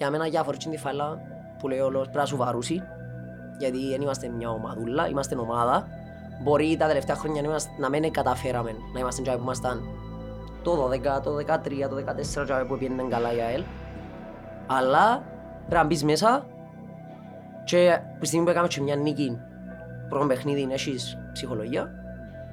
[0.00, 1.20] Για μένα για φορτσίν τη φάλα
[1.58, 2.82] που λέει όλος πρέπει να σου βαρούσει
[3.58, 5.86] γιατί δεν είμαστε μια ομαδούλα, είμαστε ομάδα.
[6.42, 9.82] Μπορεί τα τελευταία χρόνια να, είμαστε, να μην καταφέραμε να είμαστε τζάι που ήμασταν
[10.62, 11.42] το 12, το 13,
[11.88, 11.96] το
[12.40, 13.62] 14 τζάι που πήγαινε καλά η ΑΕΛ.
[14.66, 15.22] Αλλά
[15.68, 16.46] πρέπει να μπεις μέσα
[17.64, 19.38] και που στιγμή που έκαμε και μια νίκη
[20.08, 21.90] πρώτο παιχνίδι έχεις ψυχολογία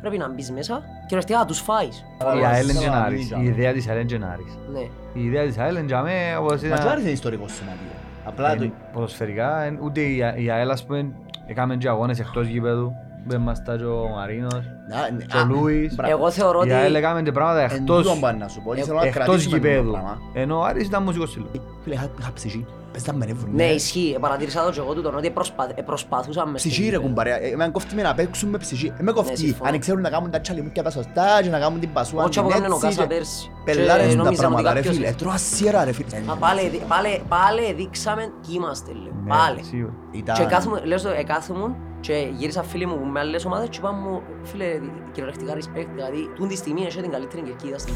[0.01, 2.05] πρέπει να μπεις μέσα και ουσιαστικά να τους φάεις.
[2.41, 3.29] Η ΑΕΛ είναι Καλά, γενάρης.
[3.29, 3.43] καλά.
[3.43, 4.57] Η ιδέα της ΑΕΛ είναι γενάρης.
[4.73, 4.79] Ναι.
[5.13, 6.87] Η ιδέα της ΑΕΛ είναι για μέ, όπως Μα και ήταν...
[6.87, 7.91] άρεσε ιστορικό σωματείο.
[8.25, 8.63] Απλά το...
[8.63, 11.11] Ε, Ποδοσφαιρικά, εν- ούτε η Α- η ΑΕΛ ας πούμε,
[11.47, 12.91] έκαμε και αγώνες εκτός γήπεδου.
[13.25, 15.95] Μπεν μας τα και ο Μαρίνος, Α, ναι, και ο α, Λούις.
[15.95, 16.11] μπράβο.
[16.13, 18.69] Εγώ θεωρώ Η ΑΕΛ ότι έκαμε και πράγματα Εν εκτός, τούτον πάνε να σου πω,
[18.69, 19.91] ότι θέλω να εκτός κρατήσουμε το γηπέδου.
[19.91, 20.17] πράγμα.
[20.33, 21.61] Ενώ ο Άρης ήταν μουσικός σύλλογος.
[21.83, 22.65] Φίλε, είχα- είχα ψυχή.
[22.97, 23.69] Πες τα με νεύρουν, ναι ναι.
[23.71, 27.03] ισχύει, παρατήρησα το και εγώ τούτον ότι προσπα- ε, προσπαθούσαμε στο Ψυχή ρε γήπεδο.
[27.07, 28.93] κουμπάρε, εμένα κόφτει με να παίξουν με ψυχή.
[28.99, 29.69] Ε, με κόφτει, συμφωνώ.
[29.69, 32.47] αν ξέρουν να κάνουν τα τσαλιμούκια τα σωστά και να κάνουν την πασούα Όχι από
[32.51, 33.51] την κάμνε ο έτσι Κάσα και- πέρσι.
[33.63, 36.19] Πελάρες Και τα νόμιζα ότι πράγματα ρε κάποιος- φίλε, τρώα σιέρα ρε φίλε.
[36.25, 39.13] Μα πάλι, δι- πάλι, πάλι δείξαμε τι είμαστε λέω.
[39.23, 39.63] Ναι, Πάλι.
[39.63, 39.93] σίγουρα.
[40.11, 43.95] Ήταν- Και κάθομαι, λέω στο, εκάθομουν και γύρισα φίλοι μου με άλλες ομάδες και είπαν
[44.03, 47.93] μου, φίλε, δι- κυριολεκτικά respect, δηλαδή, τούν τη στιγμή έχει την καλύτερη κερκίδα στην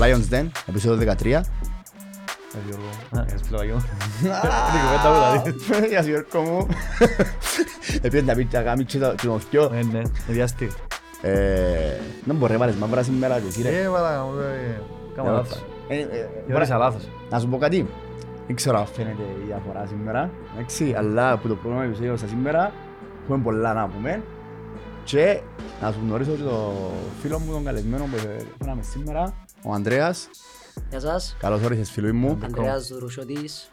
[0.00, 1.24] Lions Den, επεισόδιο 13.
[1.32, 2.86] Ε, Γιώργο.
[3.18, 3.84] Α, έχεις φιλαράκι μου.
[4.22, 4.34] Είναι
[4.82, 5.88] κουβέντα μου, δηλαδή.
[5.90, 6.66] Γεια σου Γιώργο μου.
[8.02, 9.70] Επειδή να πει και να κάνει και το- και το θκυο.
[9.74, 10.70] Ε, ναι, εδιαστή.
[11.22, 11.30] Ε,
[12.24, 13.80] Δεν μπορεί να βάλεις μαύρα σήμερα και εσύ ρε.
[13.80, 14.80] Ε, βάλα, ε,
[15.16, 15.62] κάμα λάθος.
[15.88, 16.06] Ε, ε,
[16.46, 17.08] Γιώργησα λάθος.
[17.30, 17.88] Να σου πω κάτι.
[18.46, 20.30] Δεν ξέρω αν φαίνεται η διαφορά σήμερα.
[20.54, 22.72] Εντάξει, αλλά που το πρώτο επεισόδιο στα σήμερα
[23.22, 24.22] έχουμε πολλά να πούμε.
[25.04, 25.40] Και
[25.82, 26.72] να σου γνωρίσω και το
[27.22, 28.16] φίλο μου τον καλεσμένο που
[28.58, 29.32] έφεραμε σήμερα,
[29.64, 30.28] ο Ανδρέας.
[30.90, 32.38] Γεια σας, Καλώς όρισες φίλοι μου.
[32.42, 33.70] Ανδρέας Δρουσιώτης.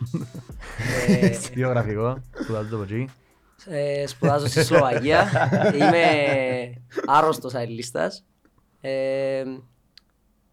[1.08, 3.10] Ε, Βιογραφικό, σπουδάζω το από εκεί.
[3.66, 5.28] ε, Σπουδάζω στη Σλοβακία.
[5.76, 6.04] Είμαι
[7.06, 8.26] άρρωστος αελίστας.
[8.82, 9.44] Ε,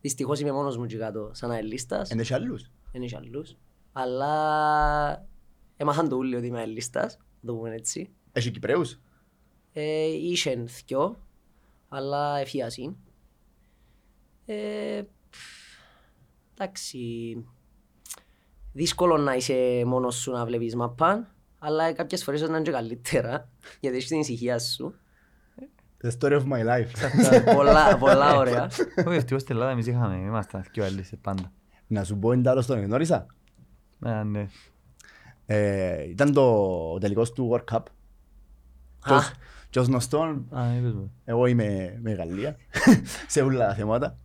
[0.00, 2.10] Δυστυχώς είμαι μόνος μου και κάτω σαν αελίστας.
[2.10, 3.56] Εν έχεις άλλους; Δεν έχεις άλλους.
[3.92, 5.26] Αλλά
[5.76, 8.10] έμαθαν το ούλιο ότι είμαι αελίστας, να το πούμε έτσι.
[8.32, 9.00] Έχεις Κυπρέους;
[9.72, 11.18] Ε, Είχεν θκυο,
[11.88, 12.96] αλλά εφιάσιν.
[16.58, 17.44] Ε, πφ, εντάξει,
[18.72, 21.28] δύσκολο να είσαι μόνος σου να βλέπεις μαπάν,
[21.58, 23.48] αλλά κάποιες φορές να είναι και καλύτερα,
[23.80, 24.94] γιατί έχεις την ησυχία σου.
[26.04, 26.90] The story of my life.
[27.54, 28.64] πολλά, πολλά ωραία.
[29.06, 31.52] Όχι, ευτυχώς στην Ελλάδα εμείς είχαμε, ήμασταν και άλλοι σε πάντα.
[31.86, 33.26] Να σου πω εν τέλος τον γνώρισα.
[34.04, 34.46] Ε, ναι.
[35.46, 37.82] Ε, Ήταν το τελικός του World Cup.
[39.06, 39.16] Και Α.
[39.16, 39.32] ως-
[39.70, 41.12] Και ως γνωστόν, Α, είπες μου.
[41.24, 42.56] εγώ είμαι με Γαλλία
[43.28, 44.18] σε όλα τα θέματα.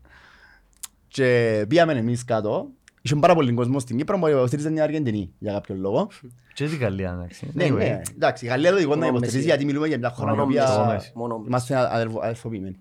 [1.09, 2.67] Και πήγαμε εμείς κάτω.
[3.01, 6.07] Είχε πάρα πολύ κόσμος στην Κύπρο που υποστηρίζαν την Αργεντινή για κάποιο λόγο.
[6.53, 7.51] Και στη Γαλλία, εντάξει.
[7.53, 9.47] Ναι, ναι, εντάξει, η Γαλλία το δικό να Μόνο υποστηρίζει Μέση.
[9.47, 11.11] γιατί μιλούμε για μια χώρα η Μόνο οποία Μέση.
[11.15, 11.47] Μόνο Μέση.
[11.47, 12.79] είμαστε αδελφο- αδελφοποιημένοι.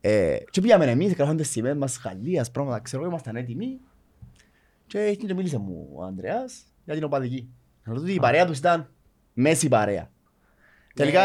[0.00, 3.78] Ε, Και πήγαμε εμείς, γράφαμε τις σημαίες μας Γαλλίας, πράγματα, ξέρω, ήμασταν έτοιμοι.
[4.86, 7.48] Και εκεί και μίλησε μου ο Ανδρέας για την οπαδική.
[7.84, 8.90] Να ρωτήσω, η παρέα τους ήταν
[9.32, 10.10] μέση παρέα.
[10.94, 11.22] Τελικά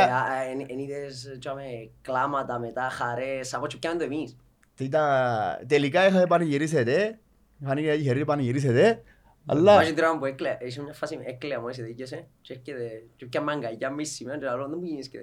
[0.69, 1.63] Εν είδες τζάμε,
[2.01, 4.35] κλάματα μετά, χαρές, από ό,τι πιάνε το εμείς.
[4.77, 7.19] Ήταν- τελικά είχα πανηγυρίσετε,
[7.61, 9.01] είχαν είχε πανηγυρίσετε,
[9.45, 13.25] αλλά Βάζει τώρα που έκλαια, έχει μια φάση με έκλαια μόλις εδίκαισε και έρχεται και
[13.25, 15.17] πια μάγκα για μισή μέρα και λέω, δεν μου γίνεις και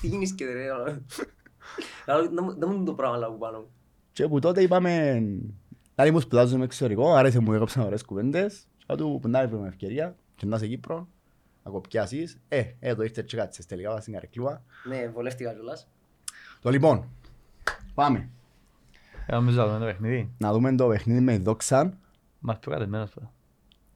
[0.00, 0.84] τι γίνεις και ρε, λέω,
[2.28, 3.70] δεν μου- δεν μου είναι το πράγμα που πάνω μου.
[4.12, 5.22] και που τότε είπαμε
[5.94, 9.68] να μους σπουδάζω με εξωτερικό, άρεσε μου έκοψαν ωραίες κουβέντες και του που να βρούμε
[9.68, 11.08] ευκαιρία και να είσαι Κύπρο,
[11.62, 14.62] να κοπιάσεις, ε, εδώ ήρθε και κάτσες τελικά βάζει στην καρεκλούα.
[14.88, 15.88] Ναι, βολεύτηκα κιόλας.
[16.60, 17.08] Το λοιπόν,
[17.94, 18.28] πάμε Ε,
[19.30, 20.30] νομίζω να δούμε το παιχνίδι.
[20.38, 21.98] να δούμε το παιχνίδι με δόξαν,
[22.38, 23.32] Μας πιο κατεμένος τώρα.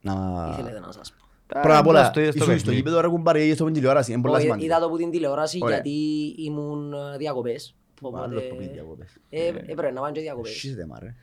[0.01, 0.47] να...
[0.53, 1.27] Ήθελετε να σας πω.
[1.47, 2.77] Πρώτα απ' όλα, Στο ίδιο στο ήσουν στο παιχνίδι.
[2.77, 4.67] γήπεδο ρε κουμπάρε, είδες το με την τηλεόραση, είναι πολλά Όχι, σημαντικό.
[4.67, 5.75] Είδα το από την τηλεόραση Ωραία.
[5.75, 5.99] γιατί
[6.39, 7.77] ήμουν ε, διακοπές.
[8.03, 9.17] Άλλος Οπότε που πει διακοπές.
[9.31, 10.51] ε, έπρεπε να πάνε και διακοπές.
[10.53, 11.15] Σύστε μα ρε.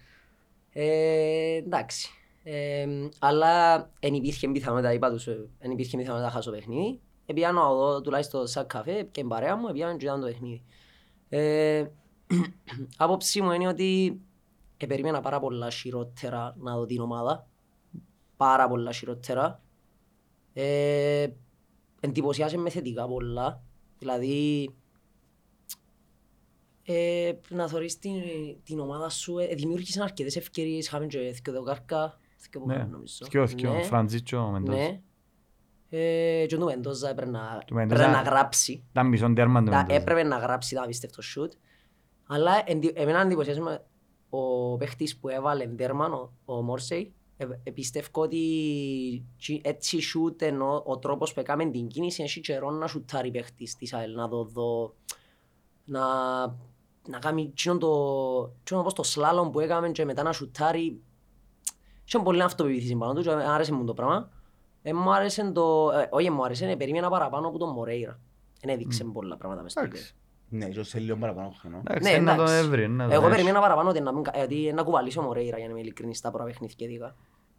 [0.71, 2.09] Ε, εντάξει.
[2.43, 2.85] Ε,
[3.19, 6.99] αλλά εν υπήρχε πιθανότητα, είπα τους, ε, εν υπήρχε πιθανότητα να χάσω παιχνίδι.
[7.25, 10.63] Επιάνω εδώ τουλάχιστον σαν καφέ και η παρέα μου, επιάνω και ήταν το παιχνίδι.
[12.27, 12.35] Ε,
[12.97, 14.19] άποψή μου είναι ότι
[14.77, 17.47] ε, περίμενα πάρα πολλά χειρότερα να δω την ομάδα.
[18.37, 19.61] Πάρα πολλά χειρότερα.
[20.53, 21.27] Ε,
[21.99, 23.61] εντυπωσιάσε με θετικά πολλά.
[23.99, 24.69] Δηλαδή,
[26.83, 28.13] ε, να θωρείς την,
[28.63, 32.19] την ομάδα σου, ε, δημιούργησαν αρκετές ευκαιρίες, είχαμε και δύο δοκάρκα,
[32.51, 33.25] δύο Ναι, πόδια, νομίζω.
[33.25, 34.75] θκυο, θκυο, Ναι, Φραντζίτσο, Μεντός.
[34.75, 35.01] Ναι.
[35.89, 38.83] Ε, και ο Μεντόζα έπρεπε να, Του Μεντόζα- έπρεπε να γράψει.
[38.91, 39.97] Ήταν μισόν τέρμα του Τα- Μεντός.
[39.97, 41.53] Έπρεπε να γράψει, ήταν απίστευτο σούτ.
[42.27, 43.83] Αλλά εντι- εμένα εντυπωσιάζει με
[44.29, 48.39] ο παίχτης που έβαλε τέρμα, ο, ο Μόρσεϊ, ε, ε, πιστεύω ότι
[49.37, 53.75] τσι- έτσι σούτ ενώ ο τρόπος που έκαμε την κίνηση έχει καιρό να σουτάρει παίχτης
[53.75, 54.93] της ΑΕΛ, να το δω,
[55.85, 56.01] να,
[57.07, 57.89] να κάνει εκείνο το,
[58.61, 61.01] εκείνο όπως το σλάλομ που έκαμε και μετά να σουτάρει.
[62.07, 64.29] Είχε πολύ αυτοπεποίθηση πάνω του και άρεσε μου το πράγμα.
[64.81, 68.19] Ε, μου άρεσε το, ε, όχι μου άρεσε, ε, περίμενα παραπάνω από τον Μορέιρα.
[68.61, 70.01] Δεν έδειξε πολλά πράγματα μες στο Εντάξει.
[70.03, 70.19] γήπεδο.
[70.49, 71.81] Ναι, και σε λίγο παραπάνω χρόνο.
[71.87, 72.65] Εντάξει, Ναι, να το εντάξει.
[72.65, 72.87] έβρει.
[72.89, 73.31] να το Εγώ έχει.
[73.31, 76.17] περίμενα παραπάνω ότι να, μην κα- ότι να κουβαλήσει ο Μορέιρα για να είμαι ειλικρινής
[76.17, 77.15] στα πρώτα παιχνίδια και δικά.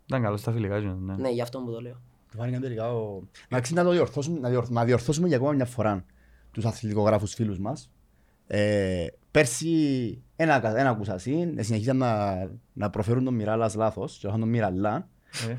[0.07, 1.15] Ήταν καλό στα φιλικά του, ναι.
[1.17, 2.01] Ναι, γι' αυτό που το λέω.
[2.31, 3.21] Το φάνηκε τελικά ο...
[3.49, 6.05] Εντάξει, να το διορθώσουμε, να, διορθ- να διορθώσουμε για ακόμα μια φορά
[6.51, 7.91] τους αθλητικογράφους φίλους μας.
[8.47, 9.69] Ε, πέρσι
[10.37, 12.35] ένα, ένα ακούσα συν, συνεχίσαν να,
[12.73, 15.09] να προφέρουν τον Μιράλας λάθος και είχαν τον Μιραλά.
[15.51, 15.57] Ε,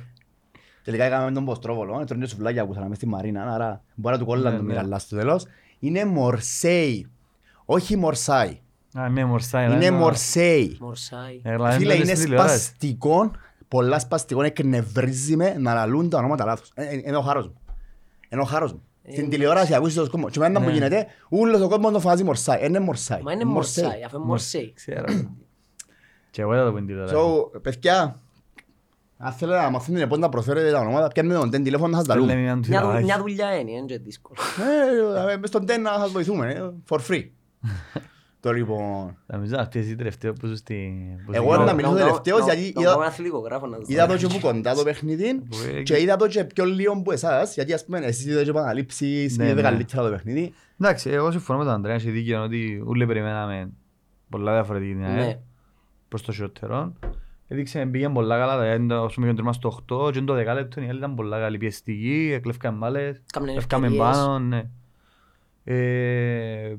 [0.84, 4.28] Τελικά έκαμε τον Ποστρόβολο, έτρωνε και σουβλάκια ακούσαν μες στη Μαρίνα, άρα μπορεί να του
[4.28, 4.74] κόλλαν Ναι, τον ναι.
[4.74, 5.46] Μιραλά στο τέλος.
[5.80, 7.08] Είναι Μορσέι,
[7.69, 8.60] όχι Μορσάι.
[8.94, 9.72] Α, ναι, μορσάει.
[9.74, 10.78] Είναι Μορσέι.
[10.80, 11.40] Μορσάι.
[11.44, 12.58] Έλα, Φίλε, δεν είναι είναι τηλεόραση.
[12.58, 13.31] σπαστικό,
[13.68, 16.72] πολλά σπαστικό, εκνευρίζει με να λαλούν τα ονόματα λάθος.
[16.75, 17.58] Ε, ε, Είναι ο χάρος μου.
[18.30, 18.81] Είναι ο χάρος μου.
[19.12, 20.30] Στην τηλεόραση ακούσεις τον κόσμο.
[20.30, 20.72] Και μετά που Ναι.
[20.74, 22.66] γίνεται, ούλος ο κόσμος το φάζει Μορσάι.
[22.66, 23.22] Είναι Μορσάι.
[23.22, 24.74] Μα είναι Μορσάι, αφού είναι Μορσέι.
[24.75, 25.06] Ξέρω.
[26.31, 27.16] Και εγώ δεν το πω την τηλεόραση.
[27.18, 28.19] So, παιδιά,
[29.18, 32.08] αν θέλετε να μαθαίνετε πώς να προφέρετε τα ονόματα, πιάνετε τον τεν τηλέφωνο να σας
[32.08, 32.42] τα Λέμε λούμε.
[32.42, 33.04] μια Μια, δου- τηλεόραση.
[33.04, 34.38] μια δουλειά είναι, είναι και δύσκολο.
[35.28, 37.30] Ε, ε, μες στον τεν να σας βοηθούμε, ε, for free.
[38.39, 40.94] Το λοιπόν, Νομίζω αυτή εσύ τελευταίο που ζω στη...
[41.25, 43.77] που Εγώ ζω- να μιλήσω Να- τελευταίος, να- γιατί να είδα- κάνω ένα αθλητικογράφο να
[43.77, 43.83] δω.
[43.88, 45.81] είδα το και που κοντά το παιχνίδι Που έγινε.
[45.81, 49.38] και είδα το και πιο λίγο που εσάς, γιατί ας πούμε εσείς είδατε και επαναλήψεις,
[49.38, 49.68] Ναι, είδατε ναι.
[49.68, 50.54] καλύτερα το παιχνίδι.
[50.81, 53.69] Εντάξει, εγώ συμφωνώ με τον Ανδρέας, έχει δίκιο ότι όλοι περιμέναμε
[54.30, 55.39] πολλά διαφορετική την ΑΕΛ Ναι.
[56.07, 56.94] προς το χειρότερο.
[57.48, 59.68] Έδειξε, πήγαινε πολλά καλά, δηλαδή, όσο πήγαινε τέρμας στο
[60.07, 64.15] 8 και το δεκάλεπτο η ΑΕΛ ήταν πολλά καλή πιεστική, εκλέφκαν μπάλες, Κάμνε Έφκαμε ευκαιρίες.
[64.15, 64.63] πάνω, ναι.
[65.63, 66.75] Ε,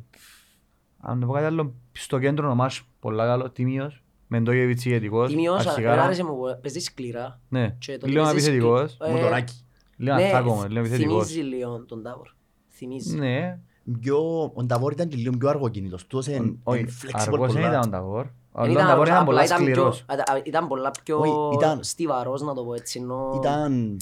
[1.00, 5.66] αν το πω κάτι άλλο, στο κέντρο ο Μάς, πολλά καλό, τίμιος, Μεντόγεβιτς ηγετικός, Τιμιός,
[5.66, 5.88] αρχικά.
[5.88, 7.40] εμένα άρεσε μου, που παίζεις σκληρά.
[7.48, 8.92] Ναι, Και το λίγο ότι παίζεις επιθετικός.
[8.92, 9.54] σκλη- Με Ε, τον Άκη.
[9.96, 11.26] Λίγο ναι, ατάκομο, λίγο επιθετικός.
[11.26, 12.28] Θυμίζει λίγο τον Τάβορ.
[12.68, 13.16] Θυμίζει.
[13.18, 13.58] Ναι,
[14.00, 17.62] Πιο, ο Νταβόρ ήταν και λίγο πιο αργοκίνητος, τούτος είναι όχι, είναι flexible αργός δεν
[17.62, 17.68] πολλά.
[17.76, 18.26] ήταν ο Ταβόρ.
[18.52, 20.04] Ο Δεν Ταβόρ ήταν απλά πολλά ήταν πιο- σκληρός.
[20.06, 22.98] α- α- Ήταν πολλά πιο Όχι, ήταν- στιβαρός να το πω έτσι.
[23.02, 23.96] ενώ- Ήταν...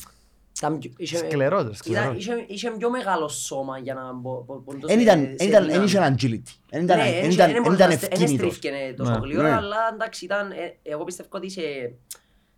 [0.58, 2.17] ήταν πιο- είχε- Σκληρός, ήταν- σκληρός.
[2.17, 5.35] είχε- Είχε πιο μεγάλο σώμα για να μπο- μπο- μπο- το Εν σε- ήταν, σε
[5.44, 5.85] εν ήταν, εν δύναμη.
[5.85, 6.50] είχε agility.
[6.70, 8.55] Εν ήταν, Ναι, εν εν- ήταν, εν εν μπορούσε ήταν να στε- εν ευκίνητος.
[8.56, 9.19] στρίφκαινε τόσο Ναι.
[9.19, 9.55] γλύωρα, Ναι.
[9.56, 11.61] αλλά εντάξει, ήταν, ε, εγώ πιστεύω ότι σε,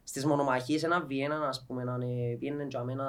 [0.05, 3.05] στις μονομαχίες ένα Βιέννα, ας πούμε, να είναι- πήγαινε για μένα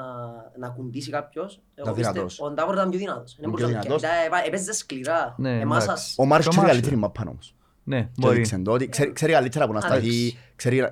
[0.57, 1.53] να κουντήσει κάποιος.
[1.53, 2.39] Εγώ Ήταν πιστεύω- δυνατός.
[2.41, 3.31] Ο Ντάβορ ήταν πιο δυνατός.
[3.31, 4.01] Δεν Πιο μπορούσε να δυνατός.
[4.01, 4.27] πιάσει.
[4.27, 5.35] Ήταν- Έπαιζε σκληρά.
[5.37, 6.01] Ναι, Εμάς εντάξει.
[6.03, 7.03] ας- Ο Μάρις Το ξέρει μάτς, καλύτερη ε.
[7.05, 7.55] μαπά όμως.
[7.83, 8.33] Ναι, Και μπορεί.
[8.33, 9.95] έδειξε το ότι ξέρει- ξέρει καλύτερα που να σταθεί.
[9.97, 10.37] Εντάξει.
[10.55, 10.89] ξέρει-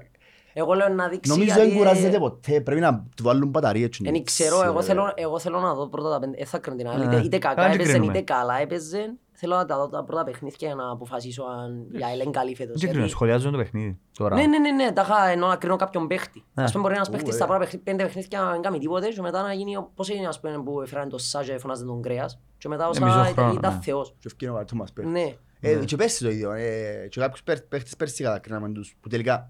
[0.59, 2.61] Εγώ λέω να δείξει Νομίζω γιατί- δεν κουράζεται ποτέ.
[2.61, 3.85] Πρέπει να του βάλουν μπαταρίες.
[3.85, 4.03] έτσι.
[4.03, 6.37] Δεν ξέρω, εγώ Ε, θέλω, εγώ θέλω να δω πρώτα τα πέντε.
[6.41, 7.03] Ε, θα κρίνω την άλλη.
[7.03, 8.11] Ε, Είτε, είτε κακά καλά, και έπαιζε, κρίνουμε.
[8.11, 9.15] είτε καλά έπαιζε.
[9.39, 12.55] Θέλω να τα δω τα πρώτα παιχνίδια για να αποφασίσω αν η ΑΕΛ είναι καλή
[12.55, 12.67] φέτος.
[12.71, 14.35] Δεν Γιατί- κρίνω, σχολιάζω το παιχνίδι τώρα.
[14.35, 16.43] Ναι, ναι, ναι, ναι, τα είχα ενώ να κρίνω κάποιον παίχτη.
[16.53, 16.63] Ναι.
[16.63, 17.35] Ας πούμε μπορεί ένας Ου, παίχτης ε.
[17.35, 20.09] στα πρώτα παιχνίδια- πέντε παιχνίδια να μην κάνει τίποτε και μετά να γίνει ο- πώς
[20.09, 22.99] είναι ας πούμε που έφεραν το Σάζε και φωνάζε τον Κρέας και μετά ο Ε,
[23.03, 23.79] μισό Σάζε χρόνο, ήταν ναι.
[23.81, 24.09] θεός.
[24.19, 25.13] Και ευκαιρία ο Αρτούμας παίχτης.
[25.13, 25.33] Ναι.
[25.59, 25.85] Ε, Ναι.
[25.85, 26.51] Και πέρσι το ίδιο.
[26.51, 29.49] ε, Και κάποιους παίχ- παίχτες πέρσι κατακρίναμε τους που τελικά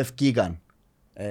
[0.00, 0.60] ευκήκαν
[1.18, 1.26] ε,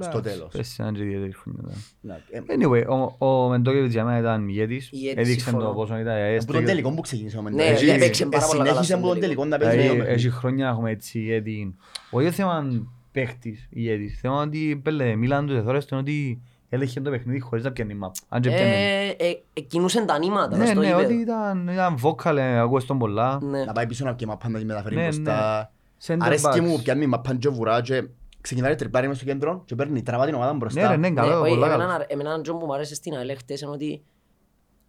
[0.00, 0.48] στο τέλος.
[0.56, 1.74] Πες έναν και ιδιαίτερη χρονιά, ναι.
[2.00, 2.84] Να, ε, Anyway,
[3.18, 4.90] ο- ο Μεντόγεβιτς για μένα ήταν ηγέτης.
[4.92, 5.64] Ηγέτης, Έδειξε συμφωνώ.
[5.66, 6.60] το πόσο ήταν Από τον αέστηκε.
[6.62, 7.82] τελικό που ξεκίνησε ο Ναι, Μεντόγεβιτς.
[7.82, 9.42] Έχει- έπαιξε πάρα πολλά καλά Συνέχισε στον από τον τελικό.
[9.42, 10.36] τελικό να παίζει Δηλαδή, το Έχει παιχνίδι.
[10.36, 11.76] χρόνια να έχουμε έτσι ηγέτη.
[12.10, 14.18] Όχι θέμα παίχτης, ηγέτης.
[14.20, 18.14] Θέμα ότι πέλε, μίλαν τους εθώρες του ότι έλεγχε το παιχνίδι χωρίς να πιάνει μαπ.
[18.28, 18.70] Αν και πιάνει.
[18.70, 21.04] Ε, ε, ε, κινούσαν τα νήματα Ναι, στο ναι, γήπεδο.
[21.04, 23.38] ότι ήταν, ήταν vocal, ε, ακούες τον πολλά.
[23.42, 23.64] Ναι.
[23.64, 25.72] Να πάει πίσω να και μαπά να τη μεταφέρει Ναι, μπροστά.
[26.06, 26.60] Center Αρέσκει backs.
[26.60, 28.08] μου πιάνει μαπά και βουρά και
[28.40, 30.88] ξεκινάει τριπλάρι μες στο κέντρο και παίρνει τραβά την ομάδα Ναι, μπροστά.
[30.88, 32.04] ρε, ναι, Ναι, καλό, όχι, πολλά εμένα- καλό.
[32.08, 34.02] Εμένα ένα τζον που μου άρεσε στην ΑΕΛ χτες είναι ότι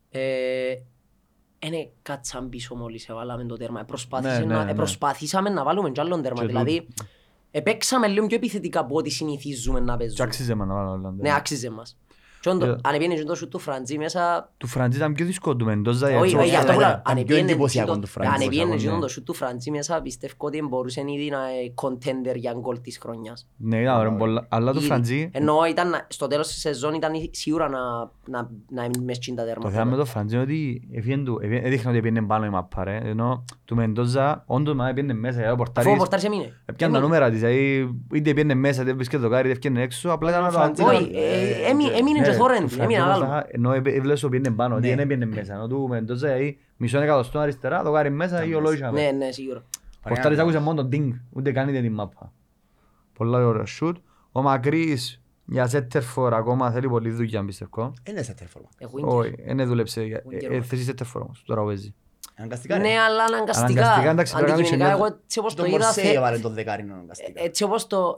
[0.09, 0.21] ε,
[1.59, 3.79] είναι κάτσαν πίσω μόλις έβαλαμε το τέρμα.
[3.79, 4.71] Ε, προσπάθησε Ναι, ναι, να- ναι.
[4.71, 6.39] ε, Προσπαθήσαμε να βάλουμε κι άλλον τέρμα.
[6.41, 6.87] Και Δηλαδή,
[7.51, 10.23] επέξαμε λίγο πιο επιθετικά από ό,τι συνηθίζουμε να Και παίζουμε.
[10.23, 11.13] άξιζε με να βάλω όλα.
[11.17, 11.97] Ναι, άξιζε μας.
[12.41, 12.75] Και όντως, Ε.
[12.83, 16.05] αν έπιανε και το σούτ του Φραντζή μέσα, Του Φραντζή ήταν πιο δύσκολο του Μεντόζα.
[16.07, 17.93] όχι, έτσι όχι, όπως γι' αυτό ήταν- που λέω, ήταν αν πιο έπιανε εντυπωσιακό και
[17.95, 18.29] του το- Φραντζή.
[18.33, 21.73] αν έπιανε και Εντυπωσιακό, το σούτ του Φραντζή μέσα, πιστεύω ότι μπορούσε ήδη να είναι
[21.81, 23.47] contender για γκολ της χρονιάς.
[23.57, 24.45] Ναι, ήταν ωραίο, πολλά.
[24.49, 24.87] Αλλά του Ήδη.
[24.87, 27.79] Φραντζή, Ενώ ήταν, να- στο τέλος της σεζόν ήταν σίγουρα να,
[28.27, 29.69] να, να είναι μες στην τα το τέρματα.
[29.69, 32.83] θέμα με το Φραντζή είναι ότι έφυγε του- έφυγε- έδειχνε ότι πήγαινε πάνω η μαπά,
[32.83, 32.99] ρε.
[33.03, 36.43] Ενώ του Μεντόζα, όντως μα πήγαινε μέσα, γιατί ο Αφού ο πορτάρης πορτάρης έμεινε.
[36.43, 36.99] έπιανε τα Έμεινε.
[36.99, 40.41] νούμερα της, δηλαδή είτε πήγαινε μέσα, είτε βρίσκεται το κάρι, είτε έφυγε έξω, απλά ήταν
[40.41, 43.15] να το Φραντζή αντί- Όχι, ε, έμει- έμεινε Ναι, και του θόρεν, Φραντζή έμεινε όμως
[43.15, 43.25] άλλο.
[43.25, 44.95] τα- Ενώ έπαι- έβλεπες ότι πήγαινε πάνω, ότι Ναι.
[44.95, 45.53] δεν πήγαινε μέσα.
[45.53, 49.63] Ενώ του Μεντόζα, δηλαδή, μισό εκατοστό αριστερά, το κάρι μέσα ή ολόγια Ναι, ναι, σίγουρα.
[50.05, 52.31] Ο Πορτάρης άκουσε μόνο τον ding, ούτε καν είδε την μάπα.
[53.13, 53.93] Πολλά ωραία shoot.
[54.31, 57.93] Ο Μακρύς για center ακόμα θέλει πολλή δουλειά πιστεύω.
[58.09, 58.69] Είναι σε τέρφορμα.
[58.77, 60.03] Εγώ είναι Όχι, δεν δούλεψε.
[60.03, 60.67] για- Winger ε, μας.
[60.67, 61.93] Θέση center for όμως, τώρα παίζει.
[62.35, 62.81] Αναγκαστικά ρε.
[62.83, 63.65] Ναι, αλλά αναγκαστικά.
[63.81, 66.37] Αναγκαστικά, εντάξει, πρέπει να Αντικειμενικά, κάνεις εγώ έτσι όπως Το το είδα, Μορσέι θε- έβαλε
[66.37, 67.43] τον δεκάρινο αναγκαστικά.
[67.43, 68.17] έτσι όπως το...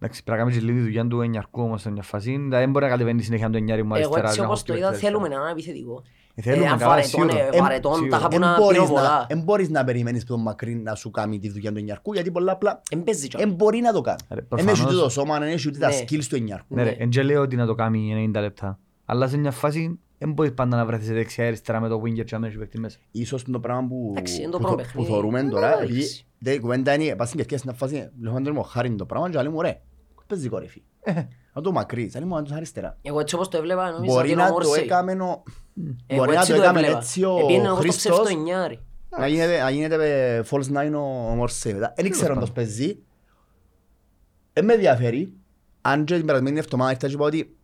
[0.00, 2.30] Εντάξει, πρέπει να κάνεις και λίγη δουλειά του εννιαρκού όμως σε μια φάση.
[2.30, 4.26] Δηλαδή, Δεν μπορεί να κατεβαίνει συνέχεια το εννιάρι μου Εγώ αριστερά.
[4.28, 5.12] έτσι να όπως έχω το πιο είδα αριστερά.
[5.12, 6.02] θέλουμε έναν επιθετικό.
[6.34, 7.44] Ε, θέλουμε, Ε, αν καλά, βαρετών, σίγουρα.
[7.44, 8.10] ε, Ε, βαρετών, σίγουρα.
[8.10, 9.26] τα είχα που Εν να μπορείς πίνω να- πολλά.
[9.28, 12.30] εν μπορείς να περιμένεις που τον μακρύ να σου κάνει τη δουλειά του εννιαρκού γιατί
[12.30, 13.48] πολλά απλά Εν παίζει κιόλας.
[13.50, 14.18] εν μπορεί να το κάνει.
[14.30, 14.78] Ρε, Εν προφανώς.
[14.78, 15.96] έχει ούτε το σώμα, εν έχει ούτε τα Ναι.
[16.00, 16.74] skills του εννιαρκού.
[16.74, 16.96] Ναι ρε, Ναι.
[16.98, 18.78] εν και λέω ότι να το κάνει 90 λεπτά.
[19.04, 22.28] Αλλά σε μια φάση δεν μπορείς πάντα να βρεθείς δεξιά αριστερά με το winger και
[22.30, 22.98] να μένεις παίχτη μέσα.
[23.10, 25.10] Ίσως το πράγμα που, Εντάξει, είναι το που, πρώτο θω- που παιχνίδι.
[25.10, 25.84] θεωρούμε Ναι, τώρα, εντάξει.
[25.92, 26.06] επειδή
[26.38, 29.04] δε, η κουβέντα είναι, πας στην κερκία στην φάση, λέω άντρε μου, χάρη είναι το
[29.06, 29.80] πράγμα και λέει μου, ρε,
[30.28, 30.82] παίζει κορυφή.
[31.52, 32.98] Να το μακρύ, λέει μου, αν το αριστερά.
[33.02, 34.84] Εγώ έτσι όπως το έβλεπα νομίζω Μπορεί ότι να είναι το Μόρσεϊ.
[34.84, 35.42] έκαμε ο-
[36.06, 36.98] Εγώ μπορεί να έτσι το το έκαμε έβλεπα.
[36.98, 38.80] έτσι ο Επήγαινε όπως το Χριστός, ψευτονιάρι.
[39.18, 41.92] να γίνεται, να γίνεται με false nine ο, ο Μορσέ.
[41.96, 42.98] Δεν ξέρω αν το παίζει.
[44.52, 45.32] Δεν με ενδιαφέρει.
[45.80, 47.56] Αν και την περασμένη εβδομάδα ήρθα και είπα ότι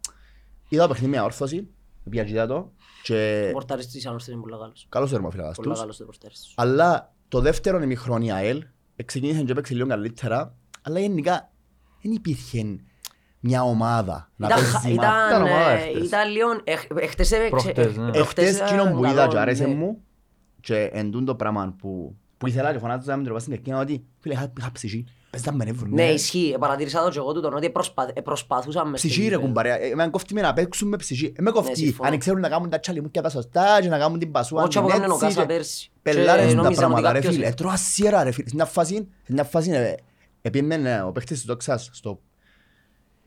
[0.69, 1.69] είδα το παιχνίδι μια όρθωση,
[2.11, 4.87] πήγα και είδα το και Ο πορτάρις της Άνορθος είναι πολύ καλός.
[4.89, 5.79] καλώς έρμα φίλαγας Πολύ τους.
[5.81, 6.53] καλός το πορτάρις τους.
[6.57, 8.65] Αλλά το δεύτερο ημιχρόνι ΑΕΛ
[9.05, 11.51] ξεκίνησε και έπαιξε λίγο καλύτερα, αλλά γενικά
[12.05, 12.77] δεν υπήρχε
[13.41, 16.07] μια ομάδα να Ήταν- παίζει μα- Ήταν Ήταν ομάδα ε, εχθές.
[16.07, 16.49] ήταν λίγο...
[16.65, 17.51] εχ- Εχθές έπαιξε...
[17.73, 18.11] Προχτές, ναι.
[18.15, 19.75] ε, Εχθές ήταν εκείνο που είδα καλό, και άρεσε ναι.
[19.75, 19.99] μου
[20.61, 23.77] και εν τούτο το πράγμα που, που ήθελα και φωνάζω να μην τροπάς στην κερκίνη
[23.77, 25.91] ότι φίλε είχα, είχα ψυχή, πες να με νεύρουν.
[25.95, 26.57] Ναι, ισχύει.
[26.59, 29.47] Παρατήρησα το και εγώ τούτον ότι προσπα- ε, προσπαθούσαμε μες στο Ψυχή ρε γήπεδο.
[29.47, 31.33] κουμπάρε, εμένα κόφτει με να παίξουν με ψυχή.
[31.37, 32.11] Ε, με κόφτει, συμφωνώ.
[32.11, 34.63] αν ξέρουν να κάνουν τα τσαλιμούκια τα σωστά και να κάνουν την πασούα.
[34.63, 35.91] Όχι όπως την έκανε ο έτσι Κάσα και- πέρσι.
[36.03, 37.51] Πελάρες Και τα νόμιζαν ότι πράγματα ρε κάποιος- φίλε.
[37.51, 38.49] Τρώα σιέρα ρε φίλε.
[38.49, 39.09] Σε μια φάση,
[40.45, 42.21] σε μια φάση ε, επίμενε ο παίχτης της Δόξας στο,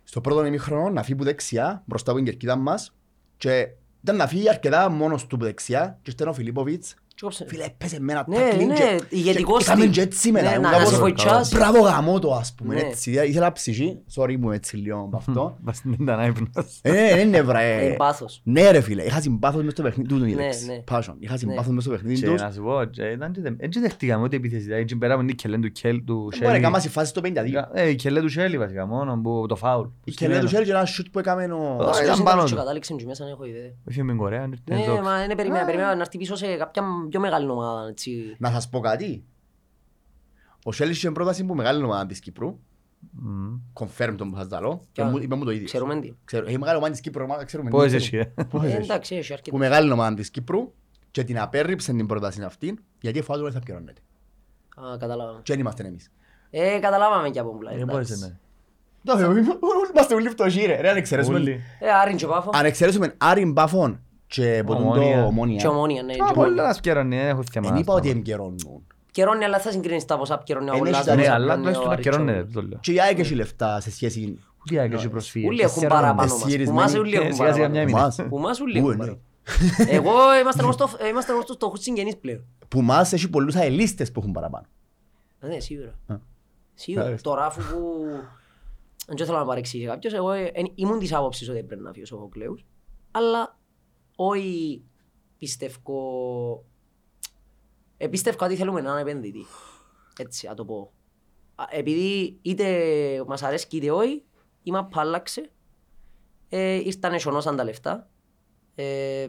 [0.03, 2.95] στο πρώτο ημίχρονο να φύγει που δεξιά μπροστά από την κερκίδα μας
[3.37, 3.67] και
[4.01, 7.06] ήταν να φύγει αρκετά μόνος του που δεξιά και ήρθε ο Φιλίπποβιτς Και κόψε.
[7.47, 9.93] Φίλε, έπαιζε με ένα Ναι, τάκλινγκ ναι, και- ηγετικός και έκαμε στυλ.
[9.95, 10.45] και έτσι μετά.
[10.49, 11.55] Ναι, Εγώ να- κάπως, να σε βοηθάσει.
[11.55, 12.79] Μπράβο γαμώ το ας πούμε Ναι.
[12.81, 13.11] έτσι.
[13.11, 15.57] Ήθελα ψυχή, sorry μου έτσι λίγο από αυτό.
[15.61, 16.79] Βάσει δεν ήταν άϊπνος.
[16.81, 17.85] Ε, ναι, ναι, ναι, βρε.
[17.85, 18.41] Είναι πάθος.
[18.43, 20.15] Ναι ρε φίλε, είχα συμπάθος μες στο παιχνίδι του.
[20.17, 20.33] Ναι, Ναι,
[20.65, 20.83] ναι.
[20.91, 21.13] Passion.
[21.19, 21.73] Είχα συμπάθος Ναι.
[21.73, 22.41] μες στο παιχνίδι Και τους.
[22.41, 24.63] να σου πω, και ήταν και δεν- έτσι δεχτήκαμε ούτε επίθεση.
[24.63, 26.63] Δηλαδή, εκεί πέρα από την Κελέν του Κέλ του Δεν μπορεί να Σέλι.
[26.63, 27.69] κάνεις η φάση στο 52.
[27.73, 29.87] Ε, η Κελέ του Σέλι βασικά, μόνο που το φάουλ.
[30.03, 31.57] Η Κελέ του Σέλ και ένα σούτ που έκαμε ο...
[31.57, 31.77] Ωραία.
[31.89, 32.55] Αυτός ήταν ήταν πάνω και του.
[32.55, 33.61] κατάληξε και μέσα, δεν έχω ιδέα.
[33.87, 34.43] Έφυγε με την Κορέα.
[34.43, 37.87] είναι Ναι, το- μα είναι περιμένα, περιμένα να έρθει πίσω σε κάποια πιο μεγάλη ομάδα.
[37.87, 38.35] έτσι.
[38.39, 39.23] Να σας πω κάτι.
[40.63, 42.59] Ο Σέλ είχε πρόταση που μεγάλη ομάδα της Κύπρου.
[43.11, 43.59] Μμμ.
[43.73, 44.87] Confirm τον που σας δαλώ.
[44.91, 45.65] Ποια; Είπε μου- Είπε μου το ίδιο.
[45.65, 46.13] Ξέρουμε τι.
[46.25, 47.69] Ξέρω, Έχει μεγάλη ομάδα της Κύπρου, ομάδα ξέρουμε.
[47.69, 48.33] Πόσες τι έχει, ξέρουμε.
[48.41, 48.43] ε.
[48.43, 48.83] Πόσες Ε, έχει.
[48.83, 49.57] Εντάξει, έχει Που αρκετά.
[49.57, 50.73] μεγάλη ομάδα της Κύπρου
[51.11, 54.01] και την απέρριψε την πρόταση αυτή γιατί η φάουλ δεν θα πληρώνεται.
[54.75, 55.39] Α, καταλάβαμε.
[55.43, 56.11] Και δεν είμαστε εμείς.
[56.49, 57.71] Ε, καταλάβαμε και από μπλα.
[57.75, 58.37] Δεν μπορείς, ναι.
[59.03, 59.13] Το
[59.91, 60.81] Είμαστε όλοι φτωχοί ρε.
[60.81, 61.61] Ρε αν εξαιρέσουμε Όλοι.
[61.79, 62.49] Ε, Άρην και Πάφο.
[62.53, 65.11] Αν εξαιρέσουμε Άρην Μπάφων και από τον το Ομόνια.
[65.15, 65.69] Και ομόνια.
[65.69, 66.11] ομόνια, ναι.
[66.11, 66.43] Α, και ομόνια.
[66.43, 67.69] πολλά σκέρωνε, δεν έχω θέμα.
[67.69, 68.85] Δεν είπα ότι εμπικαιρώνουν.
[69.11, 71.33] Καιρώνει, αλλά θα συγκρίνεις τα ποσά που καιρώνει ο Εν έχει Λάζαρος, τα- Ναι, που
[71.33, 72.53] αλλά καιρώνει ο τουλάχιστον να Άρης και ο καιρώνε, Ομόνια.
[72.53, 72.79] το λέω.
[72.81, 74.39] Και η ΑΕΚ έχει λεφτά σε σχέση...
[74.61, 75.47] Ούτε η ΑΕΚ έχει προσφύγει.
[75.47, 75.99] Ούλοι έχουν Ξέρουμε.
[75.99, 76.45] παραπάνω μας.
[76.45, 76.69] Εσυρισμένοι.
[76.69, 77.81] Που μας ούλοι Ε, έχουν σιγά σιγά μια παραπάνω.
[77.81, 77.99] έμεινε.
[78.01, 78.29] Μας.
[78.29, 78.97] Που μας ούλοι Πού, έχουν ναι.
[78.97, 79.21] παραπάνω.
[79.97, 82.43] Εγώ είμαστε εγώ στο- ε, είμαστε εγώ στους φτωχούς συγγενείς πλέον.
[82.67, 84.65] Που μας έχει πολλούς αελίστες που έχουν παραπάνω.
[85.39, 85.93] Ε, Ναι, σίγουρα.
[86.07, 86.15] Α.
[86.73, 87.03] Σίγουρα.
[87.05, 87.29] Μάλιστα.
[87.29, 88.05] Τώρα αφού που...
[89.15, 92.03] Δεν θέλω να παρεξηγήσει κάποιος, εγώ ε, εν- ήμουν της άποψης ότι πρέπει να φύγει
[92.03, 92.65] ο Σοφοκλέους,
[93.11, 93.57] αλλά
[94.19, 94.83] όχι
[95.37, 96.65] πιστεύω...
[97.97, 99.45] Ε, πιστεύω ότι θέλουμε έναν επενδυτή.
[100.17, 100.93] Έτσι, να το πω.
[101.55, 104.23] Α, Επειδή είτε μας αρέσει είτε όχι,
[104.63, 105.51] η μαπ άλλαξε.
[106.49, 108.09] Ε, ήρθαν εσωνώσαν τα λεφτά.
[108.75, 109.27] Ε,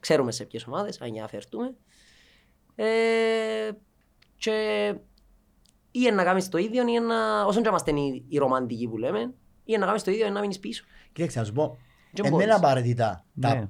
[0.00, 1.74] ξέρουμε σε ποιες ομάδες, αν ενδιαφερθούμε.
[2.74, 3.70] Ε,
[4.36, 4.94] και
[5.90, 9.34] ή να κάνεις το ίδιο, ή να, όσον και είμαστε οι, οι ρομαντικοί που λέμε,
[9.64, 10.84] ή να κάνεις το ίδιο ή να μείνεις πίσω.
[11.12, 11.78] Κοίταξε, να σου πω.
[12.12, 12.54] Δεν Εμένα μπορείς.
[12.54, 13.24] απαραίτητα.
[13.32, 13.48] Ναι.
[13.48, 13.66] Τα-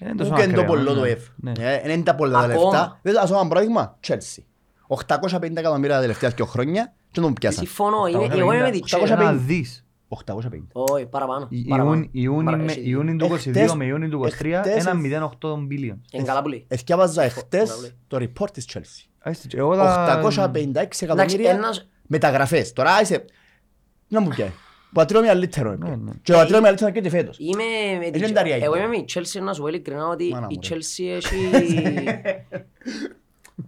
[0.00, 1.12] Είναι Πού τόσο και είναι το ακραίο, πολλό το ναι.
[1.12, 1.18] F.
[1.36, 1.52] Ναι.
[1.58, 2.70] Ε, Δεν είναι τα πολλά τα Ακόμα.
[2.70, 2.98] λεφτά.
[3.02, 3.98] Δεν θα σου πω ένα παράδειγμα.
[4.08, 4.42] Chelsea.
[4.86, 7.64] 850 εκατομμύρια τα τελευταία δύο χρόνια και τον πιάσαν.
[7.64, 8.38] Συμφωνώ, είμαι, 850.
[8.38, 8.98] εγώ είμαι με τη Chelsea.
[8.98, 9.20] 850.
[9.20, 9.84] Ένα δις.
[10.08, 10.66] 850.
[10.72, 11.46] Όχι, παραπάνω.
[11.50, 11.94] Η- παραπάνω.
[11.94, 14.94] Ιούνι- Ιούνι Παραπάνω, με- έχει Ιούνι του Εχθές- 22 με Ιούνι του 23, εχθές- ένα
[14.94, 16.00] 0,8 μπίλιον.
[16.12, 16.64] Είναι καλά που λέει.
[16.68, 19.32] Εθιάβαζα Έχω- εχθές έχω το report της Chelsea.
[19.54, 20.20] Εγώ τα...
[20.24, 22.72] 856 εκατομμύρια ένας- μεταγραφές.
[22.72, 23.24] Τώρα είσαι...
[24.08, 24.50] Να μου πιάει.
[24.92, 25.76] Πατρίο με αλύτερο.
[25.76, 26.10] Ναι, ναι.
[26.22, 27.36] Και ο πατρίο με αλύτερο και φέτος.
[27.38, 27.64] Είμαι
[28.04, 28.32] με τη Είναι Chelsea.
[28.32, 28.64] τα ριακή.
[28.64, 30.76] Εγώ είμαι με η Chelsea να σου πω ειλικρινά ότι Μάνα μου, η ρε.
[30.76, 31.36] Chelsea έχει...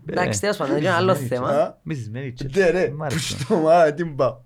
[0.07, 1.49] Εντάξει, τέλος πάντων, είναι ένα άλλο θέμα.
[1.49, 2.51] Α, Μισισμένη Chelsea.
[2.57, 3.35] Ναι ρε, Μ' άρεσε.
[3.37, 4.37] πούς το μα, τι πάω.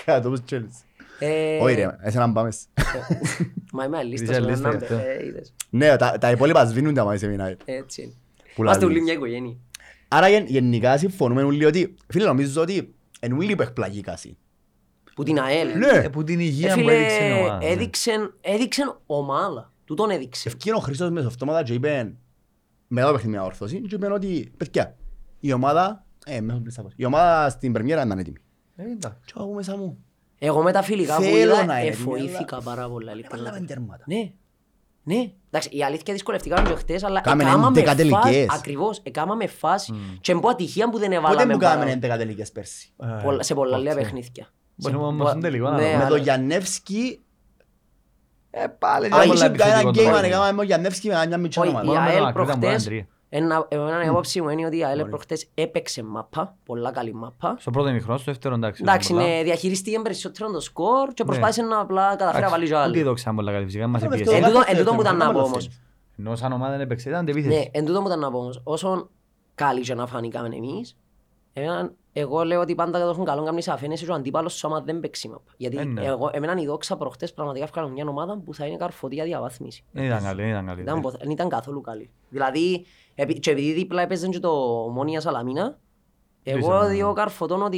[0.00, 0.84] Σκάτω όπως Chelsea.
[1.18, 2.50] Ε, Όχι ρε, εσένα να πάμε.
[3.72, 4.94] Μα είμαι αλίστας, Είσαι με αλίστας έναν γι' αυτό.
[5.08, 5.54] ε, είδες.
[5.70, 7.56] Ναι, τα τα υπόλοιπα σβήνονται άμα είσαι μηνάει.
[7.64, 8.12] Έτσι είναι.
[8.54, 8.96] Που Είμαστε λαλείς.
[8.96, 9.54] όλοι μια οικογένεια.
[10.08, 14.36] Άρα γεν- γενικά συμφωνούμε όλοι ότι, φίλε νομίζω ότι είναι όλοι που εκπλαγήκασαι.
[15.14, 15.78] Που την ΑΕΛ.
[15.78, 15.86] Ναι.
[16.04, 17.56] Ε, Που την Ε, υγεία μου φίλε, έδειξε η ομάδα.
[17.58, 17.66] ναι.
[17.66, 19.72] έδειξεν- έδειξεν ομάδα.
[19.84, 20.48] Τούτον έδειξε.
[20.48, 22.14] Ευκαιρία ο Χρήστος μέσα αυτόματα και είπε
[22.88, 24.96] μετά το παιχνίδι μια όρθωση και είπε ότι παιδιά
[25.40, 26.92] η ομάδα ε, μέσα στο πλησάπος.
[26.96, 28.36] η ομάδα στην πρεμιέρα ήταν έτοιμη.
[28.76, 29.18] Ε, εντάξει.
[29.24, 30.04] Και εγώ μέσα μου
[30.38, 33.12] Εγώ με τα φιλικά που Θέλω είδα, να είναι εφοήθηκα έτοιμη, πάρα πολλά.
[33.12, 33.42] ειλικρινά.
[33.42, 34.04] έβαλαμε τέρματα.
[34.06, 34.32] Ναι.
[35.04, 35.32] Ναι.
[35.50, 38.18] Εντάξει, η αλήθεια δυσκολευτήκαμε και χτες, αλλά Κάμεν εκάμαμε 11 τελικές.
[38.22, 38.46] φάση.
[38.50, 39.92] Ακριβώς, εκάμαμε φάση.
[40.20, 43.42] Και μπω ατυχία που δεν Πότε εβάλαμε μου παρά- κάναμε 11 τελικές πέρσι; Ε, πολλά-
[43.42, 44.02] σε πολλά λίγα πότε.
[44.02, 44.48] παιχνίδια.
[44.76, 45.90] Μπορεί να είμαστε τελικό να Ναι, δούμε.
[45.90, 47.20] Με αλλά- το Γιαννεύσκι,
[48.50, 50.36] Ε, πάλι αν είναι είχε πολλά κανένα επιθετικό γκέιμα το να πράγμα.
[50.36, 51.84] κάνουμε με το Γιαννεύσκι με μια μικρή Όχι, ομάδα.
[51.84, 53.06] η Μόνο με ΑΕΛ τον Ακρίτα μπορεί να προχτές- τρία.
[53.34, 55.08] Ένα, εμένα η άποψη μου είναι ότι η ΑΕΛ Μπορεί.
[55.08, 57.56] προχτές έπαιξε μάπα, πολλά καλή μάπα.
[57.58, 58.82] Στο πρώτο ημιχρόνο, στο δεύτερο εντάξει.
[58.84, 59.22] Εντάξει, πολλά.
[59.26, 63.02] ναι, διαχειριστήκε περισσότερο το σκορ και προσπάθησε να απλά καταφέρει να βάλει και Ούτε άλλο.
[63.02, 64.24] δόξα είναι πολλά καλή φυσικά, μας Το έπιεσε.
[64.24, 65.68] δεύτερο Εν τούτο- κάθε εν τούτο που ήταν δεύτερο, να πω δεν όμως.
[65.68, 65.74] το
[66.18, 67.70] Ενώ σαν ομάδα δεν έπαιξε, ήταν Ναι, αντεπίθεση.
[67.72, 69.08] εν τούτο που ήταν να πω όμως, όσον
[69.54, 70.96] καλή και να φανήκαμε εμείς,
[71.52, 75.28] εμένα, εγώ λέω ότι πάντα έχουν καλό καμνείς αφήνεσαι και ο αντίπαλος σώμα δεν παίξει
[75.28, 75.52] μάπα.
[75.56, 76.04] Γιατί Ε, ναι.
[76.04, 79.84] εγώ, εμένα η δόξα προχτές πραγματικά έφυγαν μια ομάδα που θα είναι καρφωτή για διαβάθμιση.
[79.92, 80.80] Δεν ήταν καλή, δεν ήταν καλή.
[80.80, 82.10] Ήταν, ποθ- δεν ήταν καθόλου καλή.
[82.28, 84.52] Δηλαδή, επει- και επειδή δίπλα έπαιζε και το
[84.94, 85.78] Μόνια Σαλαμίνα,
[86.42, 87.76] εγώ Ήσαν- διώ καρφωτών ότι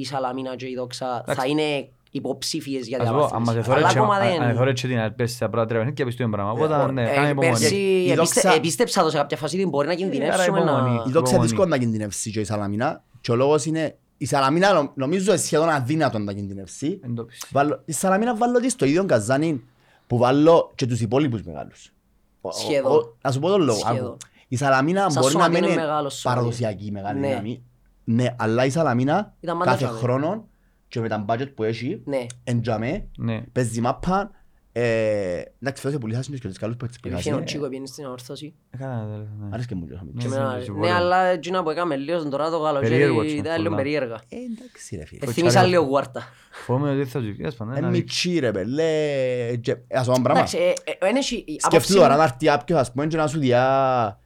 [0.00, 1.50] η Σαλαμίνα και η Δόξα θα Εντάξει.
[1.50, 3.56] είναι υποψήφιες για Ας πω, άμα διαβάθμιση.
[3.56, 4.56] σε θωρεί Αλλά και- ακόμα αν- αν δεν...
[4.56, 6.52] θωρεί και την ΑΕΛ πέσει στα πρώτα τρία παιχνίδια, πεις το ίδιο πράγμα.
[6.52, 7.58] Οπότε, ναι, Ε, κάνε υπομονή.
[7.58, 10.72] Πέρσι Η επίστε- Δόξα- επίστεψα το σε κάποια φάση ότι μπορεί να κινδυνεύσουμε άρα να...
[10.72, 10.94] υπομονή.
[10.94, 11.42] Η δόξα Υπομονή.
[11.42, 15.40] δύσκολο να κινδυνεύσει και η Σαλαμίνα και ο λόγος είναι η Σαλαμίνα νο- νομίζω είναι
[15.40, 17.00] σχεδόν αδύνατο να κινδυνεύσει.
[17.04, 17.46] Εντόπιση.
[17.52, 19.64] Βάλω- Η Σαλαμίνα βάλω τη στο ίδιο καζάνι
[20.06, 21.92] που βάλω και τους υπόλοιπους μεγάλους.
[22.40, 22.92] Ο- ο- Σχεδόν.
[22.96, 23.78] ο- Να σου πω τον λόγο.
[23.78, 24.06] Σχεδόν.
[24.06, 24.16] άκου.
[24.48, 26.42] Η Σαλαμίνα Σαν μπορεί να σωματείο μην είναι είναι μεγάλος σωματείο.
[26.42, 27.26] παραδοσιακή μεγάλη Ναι.
[27.28, 27.62] δύναμη.
[28.04, 29.98] Ναι, αλλά η Σαλαμίνα Ήταν πάντα κάθε τζαμέ.
[29.98, 30.48] χρόνο
[30.88, 32.26] και με τα budget που έχει, Ναι.
[32.44, 33.40] εν τζαμέ, Ναι.
[33.52, 34.30] παίζει μάπα.
[34.76, 37.44] Ε, Εντάξει, φέτος πολύ χάσινες και τους καλούς παίκτες που Είχε ο χάσινες.
[37.44, 38.54] Τσίκο πήγαινε στην ορθώση.
[38.70, 39.48] Ε, καλά, τέλος, ναι.
[39.52, 40.00] Άρεσκε μου λίγο.
[40.12, 40.86] Ναι, Και ναι, εμένα- ναι, Ναι, συμφωνώ.
[40.94, 43.76] αλλά εκείνα που έκαμε λίγος τώρα το Περίεργο καλοκαίρι έτσι, ήταν λίγο πολλά.
[43.82, 44.14] περίεργα.
[44.28, 45.24] Ε, Εντάξει ρε φίλε.
[45.24, 46.22] Ε, Θύμισα λίγο γουάρτα.
[46.64, 48.28] Φοβούμαι ότι θα τους τέλος πάντων, Ε, να δείξει.
[48.28, 49.56] μητσί ρε πελέ.
[49.60, 50.40] και- ε, Ας πω ένα πράγμα.
[50.40, 50.68] Εντάξει, ε,
[51.04, 53.26] ε, εν έχει- η Σκεφτού άποψη τώρα μου- να έρθει κάποιος ας πούμε και να
[53.26, 54.20] σου διά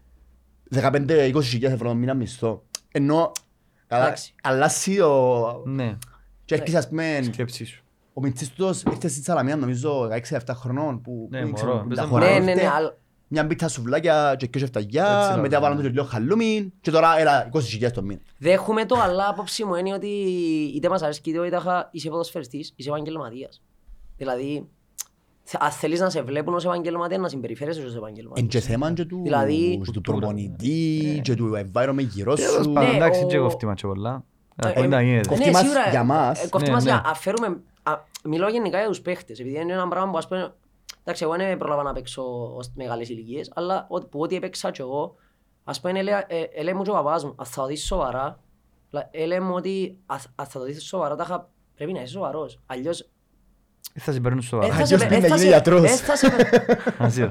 [0.71, 2.63] 15-20 χιλιάδες ευρώ το μήνα μισθό.
[2.93, 3.33] Ενώ
[3.87, 4.35] καλά, Εντάξει.
[4.43, 5.63] αλλάσει το...
[5.67, 5.97] Ναι,
[6.45, 7.83] Και έρχεσαι ας πούμε σκέψη σου.
[8.19, 11.87] Ο Μιτσής τούτος ήρθε στην Σαλαμίνα νομίζω 16-17 χρονών που Ναι, που μωρό, ξέρω, που
[11.89, 12.25] παίζα τα μωρό.
[12.25, 12.63] χώρα Ναι, ναι, ήρθε.
[12.63, 12.97] ναι, αλλά-
[13.31, 15.63] Μια μπίτα σουβλάκια και και Έτσι γιά, ήταν, μετά ναι.
[15.63, 18.21] βάλαμε το λίγο χαλούμιν και τώρα έλα 20 χιλιάδες το μήνα.
[18.39, 20.07] Δέχομαι το, αλλά άποψη μου είναι ότι
[20.75, 23.63] είτε μας αρέσει είτε όχι τάχα είσαι ποδοσφαιριστής, είσαι επαγγελματίας.
[24.17, 24.69] Δηλαδή,
[25.43, 28.49] θε- αν θέλεις να σε βλέπουν ως επαγγελματία, να συμπεριφέρεσαι ως Εν επαγγελματίας.
[28.49, 32.73] και θέμα και του, Δηλαδή- και του προπονητή και του environment γύρω Τέλος σου.
[32.73, 34.25] πάντων, Ναι, εντάξει, ο- και κοφτήμα και πολλά.
[34.65, 35.29] Ε, Ακόμα να γίνεται.
[35.29, 36.45] κοφτεί Ναι, μας σίγουρα, για μας.
[36.45, 36.91] ε, κοφτεί Ναι, μας ναι.
[36.91, 37.57] για- αν φέρουμε- α,
[38.25, 40.55] Μιλώ γενικά για τους παίχτες, επειδή είναι ένα πράγμα που ας πούμε,
[41.05, 44.83] εντάξει εγώ δεν πρόλαβα να παίξω ως μεγάλες ηλικίες, αλλά ό- που ό,τι έπαιξα και
[44.83, 45.15] εγώ,
[45.65, 48.41] ας πούμε έλεγα- ε, έλεγε μου και ο παπάς μου, αν θα το δεις σοβαρά,
[48.91, 52.61] λα- έλεγε μου ότι αν αν θα το δεις σοβαρά, τάχα πρέπει να είσαι σοβαρός.
[52.67, 53.11] Αλλιώς
[53.95, 54.75] Ε, Θα σε παίρνουν ε, σοβαρά.
[54.75, 55.83] θα σε- Αλλιώς ε, πρέπει να θα γίνει σε- γιατρός.
[55.91, 56.27] ε, θα σε-
[57.03, 57.23] Μαζί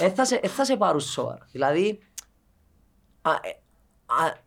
[0.00, 1.48] ε, θα σε- ε, θα σε πάρουν σοβαρά.
[1.52, 1.98] Δηλαδή,
[3.22, 3.63] α, ε, α,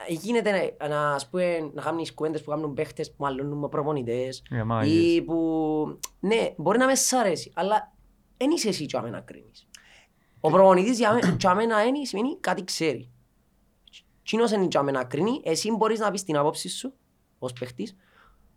[0.07, 4.43] γίνεται να, να, ας πούμε, να κάνεις κουβέντες που κάνουν παίχτες που μάλλον με προπονητές
[4.51, 5.99] Ε, μα, ή που...
[6.19, 7.93] Ναι, μπορεί να μες σ' αρέσει, αλλά
[8.37, 9.67] δεν είσαι εσύ για να κρίνεις.
[10.39, 13.11] Ο προπονητής για μέ- για μένα είναι, σημαίνει κάτι ξέρει.
[14.23, 16.93] Κοινός είναι για μένα να κρίνει, εσύ μπορείς να πεις την άποψη σου
[17.39, 17.95] ως παίχτης,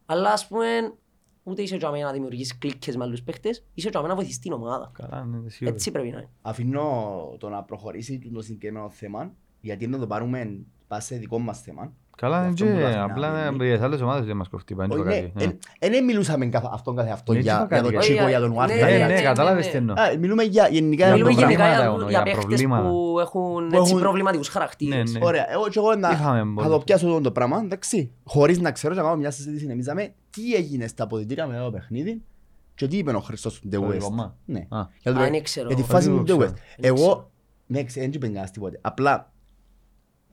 [0.07, 0.95] αλλά ας πούμε
[1.43, 4.39] ούτε είσαι για μένα να δημιουργείς κλίκες με άλλους παίχτες, είσαι για μένα να βοηθείς
[4.39, 4.91] την ομάδα.
[4.95, 5.75] Καλά, ναι, σίγουρα.
[5.75, 6.31] Έτσι πρέπει να είναι.
[6.43, 11.61] Αφήνω το να προχωρήσει το συγκεκριμένο θέμα, γιατί να το πάρουμε πάση σε δικό μας
[11.61, 11.93] θέμα.
[12.17, 13.57] Καλά, Αυτό και που θα απλά αφήναμε.
[13.65, 15.45] ναι, για άλλες ομάδες δεν μας κοφτεί, πάνε Όχι, και ναι, κάτι.
[15.45, 18.01] εν- εν- εν μιλούσαμε καθ' αυτόν καθ' αυτόν Ναι, για είπα για κάτι; τον για-
[18.01, 18.75] Τσίκο, Όχι, για τον ναι, Βάρτα.
[18.75, 19.71] Ναι, για- ναι, ναι, κατάλαβες ναι.
[19.71, 19.95] τι εννοώ.
[20.01, 21.75] Α, Μιλούμε για γενικά για Μιλούμε το γενικά πράγμα.
[21.77, 22.89] για, εννοώ, για για παίχτες προβλήματα.
[22.89, 25.13] που έχουν Που έτσι έχουν- προβληματικούς χαρακτήρες.
[25.13, 25.25] Ναι, ναι.
[25.27, 26.71] Ωραία, εγώ και εγώ να, Είχαμε θα εμπόδια.
[26.71, 28.11] το πιάσω αυτό το πράγμα, εντάξει.
[28.25, 31.71] Χωρίς να ξέρω, να κάνω μια συζήτηση εμείς με τι έγινε στα αποδητήρια μετά το
[31.71, 32.23] παιχνίδι
[32.75, 33.91] και τι είπε ο Χριστός του The Το West.
[33.91, 34.37] δικόμα.
[34.45, 34.59] Ναι.
[34.69, 34.81] Α.
[35.03, 35.67] Για το- Α, δεν ξέρω.
[35.67, 36.51] Για τη Εγώ φάση δεν του το The ξέρω.
[36.53, 36.55] West.
[36.81, 37.09] Δεν ξέρω.
[37.11, 37.31] Εγώ,
[37.67, 38.79] ναι, ξέ- δεν είπε κανένας τίποτε.
[38.81, 39.25] Απλά, εν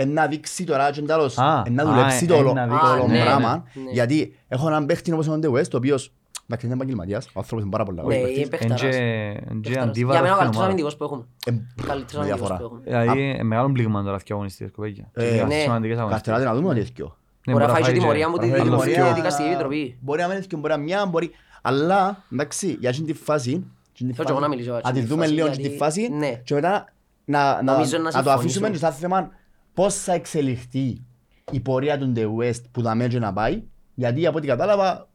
[0.05, 2.73] να δείξει τώρα και τέλος, Α, εν να α, δουλέψει εν το όλο να το
[2.73, 3.63] δείξει, όλο ναι, πράγμα.
[3.73, 3.91] ναι, ναι.
[3.91, 6.12] Γιατί έχω έναν παίχτη όπως ο The West, ο οποίος,
[6.45, 8.60] εντάξει, είναι επαγγελματίας, ο άνθρωπος είναι πάρα πολλά Ναι, καλός είναι παίχτης.
[8.60, 8.95] Εν παιχταράς.
[8.95, 9.01] και-
[9.49, 9.88] εν και Παιχταράς.
[9.89, 10.65] αντίβαρος Για μένα ο στην καλύτερος ομάδα.
[10.65, 11.23] αμυντικός που έχουμε.
[11.45, 11.51] Ε,
[11.88, 12.57] Καλύτερος με αμυντικός διαφορά.
[12.57, 12.81] που έχουμε.
[12.83, 15.10] Δηλαδή, ε, μεγάλο πλήγμα τώρα και αγωνιστικές κοπέκια.
[15.13, 15.53] Ε, Και ναι.
[15.55, 16.10] σημαντικές αγωνιστικές.
[16.10, 17.17] Καρτεράτε να δούμε ότι έχει δυο.
[17.47, 19.13] Ναι, Μπορεί να φάει και φάει τιμωρία μου τη Μπορεί να φάει άλλο τιμωρία, δυο.
[19.15, 19.97] δικαστική επιτροπή.
[20.01, 21.31] Μπορεί να μην έχει και μπορεί να μια, μπορεί...
[21.62, 23.49] Αλλά, εντάξει, για αυτή τη φάση...
[23.91, 25.33] εκείνη τη Θέλω και εγώ φάση, να μιλήσω για Να τη αυτή τη δούμε φάση,
[25.33, 26.41] λίγο γιατί- τη φάση ναι.
[26.43, 26.86] και μετά
[27.25, 28.38] να, να, Νομίζω να να το συμφωνήσω.
[28.39, 29.29] αφήσουμε και σαν θέμα
[29.78, 31.06] πώς θα εξελιχθεί
[31.52, 33.63] η πορεία του The West που θα μέτρε να πάει
[33.96, 35.10] γιατί από ό,τι κατάλαβα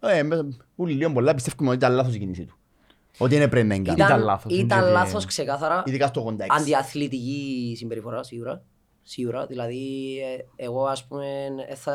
[0.00, 2.56] ε, με- όλοι λίγο πολλά πιστεύουμε ότι ήταν λάθος η κίνηση του.
[3.18, 4.00] Ότι είναι πρέπει να είναι κάτι.
[4.00, 5.82] Ήταν Ήταν λάθος, Ήταν είναι και- λάθος ξεκάθαρα.
[5.86, 6.46] Ειδικά στο 86.
[6.48, 8.62] Αντιαθλητική συμπεριφορά, σίγουρα.
[9.02, 9.46] Σίγουρα.
[9.46, 10.16] Δηλαδή,
[10.56, 11.26] ε, εγώ ας πούμε,
[11.68, 11.92] ε, θα,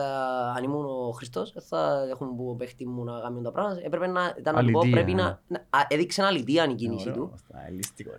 [0.58, 3.82] αν ήμουν ο Χριστός, ε, θα έχουν που παίχτης μου να κάνουν τα πράγματα.
[3.84, 5.22] Έπρεπε να, ήταν να του πω, Αλητία, πρέπει ναι.
[5.22, 7.32] να, να- α, έδειξε αλητία η κίνηση Ωραίο, του.
[7.34, 8.12] αυτά, ελίστικο,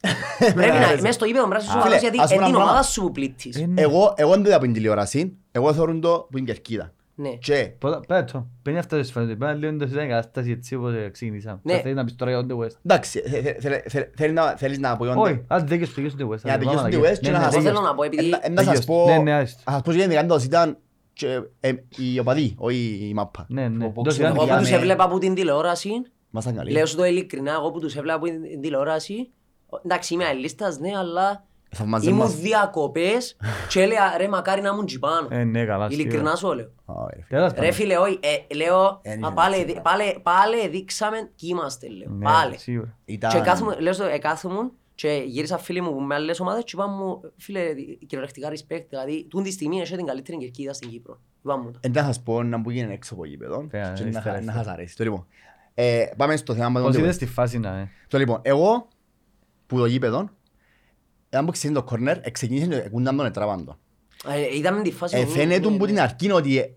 [0.40, 0.46] ρε.
[0.46, 0.66] Ε, ναι, ωραία.
[0.66, 1.02] Ε, πρέπει να, αρέσει.
[1.02, 2.62] μέσα στο γήπεδο πρέπει να είσαι Α, σοβαρός φίλε, γιατί ας πούμε είναι την ένα
[2.64, 2.82] ομάδα πράγμα.
[2.92, 3.56] σου που πλήττεις.
[3.56, 3.80] Ε, ναι.
[3.82, 5.36] Εγώ, εγώ δεν το είδα από την τηλεόραση.
[5.52, 6.92] Εγώ θεωρώ το που είναι κερκίδα.
[7.14, 7.28] Ναι.
[7.28, 9.36] Και Πρώτα- Πέτω, παίρνει αυτά τις φάσεις.
[9.36, 11.60] Πέρα λίγο το ήταν η κατάσταση έτσι όπως ξεκινήσαμε.
[11.62, 11.72] Ναι.
[11.74, 12.76] Θα θέλεις να πεις τώρα για τον The West.
[12.84, 15.30] εντάξει, θε- θε- θε- θε- θέλεις να- θέλεις να απογειώνεται.
[15.30, 16.38] Όχι, άντε δεν έχεις στον The West.
[16.38, 17.76] Για να Άντε, τελειώσουν πάμε The να West και Ναι, να ναι, σας Εγώ τέλειωσε.
[17.76, 18.84] θέλω να πω, επειδή Ε, να σας Τελειώστε.
[18.92, 19.04] πω...
[19.06, 19.62] Ναι, ναι, άιστο.
[19.66, 20.76] Να σας πω γενικά εντός ήταν
[21.12, 23.46] και, ε, οι οπαδοί, όχι η μάπα.
[23.48, 23.84] Ναι, ναι.
[23.84, 25.90] Όπου Εντός ξέρουν Εγώ που για τους με- έβλεπα από την τηλεόραση,
[26.30, 26.70] Μας ήταν καλοί.
[26.70, 29.30] λέω σου το ειλικρινά, εγώ που τους έβλεπα από την τηλεόραση,
[29.84, 32.36] εντάξει είμαι αλίστας, ναι, αλλά Θαυμάζε ήμουν μας.
[32.36, 33.36] διακοπές
[33.68, 35.28] και έλεγα ρε μακάρι να ήμουν τζιπάνω.
[35.30, 35.88] Ε, ναι, καλά.
[35.90, 36.70] Ειλικρινά σου λέω.
[36.84, 37.24] Ωραία, ρε.
[37.28, 37.72] Τέλος Ρε πάντων.
[37.72, 41.88] φίλε, όχι, ε, λέω, Εν α, είναι πάλι, έτσι, δι- πάλι, πάλι δείξαμε κι είμαστε,
[41.88, 42.58] λέω, Ναι, πάλι.
[42.58, 42.96] σίγουρα.
[43.04, 46.70] Ήταν- Και κάθομαι, λέω στο, ε, κάθομαι και γύρισα φίλοι μου με άλλες ομάδες και
[46.74, 47.60] είπαν μου, φίλε,
[48.06, 51.18] κυριολεκτικά respect, δηλαδή, τούν τη στιγμή έχει την καλύτερη κερκίδα στην Κύπρο.
[51.44, 51.78] Είπαν μου το.
[51.82, 54.28] Εν θα σας πω να που γίνει έξω από γήπεδο Φαία, και είστε να χα-
[54.30, 54.44] ελεύθεροι.
[54.56, 54.96] να σας αρέσει.
[54.96, 55.26] Το λοιπόν,
[55.74, 57.12] ε, πάμε στο θέμα με τον Πώς τίποτα.
[57.12, 58.88] είδες τη φάση να ε; Το λοιπόν, εγώ
[59.70, 60.28] που το γήπεδο,
[61.28, 63.78] εάν που ξεκίνησε το κόρνερ, ξεκίνησε και κούνταν τον ετράβαν τον.
[64.34, 65.16] Ε, Είδαμε τη φάση.
[65.16, 65.90] Ε, μου, Φαίνεται ναι, που ναι.
[65.90, 66.70] την αρκεί ότι, ε,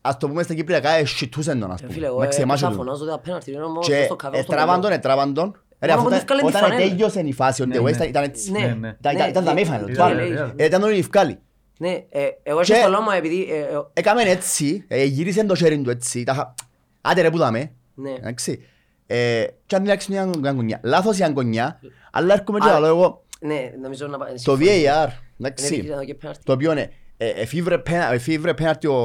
[0.00, 1.94] ας το πούμε στα Κυπριακά, ε, σιτούσαν τον, ας Ε, πούμε.
[1.94, 2.74] Φίλε, εγώ Με έπαιζα ξεμάσαι τον.
[2.74, 4.80] φωνάζω ότι απέναντι, είναι μόνο Και στο καφέ, στο ετράβαν καφέ.
[4.80, 5.62] τον, ετράβαν τον.
[5.80, 6.88] Ρε, Μόνο αφού που ήταν- του βγάλε τη Όταν φανέλα.
[6.88, 8.04] τέλειωσε η φάση, ο Ναι, Ντεγουέ ναι.
[8.04, 8.50] ήταν έτσι.
[8.50, 8.96] Ναι, Ναι, ναι.
[8.98, 10.16] Ήταν- ήταν- ήταν ναι, δαμέ η φανέλα, ναι, του άλλου.
[10.16, 10.52] ναι, ναι.
[10.56, 11.38] Ε, Ήταν τον ευκάλει.
[11.78, 13.42] Ναι, ε, εγώ έτσι Και- στο λόγο επειδή...
[13.50, 16.54] ε, ε, Έκαμε έτσι, ε, γύρισε το χέρι του έτσι, τα χα-
[17.00, 18.10] άντε ρε που δάμε, Ναι.
[18.10, 18.64] εντάξει.
[19.12, 21.80] Ε, Και αν μιλάξει μια αγκονιά, λάθος η αγκονιά,
[22.12, 24.34] αλλά έρχομαι και Α, λέω εγώ, Ναι, νομίζω να πάει...
[24.44, 26.42] το VAR, Είναι εντάξει, δίκαιο εδώ και πέναρτι.
[26.44, 28.96] το οποίο είναι, ε, εφήβρε πένα- εφήβρε πέναρτι ο,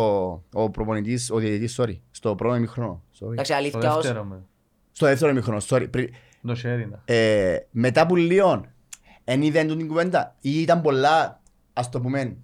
[0.53, 3.31] ο προπονητής, ο διαιτητής, sorry, στο πρώτο ημίχρονο, sorry.
[3.31, 4.01] Εντάξει, Το αλήθεια ως...
[4.03, 4.43] δεύτερο με.
[4.91, 6.13] στο δεύτερο ημίχρονο, sorry, πριν-
[6.47, 7.13] Το χέρι να.
[7.13, 8.65] ε, μετά που λίγο,
[9.23, 11.41] εν είδεν του την κουβέντα, ή ήταν πολλά,
[11.73, 12.37] ας το πούμε,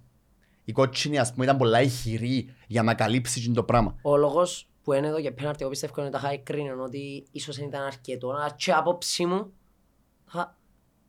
[0.64, 3.96] η κότσινη ας πούμε ήταν πολλά ηχηρή για να καλύψει εκείνο το πράγμα.
[4.02, 7.56] Ο λόγος που είναι εδώ και πέναρτι, εγώ πιστεύω είναι τα χάει κρίνον ότι ίσως
[7.56, 9.52] δεν ήταν αρκετό, αλλά και απόψη μου,
[10.26, 10.56] θα-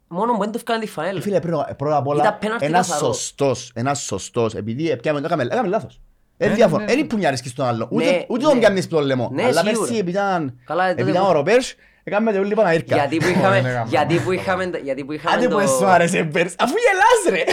[0.07, 1.21] μόνο που δεν του έφκανε τη Ε, φανέλα.
[1.21, 3.13] Φίλε, πρώτα, πρώτα απ' Ήταν όλα, πέναρτι ένας καθαρό.
[3.13, 6.01] σωστός, ένας σωστός, επειδή έπιαμε το έκαμε, έκαμε λάθος.
[6.37, 6.95] Ναι, Ε, ναι, διάφορο, ναι.
[6.95, 8.49] δεν που μοιάρεσκει στον άλλο, Ναι, ούτε, ούτε ναι.
[8.49, 9.29] τον πιάνεις στο λαιμό.
[9.33, 9.77] Ναι, Αλλά σίγουρα.
[9.79, 12.95] πέρσι, επειδή ήταν, Καλά, τότε επειδή ήταν που- ο Ροπέρς, έκαμε το όλοι Παναγύρκα.
[12.95, 13.85] Γιατί που Ωραία, είχαμε, γάμο.
[13.89, 15.57] γιατί που είχαμε, γιατί που είχαμε Άντε το...
[15.57, 17.43] που σου άρεσε πέρσι, αφού γελάς ρε.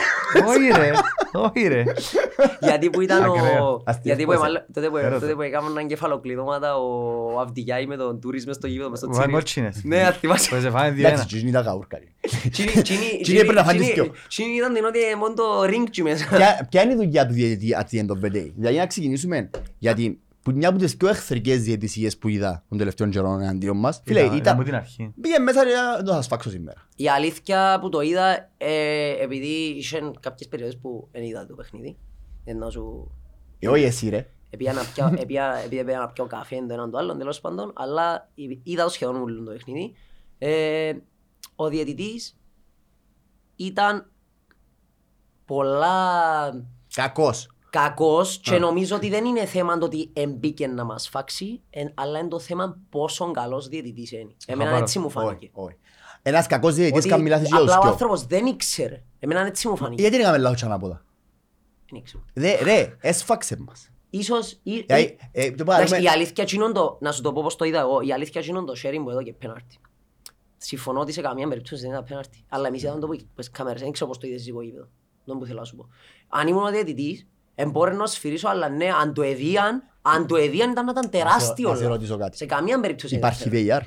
[0.51, 0.91] Όχι ρε,
[1.33, 1.83] όχι ρε.
[2.61, 3.65] Γιατί που ήταν Ακραίο.
[3.67, 3.83] ο...
[3.85, 5.21] Αστείος Γιατί που πώς εμάλ- τότε που Έρωτα.
[5.21, 9.19] τότε που έκαναν εγκεφαλοκλειδώματα ο Αυδιγιάη με τον Τούρις μες στο γήπεδο, μες στο Βάνε
[9.21, 9.33] τσίρι.
[9.33, 9.81] κότσινες.
[9.85, 10.55] Ναι, αν θυμάσαι.
[10.55, 11.25] Που σε φάνε Εντάξει, διένα.
[11.25, 11.99] τσις ήταν καούρκα.
[11.99, 12.05] ρε.
[12.51, 14.13] Τσίνι- τσίνι- Τσίνι έπρεπε να φάνε τσίνι- δυο.
[14.29, 16.27] τσίνι ήταν την ότι μόνο το ring τσι μέσα.
[16.37, 18.87] Ποια- Ποια είναι η δουλειά του διαιτητή at the end of the day; Δηλαδή να
[18.87, 23.77] ξεκινήσουμε, γιατί που μια από τις πιο εχθρικές διαιτησίες που είδα τον τελευταίο καιρό εναντίον
[23.79, 25.13] μας, φίλε, Ήταν- ήταν από ήταν, την αρχή.
[25.21, 26.89] πήγε μέσα και δεν το θα σφάξω σήμερα.
[26.97, 31.97] Η αλήθεια που το είδα, ε, επειδή είχε κάποιες περιόδες που δεν είδα το παιχνίδι,
[32.45, 33.11] ενώ σου
[33.59, 34.27] Ε, όχι εσύ ρε.
[34.51, 37.73] Επία να πιάω, επία, επειδή έπια να πιάω καφέ το έναν το άλλον τέλος πάντων,
[37.75, 38.31] αλλά
[38.63, 39.93] είδα το σχεδόν όλο το παιχνίδι.
[40.39, 40.93] Ε,
[41.57, 42.39] ο διαιτητής
[43.57, 44.11] ήταν
[45.45, 46.51] πολλά
[46.95, 47.49] Κακός.
[47.71, 52.19] Κακός και νομίζω ότι δεν είναι θέμα το ότι εμπήκε να μας φάξει, εν- αλλά
[52.19, 54.35] είναι το θέμα πόσο καλός διαιτητής είναι.
[54.47, 54.81] Εμένα Χαμπάρος.
[54.81, 55.51] έτσι μου Όχι, φάνηκε.
[55.53, 55.77] όχι.
[56.23, 57.91] Ένας κακός διαιτητής Ότι κάνει λάθος για τους απλά ο δυο.
[57.91, 59.03] άνθρωπος δεν ήξερε.
[59.19, 60.01] Εμένα έτσι μου φάνηκε.
[60.03, 61.05] Γιατί δεν έκαμε λάθος ανάποδα.
[61.91, 62.23] Δεν ήξερε.
[62.35, 63.91] Ρε, ρε, έσφαξε μας.
[64.11, 64.59] Ίσως...
[64.63, 67.57] ή- Δηλαδή, ε, το Εντάξει, πάμε- η αλήθεια εκείνον το, να σου το πω πώς
[67.57, 69.79] το είδα εγώ, η αλήθεια εκείνον το sharing που εδώ και πέναρτι.
[70.57, 72.45] Συμφωνώ ότι σε καμία περίπτωση δεν ήταν πέναρτι.
[72.49, 74.89] Αλλά εμείς είδαμε το που τις κάμερες, δεν ξέρω πώς το είδες εσύ από γήπεδο.
[75.25, 75.89] Δεν που θέλω να σου πω.
[76.29, 80.71] Αν ήμουν ο διαιτητής, εμπόρε να σφυρίσω, αλλά ναι, αν το εδίαν, αν το εδίαν
[80.71, 81.69] ήταν να ήταν τεράστιο.
[81.69, 81.97] να σε λάθος.
[81.97, 82.37] ρωτήσω κάτι.
[82.37, 83.79] Σε καμία περίπτωση δεν Υπάρχει ξέρω.
[83.79, 83.83] VAR.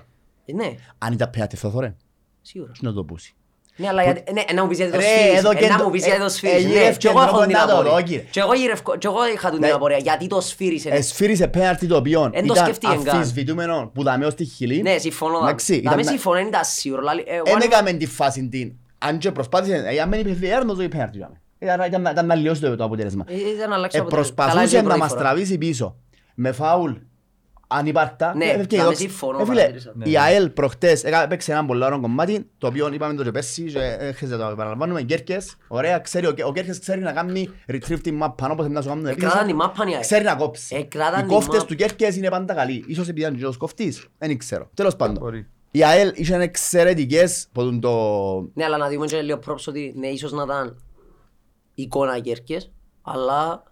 [0.45, 1.95] Ε, Ναι, Αν ήταν πέναντι θα θωρέ.
[2.41, 2.71] σίγουρα.
[2.71, 3.35] Τι να το πούσει.
[3.75, 5.37] Ναι, αλλά γιατί, ναι, να μου πεις γιατί το Ρε, σφύρεις.
[5.37, 6.63] εδώ Ε, και να το- μου πεις ε, γιατί το ε, σφύρεις.
[6.63, 7.91] Ναι, γύρευκε και εγώ έχω εδώ την κοντά το απορία.
[7.91, 8.25] εδώ, κύριε.
[8.31, 9.69] Και εγώ γύρευκο- και εγώ είχα την Ναι.
[9.69, 9.97] απορία.
[9.97, 10.89] Γιατί το σφύρισε.
[10.89, 13.17] Εσφύρισε πέναρτι το οποίο Εν το ήταν σκέφτηκε καν.
[13.17, 14.81] αφισβητούμενο που δαμε ως τη χειλή.
[14.81, 15.37] Ναι, συμφωνώ.
[15.37, 17.01] Εντάξει, Να ήταν μην να- συμφωνώ, δεν ήταν σίγουρο.
[17.01, 18.73] Λάλη, ε, εγώ Εν αν- έκαμε τη φάση την.
[18.97, 21.19] Αν και προσπάθησε, ε, αν δεν είπε VAR, νομίζω είπε πέναρτι.
[21.63, 21.75] Ήταν.
[21.87, 23.23] Ήταν- Ήταν ήταν να λιώσει το το αποτέλεσμα.
[23.27, 24.35] Ε, Ήταν να αλλάξει Ε, αποτέλεσμα.
[24.35, 25.21] Καλά, προσπαθούσε είναι η να πρώτη μας φορά.
[25.21, 25.95] τραβήσει πίσω
[26.35, 26.91] με φάουλ
[27.67, 28.35] ανυπάρκτα.
[28.35, 28.99] Ναι, Ε, ευκαιρία, να με δόξα.
[29.01, 29.91] συμφωνώ, Ε, φίλε, παρατήρησα.
[29.95, 30.09] Ναι.
[30.09, 33.63] η ΑΕΛ προχτές έκα- έπαιξε ένα πολύ ωραίο κομμάτι το οποίο είπαμε το και πέρσι
[33.63, 37.49] και ε, χρειάζεται να το επαναλαμβάνουμε Γκέρκες, ωραία, ξέρει, ο, ο Γκέρκες ξέρει να κάνει
[37.71, 39.25] retrieve την map πάνω όπως να σου κάνουν επίθεση.
[39.25, 40.01] Εκράταν τη μάπα η ΑΕΛ.
[40.01, 40.75] Ξέρει να κόψει.
[40.75, 41.65] Εκράταν Οι τη κόφτες map.
[41.67, 42.83] του Γκέρκες είναι πάντα καλοί.
[42.87, 44.69] Ίσως επειδή ήταν και ο κοφτής, δεν ξέρω.
[44.73, 45.17] Τέλος πάντων.
[45.19, 45.47] Μπορεί.
[45.71, 47.91] Η ΑΕΛ είχε εξαιρετικές που τον το...
[48.53, 50.77] Ναι, αλλά να δούμε και λίγο props ότι ναι, ίσως να ήταν
[51.73, 53.63] εικόνα Γκέρκες, αλλά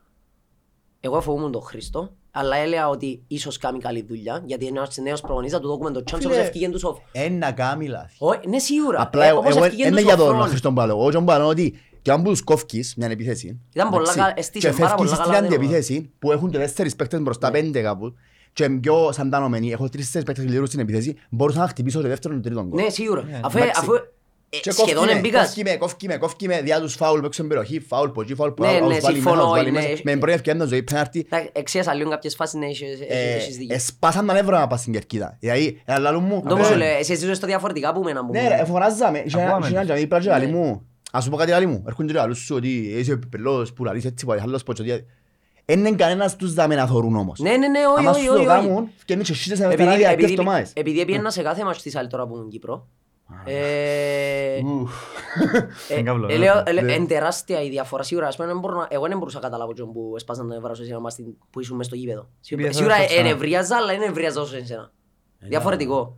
[1.00, 5.22] εγώ φοβούμουν τον Χρήστο, αλλά έλεγα ότι ίσως κάνει καλή δουλειά, γιατί είναι ένας νέος
[5.22, 6.96] προπονητής, θα του δούμε το chance Φίλε, όπως ευκήγεν τους off.
[7.12, 8.16] Ένα κάμει λάθη.
[8.20, 9.02] Όχι, ναι, σίγουρα.
[9.02, 10.48] Απλά Ε, εγώ όπως εγώ ευκήγεν είναι τους για ο τον Φρόν.
[10.48, 10.98] Χριστόν Παλαιό.
[10.98, 14.70] Εγώ τον πάνω ότι και αν τους κόφκεις μια επίθεση Ήταν πολλά εντάξει, καλά, έστησε
[14.70, 17.60] και πάρα φεύγεις πολλά στην καλά αντιεπίθεση που έχουν και τέσσερις παίκτες μπροστά Ναι.
[17.62, 18.14] πέντε κάπου
[18.54, 22.40] και πιο σαντανωμένοι, έχω τρεις-τέσσερις παίκτες λιρούς στην επίθεση μπορούσα να χτυπήσω το δεύτερο και
[22.40, 22.84] το τρίτο γκολ.
[22.84, 23.26] Ναι, σίγουρα.
[23.76, 23.92] Αφού,
[24.52, 24.70] εντάξει.
[24.70, 25.46] αφού ε, Και σχεδόν κόφκει με, εμπίκας.
[25.46, 28.36] κόφκει με, κόφκει με, κόφκει με, διά τους φάουλ που έξω περιοχή, φάουλ που εκεί,
[28.36, 29.80] φάουλ που Ναι, άλλος ναι, βάλει συμφωνώ, μέσα, άλλος βάλει ναι.
[29.80, 30.02] μέσα.
[30.04, 33.34] Με την πρώτη ευκαιρία να ζωή πέναρτη, Εντάξει, Εξίασα λίγο κάποιες φάσεις να έχεις ε,
[33.36, 33.76] έχεις δίκιο.
[33.76, 35.38] εσπάσαν τα νεύρα να πας στην κερκίδα.
[35.40, 38.24] Δηλαδή, ένα λαλού μου, Το που ε, σου λέει, εσύ ζούσες το διαφορετικά που μένα
[38.24, 38.32] μου.
[38.32, 39.24] Ναι ρε, φωνάζαμε.
[39.26, 39.66] Είχε ένα- Ακούαμε.
[39.68, 40.52] είχε ένα τζαμί πράτσι λαλί Ναι.
[40.52, 40.86] μου.
[41.12, 41.84] Ας σου πω κάτι λαλί μου.
[41.88, 44.40] Έρχονται και λαλούς σου ότι είσαι πελός που λαλείς έτσι πάει.
[44.40, 45.06] Άλλος πως και ότι...
[45.66, 47.40] Εν είναι κανένας τους δάμε να θωρούν όμως.
[47.40, 48.56] Ναι, ναι, ναι, όχι, Άμα όχι, σου το όχι, όχι.
[48.68, 50.72] κάνουν, φτιάχνεις και σύντες ένα Επειδή- κανάλι επειδή- αρκετές ομάδες.
[50.76, 52.88] Επειδή έπιανα σε κάθε μάτς της άλλη τώρα που ήμουν Κύπρο.
[53.46, 54.92] Ε, Ουφ.
[55.90, 56.94] ε, Είναι καύλο, ε, ε, λέω, ε, ναι.
[56.94, 58.04] Είναι τεράστια η διαφορά.
[58.04, 60.54] Σίγουρα, ας πούμε, δεν μπορώ να- εγώ δεν μπορούσα να καταλάβω τον που έσπασαν το
[60.54, 62.30] νεύρα σου εσένα μας στην- που ήσουν μες στο γήπεδο.
[62.40, 63.28] Σίγουρα- Επειδή Σίγουρα θα το ξανά.
[63.28, 64.92] ενευρίαζα, αλλά δεν ενευρίαζα όσο εσένα.
[65.40, 66.18] Ε, Διαφορετικό.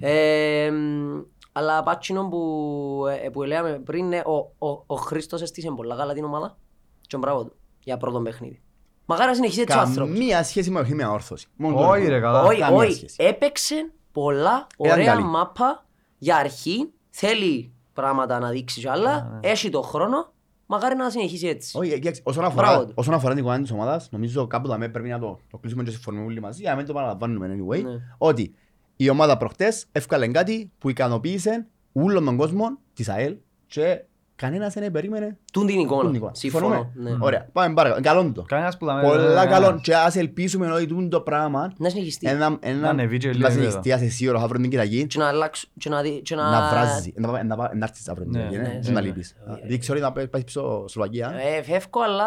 [0.00, 1.20] Ε, μ,
[1.52, 6.12] Αλλά πάτσινο που, ε, που λέμε πριν, ναι, ο, ο, ο Χρήστος έστησε πολλά καλά
[6.12, 6.56] την ομάδα
[7.00, 8.62] και μπράβο του για πρώτο παιχνίδι.
[9.04, 10.12] Μακάρι να συνεχίσει έτσι ο άνθρωπος.
[10.18, 11.46] Καμία σχέση με με όρθωση.
[11.56, 12.10] Μόνο το Όχι λέω.
[12.10, 12.42] ρε καλά.
[12.42, 12.92] Όχι, καμία όχι.
[12.92, 13.16] σχέση.
[13.18, 15.22] Έπαιξε πολλά Ήταν ωραία καλή.
[15.24, 15.86] μάπα
[16.18, 16.90] για αρχή.
[17.10, 19.38] Θέλει πράγματα να δείξει κι άλλα.
[19.42, 20.32] Έχει το χρόνο.
[20.66, 21.78] Μακάρι να συνεχίσει έτσι.
[21.78, 22.92] Όχι, κοιτάξτε, όσον Μπράβο αφορά, του.
[22.96, 25.90] όσον αφορά την εικόνα της ομάδας, νομίζω κάπου δαμέ πρέπει να το, το κλείσουμε και
[25.90, 27.90] συμφωνούμε όλοι μαζί, για να μην το παραλαμβάνουμε anyway, Ναι.
[28.18, 28.54] ότι
[28.96, 34.04] η ομάδα προχτές έφκαλε κάτι που ικανοποίησε όλον τον κόσμο της ΑΕΛ και
[34.38, 36.10] κανένας δεν περίμενε Τούν την την εικόνα.
[36.14, 36.34] εικόνα.
[36.34, 36.66] Συμφωνώ.
[36.66, 37.16] Συμφωνούμε; ναι.
[37.20, 38.02] Ωραία, πάμε παρακάτω.
[38.02, 38.42] Καλό το.
[38.42, 39.44] Κανένας που δάμε- Πολλά κανένας.
[39.68, 42.28] καλό και ας ελπίσουμε ότι τούν το πράγμα Να συνεχιστεί.
[42.28, 43.70] ένα, Να ένα, ανεβεί και λίγο να επίπεδο.
[43.70, 45.66] συνεχιστεί, ας σίγουρο, αύριο την Κυριακή, Και να αλλάξω.
[45.78, 46.50] Και να δει- και να...
[46.50, 48.92] να βράζει, να πάει- να πάει- να έρθεις αύριο την Ναι, Κυριακή, ναι, ναι, ναι,
[48.92, 49.06] να ναι.
[49.06, 49.30] λείπεις.
[49.30, 51.32] Ε, Δηλαδή ξέρω να πάει πίσω Σλοβακία.
[51.56, 52.26] Ε, φεύγω, αλλά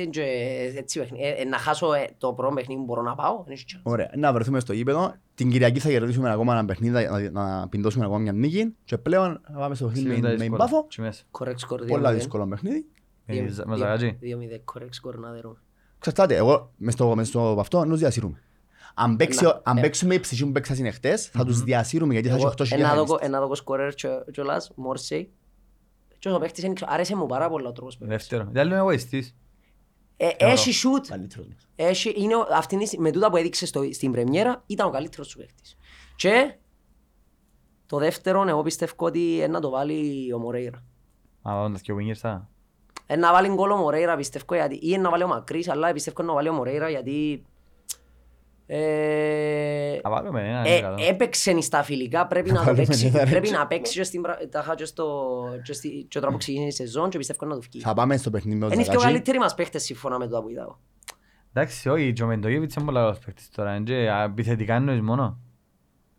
[0.00, 0.22] ε, και
[0.76, 1.24] έτσι παιχνίδι.
[1.24, 3.42] Ε, ε, να χάσω ε, το πρώτο παιχνίδι που μπορώ να πάω.
[3.44, 3.80] δεν έχει chance.
[3.82, 5.14] Ωραία, να βρεθούμε στο γήπεδο.
[5.42, 9.40] Την Κυριακή θα κερδίσουμε ακόμα ένα παιχνίδι, να, να πιντώσουμε ακόμα μια νίκη και πλέον
[9.52, 10.62] να πάμε στο παιχνίδι Σίγουρα με, με δύσκολο.
[10.62, 10.86] Μπάφο.
[10.88, 11.22] Και μέσα.
[11.38, 11.86] Correct score.
[11.88, 12.14] Πολλά 2-0.
[12.14, 12.86] δύσκολο παιχνίδι.
[13.26, 14.18] Ε, Δύο- ζα- δύο- Με Ζαγατζή.
[14.22, 15.56] 2-0 correct score να δερούμε.
[15.98, 18.40] Ξαρτάται, εγώ μες στο, μες στο αυτό νους διασύρουμε.
[18.94, 19.80] Αν, παίξει, Να- αν ε.
[19.80, 22.94] παίξουμε η ψυχή που παίξασαν εχθές, θα τους διασύρουμε γιατί θα έχει Εγώ 8 ένα
[22.94, 23.26] δω- χιλιάδες.
[23.28, 23.94] ένα δω σκορέρ
[24.32, 25.30] κιόλας, Μόρσεϊ.
[26.18, 28.26] Και ο παίχτης είναι- άρεσε μου πάρα πολλά ο τρόπος που έπαιξε.
[28.28, 28.48] Δεύτερο.
[28.52, 29.34] Για άλλο είναι εγωιστής.
[30.24, 31.06] Ε, Έχει σούτ.
[31.08, 31.68] Καλύτερος μας.
[31.76, 34.90] Έχει, είναι ο- αυτήν τη στιγμή- με τούτα που έδειξε στο, στην πρεμιέρα ήταν ο
[34.90, 35.76] καλύτερος σου παίχτης.
[36.16, 36.54] Και
[37.86, 40.84] το δεύτερο εγώ πιστεύω ότι είναι να το βάλει ο Μορέιρα.
[41.42, 42.48] Α, όντας και ο Wingers θα.
[43.06, 46.22] Ε, να βάλει γκολ ο Μορέιρα πιστεύω γιατί ή να βάλει ο Μακρύς αλλά πιστεύω
[46.22, 47.44] να βάλει ο Μορέιρα γιατί
[48.74, 50.62] ε, Θα βάλουμε ένα.
[50.66, 50.96] ε, είναι καλό.
[51.08, 53.52] έπαιξε στα φιλικά, πρέπει να το Βάλουμε παίξει, ένα, ρε, πρέπει τσι.
[53.54, 55.14] να παίξει και στην, πρα- τάχα και στο
[55.62, 57.80] και στη- και τώρα που ξεκίνησε η σεζόν και πιστεύω να το βγει.
[57.80, 59.12] Θα πάμε στο παιχνίδι με τον Είναι και ο Ζαγατζή.
[59.12, 60.60] καλύτεροι μας παίχτες σύμφωνα με το που είδα.
[60.62, 60.78] εγώ.
[61.54, 63.74] Εντάξει, όχι, και ο Μεντογεύιτς είναι πολύ καλός παίκτης τώρα.
[63.74, 65.38] είναι και Επιθετικά εννοείς μόνο.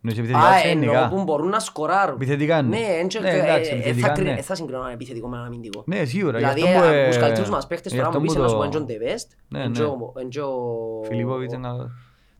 [0.06, 1.08] Εννοείς επιθετικά Α, και εννοώ γενικά.
[1.08, 2.14] που μπορούν να σκοράρουν.
[2.14, 2.68] Επιθετικά ναι.
[2.78, 4.32] Ναι, εν και- Ναι, ε, εντάξει, ε, ε, επιθετικά, θα κρι- ναι.
[4.38, 5.82] ε, θα συγκρινώ ένα επιθετικό με ένα αμυντικό.
[5.86, 6.38] Ναι, σίγουρα.
[6.38, 8.34] γι' Δηλαδή, αυτό που, ε, ε, τους καλύτερους μας παίχτες γι' τώρα αυτό μου πεις
[8.34, 9.76] που ένας το- ο Έντζον Ντεβέστ, Ναι, εν ναι.
[9.76, 11.90] και ο- εν και ο- Φιλίπποβιτς είναι καλός.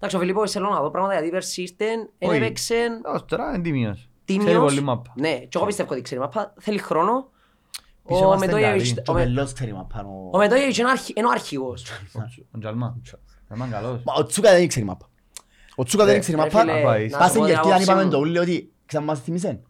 [0.04, 1.84] Εντάξει, ο Φιλίπποβιτς θέλω να δω πράγματα γιατί πέρσι ήρθε,
[2.18, 2.36] εν Όχι.
[2.36, 2.74] έπαιξε
[3.14, 4.08] Ως τώρα είναι τίμιος.
[4.24, 4.62] Ξέρει τίμιος.
[4.64, 5.12] πολύ μάπα.
[5.16, 7.28] Ναι, και εγώ πιστεύω ότι ξέρει μάπα, θέλει χρόνο.
[8.06, 9.02] Πίσω Ο είμαστε Μετόγεβιτς- καλοί.
[9.02, 10.30] Και ο ο Με- Μελός ξέρει μα πάνω.
[10.32, 11.82] ο Μετόγεβιτς είναι αρχι- είναι ο αρχηγός.
[12.14, 12.96] Ο Τζ- Ο Τζαλμά.
[13.46, 14.02] Τζαλμά είναι καλός.
[14.04, 15.08] Μα Ο Τσούκα δεν ξέρει μάπα.
[15.76, 16.58] Ο Τσούκα δεν Ρε, ξέρει ρε μάπα.
[16.60, 17.08] φίλε, να πάει.
[17.08, 18.10] να Πας σου στην πω την Κερκίδα αν άποψή είπαμε μου.
[18.10, 19.60] το ούλιο ότι ξανά μας θυμίσεν.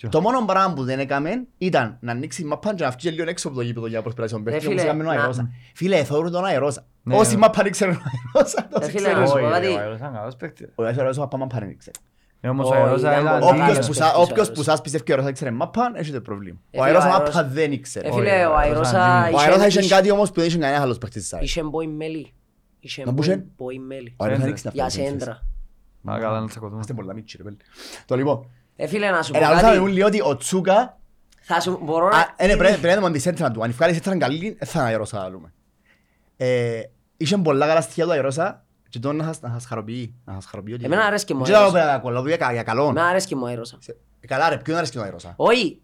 [0.00, 3.10] Ποιο; Το μόνο πράγμα που δεν έκαμε ήταν να ανοίξει η μάπα και να βγει
[3.10, 5.12] λίγο έξω από το γήπεδο για να προσπεράσει τον παίχτη, φίλε, όπως έκαμε ο να-
[5.20, 5.50] Αερόσα.
[5.74, 6.86] Φίλε, θόρουν τον Αερόσα.
[7.02, 7.38] Ναι, Όσοι ναι.
[7.38, 8.02] μάπα δεν ξέρουν τον
[8.34, 9.20] Αερόσα, Ρε τόσοι φίλε, ξέρουν.
[9.20, 9.66] να σου πω Όχι, ρε, κάτι.
[9.74, 10.68] ο Αερός είναι καλός παίκτης.
[10.74, 11.96] Ο Αερόσα μάπα μάπα δεν ξέρει.
[12.40, 14.20] Ε, όμως ο Όχι, Αερός ήταν ήταν πολύ αντί- Όποιος καλός που παίκτης σα- ο
[14.22, 14.50] Όποιος Αερός.
[14.56, 16.58] που σας πιστεύει ότι ο Αερόσα ξέρει μάπα, έχετε πρόβλημα.
[16.70, 18.06] Ε, Ο φίλε, ο Αερόσα Αερός- μάπα δεν ήξερε.
[18.06, 20.40] Ε, Όχι, φίλε, ρε, ο ο Αερόσα Αερός Ο Αερόσα είχε- είχε κάτι όμως που
[20.40, 21.42] δεν είχε κανένα άλλος παίκτης της ΑΕΚ.
[21.42, 22.32] είχε μπόι μέλη.
[22.80, 24.14] Είχε Να μπούσε; μπόι μέλη.
[24.16, 24.44] Ο Αερόσα Σέντρα.
[24.44, 25.02] δεν ήξερε Για αυτά.
[25.18, 25.42] σέντρα.
[26.00, 26.74] Μα καλά να τσακωθούμε.
[26.74, 27.56] Είμαστε πολλά μίτσι ρε πέλη.
[28.06, 28.50] Το λοιπόν.
[28.76, 29.82] Ε, φίλε, να σου πω Ε, λαλούσαμε κάτι.
[29.82, 30.98] όλοι ότι ο Τσούκα
[31.40, 32.34] Θα σου μπορώ Α, να...
[32.36, 33.62] ε, ναι, πρέπει πρέπει να δούμε τη σέντρα του.
[33.62, 35.52] Αν βγάλει σέντρα καλή, δεν θα είναι αερόσα να λέμε.
[36.36, 36.80] Ε,
[37.16, 40.14] Είχε πολλά καλά στοιχεία του αερόσα και τώρα να σας- να σας χαροποιεί.
[40.24, 40.84] Να σας χαροποιεί ότι...
[40.84, 41.90] Εμένα αρέσκει μου ο Δεν ξέρω Αερόσα.
[41.90, 42.92] για καλό, για κα- για καλό.
[42.92, 43.76] Με αρέσκει μου ο Αερόσα.
[43.80, 45.32] Σε- ε, Καλά ρε, ποιον αρέσκει ο αερόσα.
[45.36, 45.80] Όχι.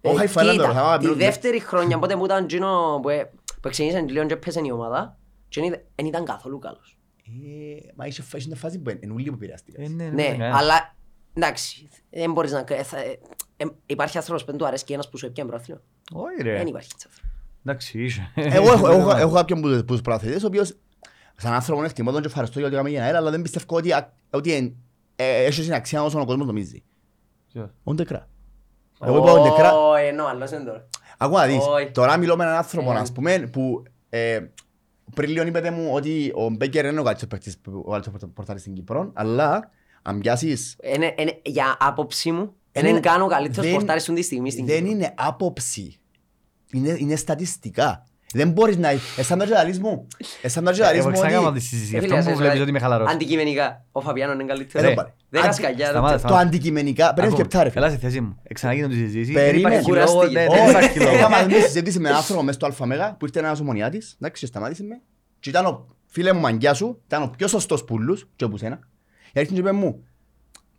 [0.00, 1.18] Ε, Όχι, φαίνεται, κοίτα, θα πάμε Τη πλέον.
[1.18, 3.30] δεύτερη χρονιά πότε που ήταν εκείνο που ε,
[3.60, 5.16] που ξεκίνησε λίγο και έπαιζε η ομάδα
[5.48, 6.98] και δεν ήταν- δεν ήταν καθόλου καλός.
[7.26, 9.94] Ε, Μα είχε φα- είχε μια φάση που εν ούλοι που Ε, επηρεάστηκαν.
[9.96, 10.56] ναι, Ναι, κανένα.
[10.56, 10.94] αλλά
[11.36, 12.64] εντάξει, δεν μπορείς να...
[12.68, 13.18] ε, θα- ε,
[13.56, 15.78] ε, Υπάρχει άνθρωπος που δεν του αρέσκει ένας που σου έπιανε πρόθυμο.
[16.12, 16.56] Όχι ρε.
[16.56, 17.30] Δεν υπάρχει έτσι άνθρωπος.
[17.64, 18.30] Εντάξει, είσαι.
[18.34, 20.76] Εγώ έχω- έχω- έχω κάποιον που- που τους προαθετές, ο οποίος
[21.36, 23.76] σαν άνθρωπο εκτιμώ τον και ευχαριστώ για ότι έκαμε για ένα αέρα, αλλά δεν πιστεύω
[23.76, 24.76] ότι α- ότι εν-
[25.16, 26.82] ε, έχεις την αξία όσο ο κόσμος νομίζει.
[27.52, 28.28] Ποιος; Ο Ντεκρά.
[29.04, 29.72] Εγώ είπα ο Ντεκρά.
[29.74, 30.88] Ω, ε, νο, άλλος είναι τώρα.
[31.18, 31.90] Ακούω να δεις, Όχι.
[31.90, 32.96] τώρα μιλώ με έναν άνθρωπο, Ε.
[32.96, 34.40] ας πούμε, που ε,
[35.14, 38.62] πριν λίγο είπατε μου ότι ο Μπέκερ είναι ο καλύτερος παίκτης που- ο καλύτερος πορτάρης
[38.62, 39.70] στην Κύπρο, αλλά
[40.08, 44.50] αν πιάσεις, Είναι- είναι- Για άποψή μου, Είναι- δεν κάνω καλύτερος δεν- πορτάρις τη στιγμή
[44.50, 44.90] στην δεν Κύπρο.
[44.90, 45.98] είναι άποψη,
[46.72, 48.04] είναι, είναι στατιστικά.
[48.32, 48.88] Δεν μπορείς να...
[49.16, 50.06] Εσάν το γελαλείς μου,
[50.42, 51.58] εσάν το γελαλείς Εγώ μου ξανακάμα ότι...
[51.58, 51.96] τη συζήτηση.
[51.96, 53.14] Ε, φίλε, Αυτό ας που πω, βλέπεις ότι με χαλαρώσεις.
[53.14, 54.94] Αντικειμενικά, ο Φαβιάνο είναι Ρε, καλύτερο.
[54.94, 55.14] πάρε.
[55.28, 55.86] Δεν Αντι- κασκαγιά.
[55.86, 57.84] σταμάτα, Το αντικειμενικά, πρέπει Ακού, σκεπτά ρε φίλε.
[57.86, 58.36] Έλα στη θέση μου.
[58.42, 59.32] Εξαναγίνω τη συζήτηση.
[59.32, 59.74] Περίμενε.
[59.74, 60.38] Δεν υπάρχει λόγο, Κουράστηκε.
[60.40, 61.48] ναι, δεν υπάρχει Όχι, έκανα λόγο.
[61.48, 64.82] μια συζήτηση με έναν άνθρωπο μες στο ΑΜΕΓΑ που ήρθε ένας ομονιάτης, εντάξει, και σταμάτησε
[64.84, 65.00] με.
[65.40, 68.78] Και ήταν ο φίλε μου μαγκιά σου, ήταν ο πιο σωστός πουλούς και όπου σένα.
[69.32, 70.04] Και έρχεται και είπε μου,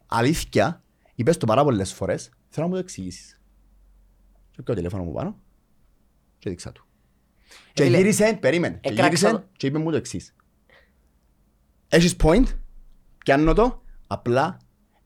[0.05, 0.83] αλήθεια,
[1.15, 3.41] είπες το πάρα πολλές φορές, θέλω να μου το εξηγήσεις.
[4.51, 5.39] Και πιω το τηλέφωνο μου πάνω
[6.39, 6.85] και δείξα του.
[7.73, 9.43] Και φίλε, γύρισε, περίμενε, και έκραξα γύρισε το.
[9.57, 10.35] και είπε μου το εξής.
[11.87, 12.45] Έχεις point,
[13.17, 14.57] πιάνω το, απλά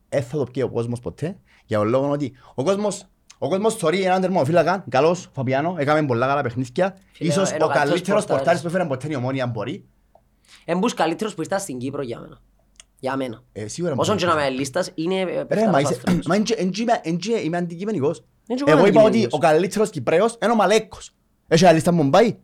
[0.10, 3.06] δεν θα το πιει ο κόσμος ποτέ, για τον λόγο ότι ο κόσμος
[3.38, 6.97] ο κόσμος θωρεί έναν τερματοφύλακα, καλός, Φαπιάνο, έκαμε πολλά καλά παιχνίδια.
[7.12, 8.36] Φίλε, Ίσως είναι ο ο καλύτερος καλύτερος πορτάρης.
[8.36, 9.86] πορτάρης που έφερε ποτέ η ομόνια αν μπορεί.
[10.65, 12.41] Εμπούς καλύτερος που ήρθα στην Κύπρο για μένα.
[13.03, 13.43] Για μένα.
[13.53, 14.27] Ε, σίγουρα Όσον μπορεί.
[14.27, 16.25] και να με λίστας, είναι ε, Ρε, μα παιχταράς είσαι, άστρος.
[16.25, 18.23] μα εν τζι- εν τζι είμαι- εν τζι είμαι αντικειμενικός.
[18.45, 19.39] Δεν και εγώ Εγώ είμαι είπα ότι αντικειμενικός.
[19.39, 21.11] ο καλύτερος Κυπρέος είναι ο Μαλέκος.
[21.47, 22.37] Έχει άλλη λίστα Μομπάι.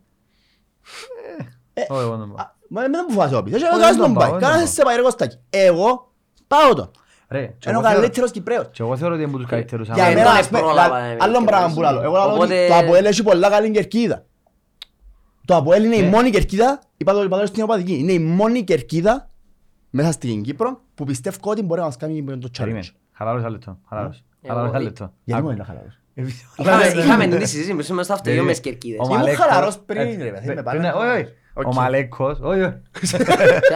[1.88, 2.44] Όχι, εγώ δεν πάω.
[2.46, 3.54] Α, Μα δεν μου φοβάσαι όπι.
[3.54, 4.30] Έχει Όχι, άλλος δεν πάω, Μομπάι.
[4.30, 4.66] δεν Κάνε πάω.
[4.66, 5.36] σε πάει ρε Κωστάκη.
[5.50, 6.12] Εγώ
[6.46, 6.90] πάω τον.
[7.30, 8.68] Ρε, και Είναι ο εγώ θεωρώ- καλύτερος Κυπρέος.
[8.72, 9.86] και εγώ θεωρώ ότι είναι από τους καλύτερους.
[9.86, 11.74] Για δεν άμα- μένα, τον ας πούμε, επρόλαβα, λα- ε, άλλον και πράγμα εγώ.
[11.74, 12.02] που λάλλω.
[12.02, 14.24] Εγώ λάλλω ότι Οπότε- το Αποέλ έχει πολλά καλή κερκίδα.
[15.44, 16.08] Το Αποέλ είναι η Ναι.
[16.08, 19.27] μόνη κερκίδα, είπα το είπα το στην οπαδική, είναι η μόνη κερκίδα
[19.90, 22.84] μέσα στην Κύπρο που πιστεύω ότι μπορεί να μας κάνει το Περίμενε.
[22.86, 22.90] challenge.
[23.12, 23.78] Χαλάρωσε ένα λεπτό.
[23.88, 24.22] Χαλάρωσε.
[24.42, 25.12] Εγώ- Χαλάρωσε ένα λεπτό.
[25.24, 25.48] Γιατί Άκου.
[25.50, 25.98] μου είναι χαλαρός.
[26.14, 27.36] Είχαμε- Ναι, ναι, Είχαμε ναι.
[27.36, 28.46] την συζήτηση μέσα στο αυτοκίνητο Περίμενε.
[28.46, 28.98] με τις κερκίδες.
[29.00, 31.32] Ο Ήμουν Μαλέκος- χαλαρός πριν, έτσι, ρε, παιδί, πριν- με πριν- παρά- όχι, όχι.
[31.54, 31.66] Οκ.
[31.66, 32.74] Ο Μαλέκος, όχι, όχι.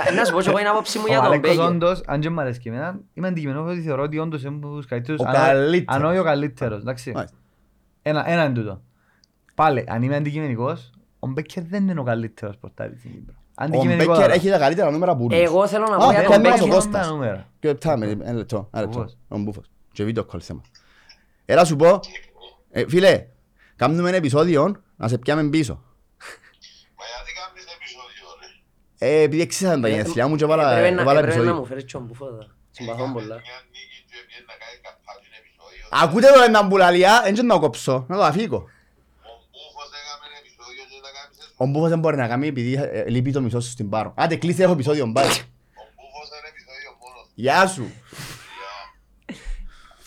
[0.09, 1.65] Ε, Να σου πω και εγώ την άποψη μου Ο για τον Μαλέκος Μπέκερ.
[1.73, 4.69] όντως, αν και μ' αρέσει και εμένα, είμαι αντικειμενός ότι θεωρώ ότι όντως είναι από
[4.77, 5.21] τους καλύτερους.
[5.21, 5.97] Ο αν όχι- καλύτερος.
[5.97, 7.13] Αν όχι ο καλύτερος, εντάξει.
[7.13, 7.37] Μάλιστα.
[8.03, 8.83] Ένα, ένα είναι τούτο.
[9.55, 13.35] Πάλι, αν είμαι αντικειμενικός, ο Μπέκερ δεν είναι ο καλύτερος πορτάρης στην Κύπρο.
[13.63, 14.33] Ο Αντικειμενικό Μπέκερ τώρα.
[14.35, 15.37] έχει τα καλύτερα νούμερα που είναι.
[15.37, 16.63] Εγώ θέλω να Α, πω για δεν τον είναι Μπέκερ.
[16.63, 17.07] ο Κώστας.
[17.07, 17.49] Τα νούμερα.
[17.61, 18.99] Και λεπτά, με- ένα λεπτό, ένα λεπτό.
[18.99, 19.17] Μπούφος.
[19.29, 19.65] Ο Μπούφος.
[19.93, 20.61] Και βίντεο call θέμα.
[21.45, 22.01] Έλα σου πω,
[22.71, 23.27] ε, φίλε,
[23.77, 25.73] κάνουμε ένα επεισόδιο να σε πιάμε πίσω.
[25.75, 28.27] Μα γιατί κάνεις επεισόδιο
[28.99, 31.61] ρε; Ε, επειδή εξήσαν τα γενέθλιά μου και έβαλα Έπρεπε να- έβαλα έπρεπε να επεισόδιο.
[31.63, 32.47] μου φέρεις και τον Μπουφώτα.
[32.71, 33.37] Συμπαθώ πολλά.
[33.47, 35.85] Μια νίκη του έπιεν να κάνει καπάκι επεισόδιο.
[36.03, 38.61] Ακούτε το ένα μπουλαλιά, δεν να το κόψω, να το αφήκω.
[39.31, 41.52] Ο Μπούφος έκαμε ένα επεισόδιο και να κάνεις εσύ.
[41.63, 44.13] Ο Μπούφος δεν μπορεί να κάνει επειδή ε, λείπει το μισό σου στην πάρο.
[44.17, 45.25] Άντε κλείστε, έχω επεισόδιο μπάρ.
[45.25, 47.31] Ο Μπούφος ένα επεισόδιο μόνος.
[47.35, 47.91] Γεια σου.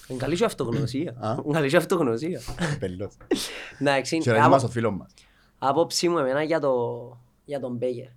[0.08, 1.16] Είναι καλή σου αυτογνωσία.
[1.20, 1.36] Α.
[1.46, 2.42] Είναι καλή σου αυτογνωσία.
[2.80, 3.18] Πελός.
[3.80, 5.14] Εντάξει, Χαιρετίσμα απο- στο φίλο μας.
[5.60, 6.74] άποψη μου εμένα για, το,
[7.46, 8.08] για τον Μπέκερ.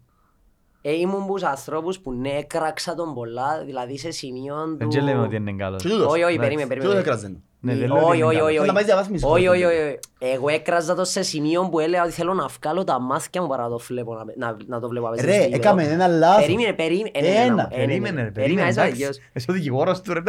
[0.83, 4.89] Ε, ήμουν τους ανθρώπους που ναι, έκραξα τον πολλά, δηλαδή σε σημείο Δεν του...
[4.89, 5.83] και λέμε ότι είναι καλός.
[5.83, 6.07] Και τούτος.
[6.13, 6.39] Όχι, όχι, Εντάξει.
[6.39, 7.43] περίμενε, Και τούτος περίμενε.
[7.63, 7.75] Έκραζε το.
[7.75, 8.49] Ναι, δεν λέω ότι Όχι, είναι όχι, καλός.
[8.49, 8.55] όχι.
[8.57, 9.69] Θέλω να πάει διαβάσεις Όχι, μισό όχι, λεπτό.
[9.69, 9.99] όχι.
[10.33, 13.63] Εγώ έκραζα το σε σημείο που έλεγα ότι θέλω να βγάλω τα μάτια μου παρά
[13.63, 15.57] να το βλέπω, να, να, να το βλέπω απ' έξω Ρε, στο γήπεδο.
[15.63, 16.45] έκαμε ένα λάθος.
[16.45, 17.11] Περίμενε, περίμενε.
[17.13, 18.69] ε, ναι, Ένα, ναι, ναι, Περίμενε, ρε, Περίμενε, περίμενε.
[18.69, 18.91] είσαι εντάξει.
[19.05, 19.19] αδικιός.
[19.33, 20.21] Είσαι ο δικηγόρος του ρε.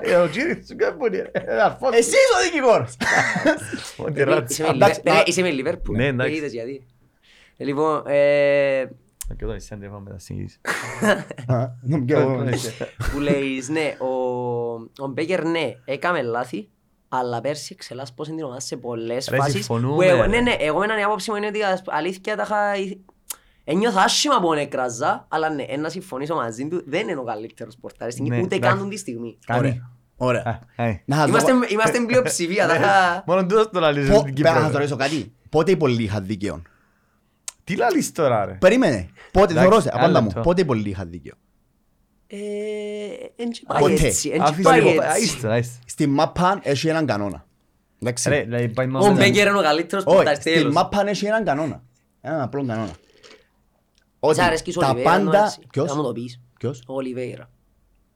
[0.00, 1.30] Ε, Ο Τζίρις σου κάνει πολύ, ρε.
[1.32, 1.90] Ε, αρφός.
[1.96, 2.96] Εσύ είσαι ο δικηγόρος.
[3.96, 4.44] Ό,τι ράτσα.
[4.50, 5.96] Είσαι με Εντάξει, Λίβερ- α- Είσαι με Λίβερπουλ.
[5.96, 6.32] Ναι, εντάξει.
[6.32, 6.86] Ε, είδες γιατί.
[7.56, 8.02] Ε, Λοιπόν,
[9.30, 10.60] ε, Και όταν είσαι τηλέφωνο μετά συνεχίσεις.
[11.46, 12.44] Α, να πιω εγώ.
[13.12, 14.06] που λέεις, ναι, ο,
[15.04, 16.68] ο Μπέκερ, ναι, έκαμε λάθη,
[17.08, 19.54] αλλά πέρσι ξελάσπωσε την ομάδα σε πολλές Ρε, φάσεις.
[19.54, 20.26] συμφωνούμε, που εγώ- ρε.
[20.28, 22.56] Ναι, ναι, εγώ με έναν άποψη μου είναι ότι ας- αλήθεια τα είχα...
[23.64, 27.76] Ένιωθα άσχημα που τον έκραζα, αλλά ναι, ένα συμφωνήσω μαζί του, δεν είναι ο καλύτερος
[27.80, 28.78] πορτάρης στην Ναι, Κύπρο, ούτε εντάξει.
[28.78, 29.38] καν τη στιγμή.
[29.46, 29.82] Κάνει.
[30.16, 30.60] Ωραία.
[30.76, 31.02] Α, ε.
[31.04, 33.22] Να σας Είμαστε, δω- είμαστε εν πλειοψηφία, τα είχα...
[33.26, 34.62] Μόνο τούτος το λαλείς Πο- στην Πέρα να Κύπρο.
[34.62, 34.76] σας ρε.
[34.78, 35.32] ρωτήσω κάτι.
[35.48, 36.62] Πότε οι πολλοί είχαν δίκαιο;
[37.70, 39.08] Τι λαλείς τώρα ρε; Περίμενε.
[39.32, 40.26] Πότε, Εντάξει, θωρώ σε, ένα απάντα μου.
[40.26, 40.40] λεπτό.
[40.40, 41.32] Πότε οι πολλοί είχαν δίκαιο.
[42.26, 42.36] Ε,
[43.36, 43.92] εν τσι πάει Ποτέ.
[44.06, 44.90] έτσι, εν τσι Αφήστε πάει λίγο.
[44.90, 45.06] έτσι.
[45.06, 45.78] Άιστε, άιστε.
[45.86, 47.46] Στην μάπα έχει έναν κανόνα.
[48.02, 48.28] Εντάξει.
[48.28, 49.14] Ρε, δηλαδή πάει Ο μόνο...
[49.14, 50.74] Μπέκερ είναι ο καλύτερος Όχι, πορτάρης, στην τέλος.
[50.74, 51.82] μάπα έχει έναν κανόνα.
[52.20, 52.90] Έναν απλό κανόνα.
[54.20, 55.38] Ότι Σ' αρέσκει ο τα Ολιβέιρα, πάντα...
[55.38, 55.58] εντάξει.
[55.70, 56.40] Ποιος; Θα μου το πεις.
[56.58, 57.50] Ποιος; Ο Ολιβέιρα.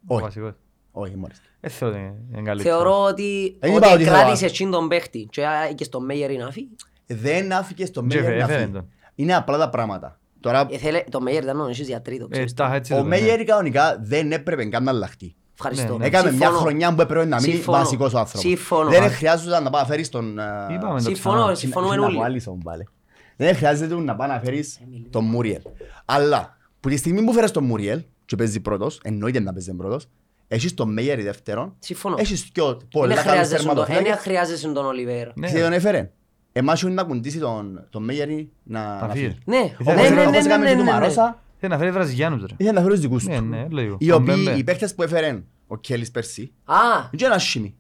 [0.07, 0.23] Ο Όχι.
[0.23, 0.53] βασικός.
[0.93, 1.41] Όχι, μόλις.
[1.61, 2.63] Δεν θεωρώ ότι είναι καλύτερος.
[2.63, 5.85] Θεωρώ ότι, Δεν είπα ότι ότι θέλω κράτησε να- εκείνον τον παίχτη και, α, και
[5.85, 6.67] στον Μέγερ είναι άφη.
[7.07, 8.73] Δεν άφηκες στο Και Μέγερ να έφερε φύγει.
[8.73, 8.89] τον.
[9.15, 10.19] Είναι απλά τα πράγματα.
[10.41, 12.55] Τώρα, Ε, θέλε, το Μέγερ ήταν νονίσιος για τρίτο, Ε, ξέρεις.
[12.55, 13.21] τα έτσι ο το λένε.
[13.21, 15.35] Μέγερ κανονικά δεν έπρεπε καν να αλλάχτεί.
[15.55, 15.93] Ευχαριστώ.
[15.93, 16.07] Ναι, ναι.
[16.07, 16.59] Έκαμε μια Συμφωνώ.
[16.59, 17.79] χρονιά που έπρεπε να μείνει Συμφωνώ.
[17.79, 18.41] βασικός ο άνθρωπος.
[18.49, 18.91] Συμφωνώ.
[18.91, 20.39] Δεν χρειάζεται να πάει να φέρεις τον...
[20.39, 20.43] ε,
[20.75, 21.55] Είπαμε το Συμφωνώ, ξανά.
[21.55, 22.17] συμφωνούμε να όλοι.
[22.17, 22.89] πω Άλισον πάλι.
[23.37, 25.61] Δεν χρειάζεται να πάει να φέρεις τον Μούριελ.
[26.05, 30.07] Αλλά, που τη στιγμή που φέρεις τον Μούριελ και παίζει πρώτος, εννοείται να παίζει πρώτος,
[30.49, 32.17] έχεις τον Μέγερ δεύτερον, Συμφωνώ.
[32.19, 35.33] έχεις πιο Δεν πολλά καλούς χρειάζεσαι τον- δεν τερματοφύλακες χρειάζεσαι τον Ολιβέιρα.
[35.35, 35.51] Ναι.
[35.53, 36.11] και τον έφερε.
[36.57, 38.29] Εμάς σου είναι να κουντήσει τον, τον Μέγερ
[38.63, 39.25] να, Τα να φύγει.
[39.27, 39.39] φύγει.
[39.45, 40.93] Ναι, Ήθελε- ναι, ναι, ναι, Όπως ναι, έκαμε ναι, και του ναι, ναι.
[40.93, 42.55] Μαρόσα, Θέλει να φέρει Βραζιλιάνους ρε.
[42.57, 43.47] ήθελε να φέρει τους δικούς Ναι, τους.
[43.49, 43.97] ναι, λέω.
[44.01, 44.57] Οι Ο οποίοι, Μπέμπε.
[44.59, 46.75] οι παίχτες που έφερε ο Κέλλης πέρσι, Α,
[47.11, 47.75] είναι ένα σχήμι.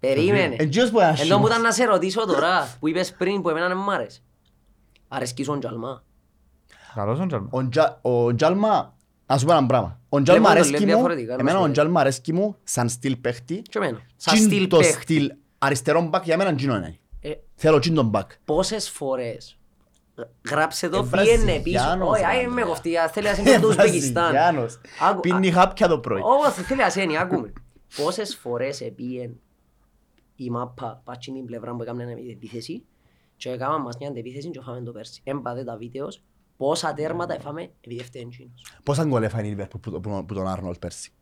[0.00, 0.56] περίμενε.
[0.58, 1.48] Εντός που είναι ένα Εν τω που σχήμος.
[1.50, 4.20] ήταν να σε ρωτήσω τώρα, που είπες πριν που εμένα δεν μ' άρεσε.
[5.08, 6.02] Αρέσκεις ο Τζαλμά.
[6.94, 7.48] Καλός ο Τζαλμά.
[7.50, 8.94] Ο Τζα- Ο Τζάλμα,
[9.26, 10.00] να σου πω ένα πράγμα.
[10.08, 11.72] Ο Τζάλμα Βλέπω το αρέσκει λέει μου, διαφορετικά, να εμένα σου ο πω.
[11.72, 13.62] Τζάλμα αρέσκει μου σαν στυλ παίχτη.
[13.62, 13.98] Και εμένα.
[14.16, 15.02] Σαν Τζιν στυλ το παίχτη.
[15.02, 16.98] στυλ αριστερό μπακ για μένα τζίνο είναι.
[17.30, 18.30] Ε, Θέλω τζιν τον μπακ.
[18.44, 19.58] πόσες φορές
[20.50, 21.60] γράψε το Ε, φύγαινε πίσω.
[21.62, 22.64] Βραζιλιάνος, Όχι, ρε, άι με Ανδρέα.
[22.64, 24.30] κοφτεί, θέλει να είναι το Ουσμπεκιστάν.
[24.30, 24.80] Βραζιλιάνος.
[25.10, 26.20] Άκου- Πίνει χάπια το πρωί.
[26.24, 27.52] Όμως θέλει να είναι, άκουμε.
[27.96, 29.40] Πόσες φορές επίεν
[30.36, 32.84] η μάπα πάτσι την πλευρά που έκαμε μια επίθεση
[33.36, 35.20] και έκαναν μας μια αντεπίθεση και φάμε το πέρσι.
[35.24, 36.22] Έμπατε τα βίντεος
[36.56, 38.66] πόσα τέρματα έφαμε επειδή έφταιγε εκείνος.
[38.82, 41.12] Πόσα γκολ έφανε η Λίβερπουλ που, που, που τον Άρνολ πέρσι;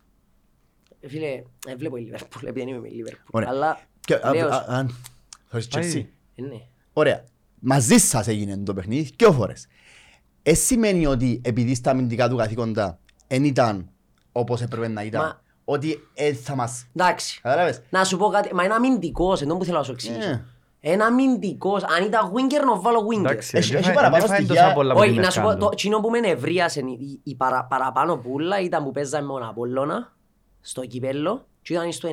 [1.01, 3.23] Ε, Φίλε, δεν βλέπω η Λίβερπουλ, επειδή δεν είμαι με η Λίβερπουλ.
[3.31, 3.49] Ωραία.
[3.49, 3.79] Αλλά
[5.59, 6.07] Και- α- λέω α- σου, αν- Θωρείς Πάει.
[6.37, 6.45] Chelsea.
[6.45, 6.61] ε, ναι.
[6.93, 7.25] Ωραία.
[7.67, 9.67] μαζί σας έγινε το παιχνίδι δυο φορές.
[10.43, 13.91] Ε, σημαίνει ότι επειδή στα αμυντικά του καθήκοντα δεν ήταν
[14.33, 16.87] όπως έπρεπε να ήταν, Μα- ότι ε, θα μας...
[16.97, 17.41] Εντάξει.
[17.43, 20.29] Κατάλαβες; Να σου πω κάτι, μα είναι αμυντικός, ενώ που θέλω να σου εξηγήσω.
[20.29, 20.45] Ε.
[20.87, 23.19] Ένα αμυντικός, αν ήταν winger να βάλω winger.
[23.25, 24.63] Εντάξει, Έχει- δεν έχει φάει- παραπάνω δεν φάει στοιχεία.
[24.63, 25.65] τόσα πολλά από Όχι, την να σου πω, Μερκάντο.
[25.67, 29.49] το εκείνο που με νευρίασε, η, η παρα, παραπάνω πουλα ήταν που παίζαμε με τον
[29.49, 30.13] Απόλλωνα,
[30.61, 32.13] στο κυπέλλο, και ήταν στο 90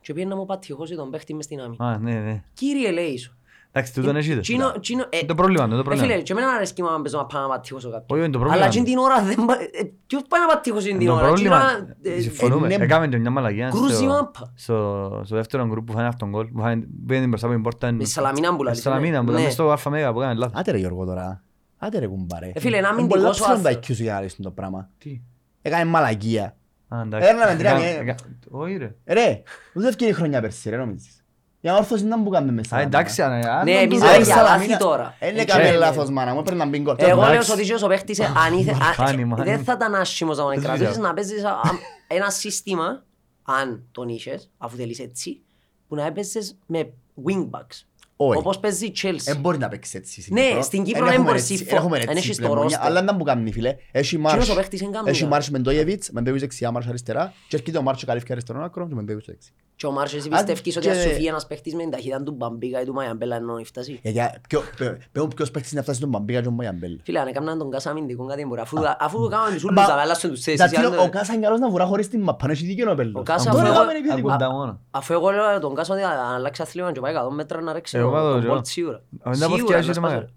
[0.00, 1.84] και πήγαινε να μου πατυχώσει τον παίχτη μες στην άμυνα.
[1.88, 2.42] Α, ναι, ναι.
[2.54, 3.32] Κύριε λέει σου.
[3.72, 4.40] Εντάξει, τούτον έχετε.
[4.40, 6.06] Τσίνο- τσίνο- ε, Είναι το πρόβλημα, είναι το Ε, πρόβλημα.
[6.08, 8.18] φίλε, και εμένα αρέσκει μου να παίζω να πάω να πατυχώσω κάποιον.
[8.18, 8.62] Όχι, είναι το πρόβλημα.
[8.62, 11.26] Αλλά εκείνη την ώρα δεν πα- ε, ποιος πάει να πατυχώσει την Το ώρα.
[11.26, 14.52] πρόβλημα, Εκείνη την ώρα, ε, συμφωνούμε, είναι- έκαμε και μια μαλακία Κρούζι στο- μάπα.
[14.54, 17.92] στο- στο δεύτερο γκρουπ που φάνε αυτόν γκολ, που φάνε- πήγαινε μπροστά από την πόρτα.
[17.92, 19.24] Με Σαλαμίνα που Με λαλείς, Σαλαμίνα, ναι.
[19.24, 19.42] που ήταν Ναι.
[19.42, 20.60] μες στο Αλφα Μέγα που έκανε λάθος.
[20.60, 21.42] Άντε ρε Γιώργο τώρα.
[21.78, 22.50] Άντε ρε κουμπάρε.
[22.54, 23.88] Ε, φίλε, ένα Είναι αμυντικός πολλά ο ψηλά τα άνθρωπος.
[23.88, 24.88] IQ σου για να λύσουν το πράγμα.
[24.98, 25.20] Τι;
[25.62, 26.56] Έκανε μαλακία.
[26.88, 27.28] Α, εντάξει.
[27.28, 28.00] Έρναμε τρία Έκα- μηδέν.
[28.00, 28.14] έκα-
[28.50, 28.94] Όχι ρε.
[29.06, 29.42] Ρε,
[29.74, 31.22] ούτε ευκαιρία χρονιά πέρσι ρε νομίζεις.
[31.60, 32.76] Για όρθωση να μου κάνουμε μέσα.
[32.76, 35.14] Α, εντάξει, αν- αν Ναι, δεν εμείς το- δεν Άρα, για Σαλαμίνα- λάθη τώρα.
[35.20, 36.94] Δεν Ε, έκαμε ε, λάθος μάνα μου, έπαιρνε να μπει γκολ.
[36.98, 37.52] Εγώ λέω Εντάξει.
[37.52, 39.44] ότι ο παίχτης, ε, αν ήθε- αν- Χάνει, μάνι.
[39.44, 41.06] δεν θα ήταν άσχημος να τον Δεν κρατήσεις ξέρω.
[41.06, 41.78] να παίζεις α- α-
[42.08, 43.02] ένα σύστημα,
[43.42, 45.40] αν τον είχες, αφού θέλεις έτσι,
[45.88, 46.92] που να έπαιζες με
[47.26, 47.86] wingbacks.
[48.20, 48.38] Όχι.
[48.38, 49.16] Όπως παίζει η Chelsea.
[49.24, 50.62] Δεν μπορεί να παίξεις έτσι στην Ναι, Κύπρο.
[50.62, 52.78] στην Κύπρο Εν δεν έχουμε μπορείς, έτσι- συμφω- εν έχουμε εν έτσι έχεις το πλεμονία,
[52.78, 52.86] roster.
[52.86, 53.68] Αλλά δεν μου κάνει φίλε.
[53.92, 55.30] Έχει Εκείνος Μάρς, ο παίχτης δεν κάνει έχει κάτι.
[55.30, 58.64] Μάρς με Ντόγεβιτς, με Μπέβιτς δεξιά, Μάρς αριστερά και έρχεται ο Μάρς και καλύφθηκε αριστερό
[58.64, 59.52] άκρο και με Μπέβιτς δεξιά.
[59.76, 62.22] Και ο Μάρσος Αν πιστεύεις ότι και- αν σου φύγει ένας παίχτης με την ταχύτητα
[62.22, 65.82] του Μπαμπίκα ή του Μαϊαμπέλα ενώ φτάσει; Ε, για- ποιο- ποιο- ποιο- Ποιος παίχτης να
[65.82, 66.98] φτάσει στον Μπαμπίκα και τον Μαγιαμπέλ.
[67.04, 68.60] Φίλε, αν έκαναν τον Κάσα αμυντικό κάτι μπορεί.
[68.60, 70.60] Αφού, αφού κάνουν τους Μα- ούλους, αλλά αλλάσουν τους θέσεις.
[70.60, 72.90] Εντάξει, αν ο- το- Ο Κάσα είναι καλός να βουρά χωρίς την μαπά, έχει δίκιο
[72.90, 73.14] ο Πέλος.
[73.20, 74.28] Ο Κάσα Τώρα αφού έκαμε εγώ- επιθετικό.
[74.28, 74.80] Ακούντα μόνο.
[74.90, 77.98] Αφού εγώ λέω τον Κάσα ότι αν αλλάξει αθλήμα και πάει 100 μέτρα να ρέξει
[77.98, 78.58] Εγώ τον πάω τον τώρα.
[78.60, 78.96] Bolt σίγουρα.
[78.96, 80.14] Αν δεν Σίγουρα, αποθηκιάζεις να το σπάσει.
[80.14, 80.28] μάγα.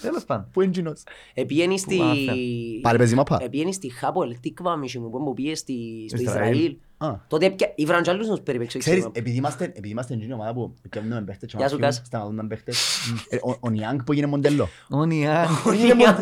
[0.00, 0.48] Τέλος πάντων.
[0.52, 1.02] Πού είναι κοινός.
[1.34, 1.98] Επήγαινε στη...
[2.82, 3.38] Πάλι παίζει μαπά.
[3.42, 6.76] Επήγαινε στη Χάπολ, Τίκβα, μισή μου, που μου πήγε στη- στο Ισραήλ.
[7.00, 7.14] Ισραήλ.
[7.14, 7.20] Α.
[7.28, 8.78] Τότε έπια- οι Βραντζάλους τους περιπέξω.
[8.78, 11.96] Ξέρεις, επειδή είμαστε, επειδή είμαστε εκείνη η ομάδα που πιάνουμε παίχτες και Γεια σου, μας
[11.96, 12.06] Κάς.
[12.06, 12.76] σταματούν παίχτες,
[13.28, 14.68] ε, ο- ο Νιάνγκ που έγινε μοντέλο.
[14.90, 15.48] Όνια.
[15.72, 16.14] Έγινε μον-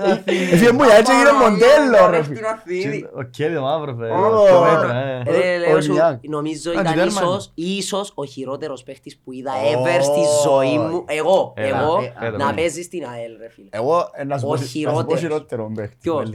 [0.53, 3.07] Έφυγε μου για έτσι έγινε μοντέλο ρε φίλε.
[3.16, 4.07] Ο Κέλιο μαύρο, φε.
[4.09, 5.22] Ω, Οκτώ μέτρα, ε.
[5.27, 6.18] Ρε, Ο- λέω ο σου, Νιάνγκ.
[6.22, 7.09] νομίζω Α, ήταν Τζιτέρμαν.
[7.25, 9.83] ίσως, ίσως ο χειρότερος παίχτης που είδα Ω.
[9.83, 11.05] ever στη ζωή μου.
[11.07, 12.55] Εγώ, Έλα, εγώ, ε, έλα, να έλα.
[12.55, 13.68] παίζεις στην ΑΕΛ ρε φίλε.
[13.70, 15.20] Εγώ ε, να σου Ο πω- να σου πω χειρότερος.
[15.20, 15.97] χειρότερο παίχτη.
[16.01, 16.29] Ποιος;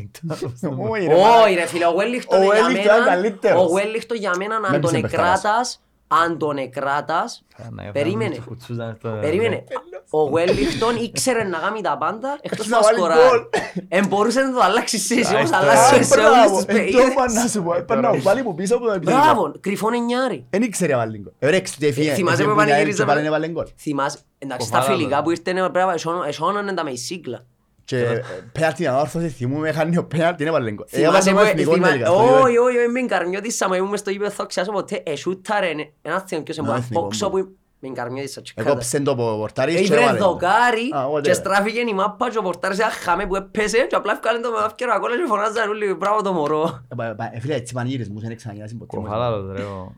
[0.90, 1.44] Όχι, ρε, μάνα.
[1.44, 3.62] Όχι ρε φίλε, ο Wellington Ο για Wellington μένα, ήταν καλύτερος.
[3.62, 5.38] ο Wellington για μένα Με αν τον έπεισε μπεχταράς.
[5.44, 7.44] εκράτας, αν τον εκράτας,
[7.92, 8.36] Περίμενε.
[8.36, 9.64] Ε, Περίμενε.
[10.12, 13.22] Ο Wellington ήξερε να κάνει τα πάντα εκτός Να να βάλει σκοράρει.
[13.28, 13.40] γκολ.
[13.88, 16.56] Εν μπορούσε να το αλλάξει θέση, όπως Α, αλλάζει Α, σε όλες μπράβο.
[16.56, 17.12] τις Ε, το παιχνίδες.
[17.12, 17.74] είπα να σου πω.
[17.74, 19.24] Έπαιρνα ο Πάλι που πίσω από το επιθετικό.
[19.24, 20.46] Μπράβο, κρυφόν εννιάρι.
[20.50, 21.32] Εν ήξερε να βάλει γκολ.
[21.40, 23.66] Ε, ρε, ξέρετε, έφυγε- θυμάσαι έφυγε που που είναι πανηγυρίζαμε; και πάλι έβαλε γκολ.
[23.80, 24.98] Θυμάσαι, εντάξει Ο στα Φάλαδος.
[24.98, 27.46] φιλικά που ήρθε πρέπει να εσώνανε τα με η σύγκλα.
[27.90, 28.22] Και ε,
[28.52, 30.86] πέναλτι ανόρθωση, θυμούμαι, χάνει ο πέναλτι, δεν έβαλε γκολ.
[30.90, 32.42] Ε, Θυμάσαι έβαλε που- το εθνικό θυμά- τελικά, στο γήπεδο.
[32.44, 35.72] Όχι, όχι, όχι, μην καρμιώτησα, μα ήμουν στο γήπεδο, θα ξιάσω ποτέ, εσούταρε
[36.02, 37.44] ένα θείο και σε Να, μπορεί εθνικό πόξο μου.
[37.44, 38.70] που μην καρμιώτησα και κάτω.
[38.70, 40.28] Έκοψε το πορτάρις και Ήβρε έβαλε γκολ.
[40.28, 41.30] δοκάρι Α, οπότε.
[41.30, 44.52] και στράφηκε η μάπα και ο πορτάρις ένα χάμε που έπεσε και απλά έφκανε το
[44.52, 46.86] με αυκαιρό ακόμα και φωνάζαν όλοι μπράβο το μωρό.
[46.88, 48.96] Ε, πα- πα- ε, Φίλε, έτσι πανηγύρισμούς δεν ξαναγίνασαι ποτέ.
[48.98, 49.64] Κοφαλάλος ρε.
[49.64, 49.96] ο-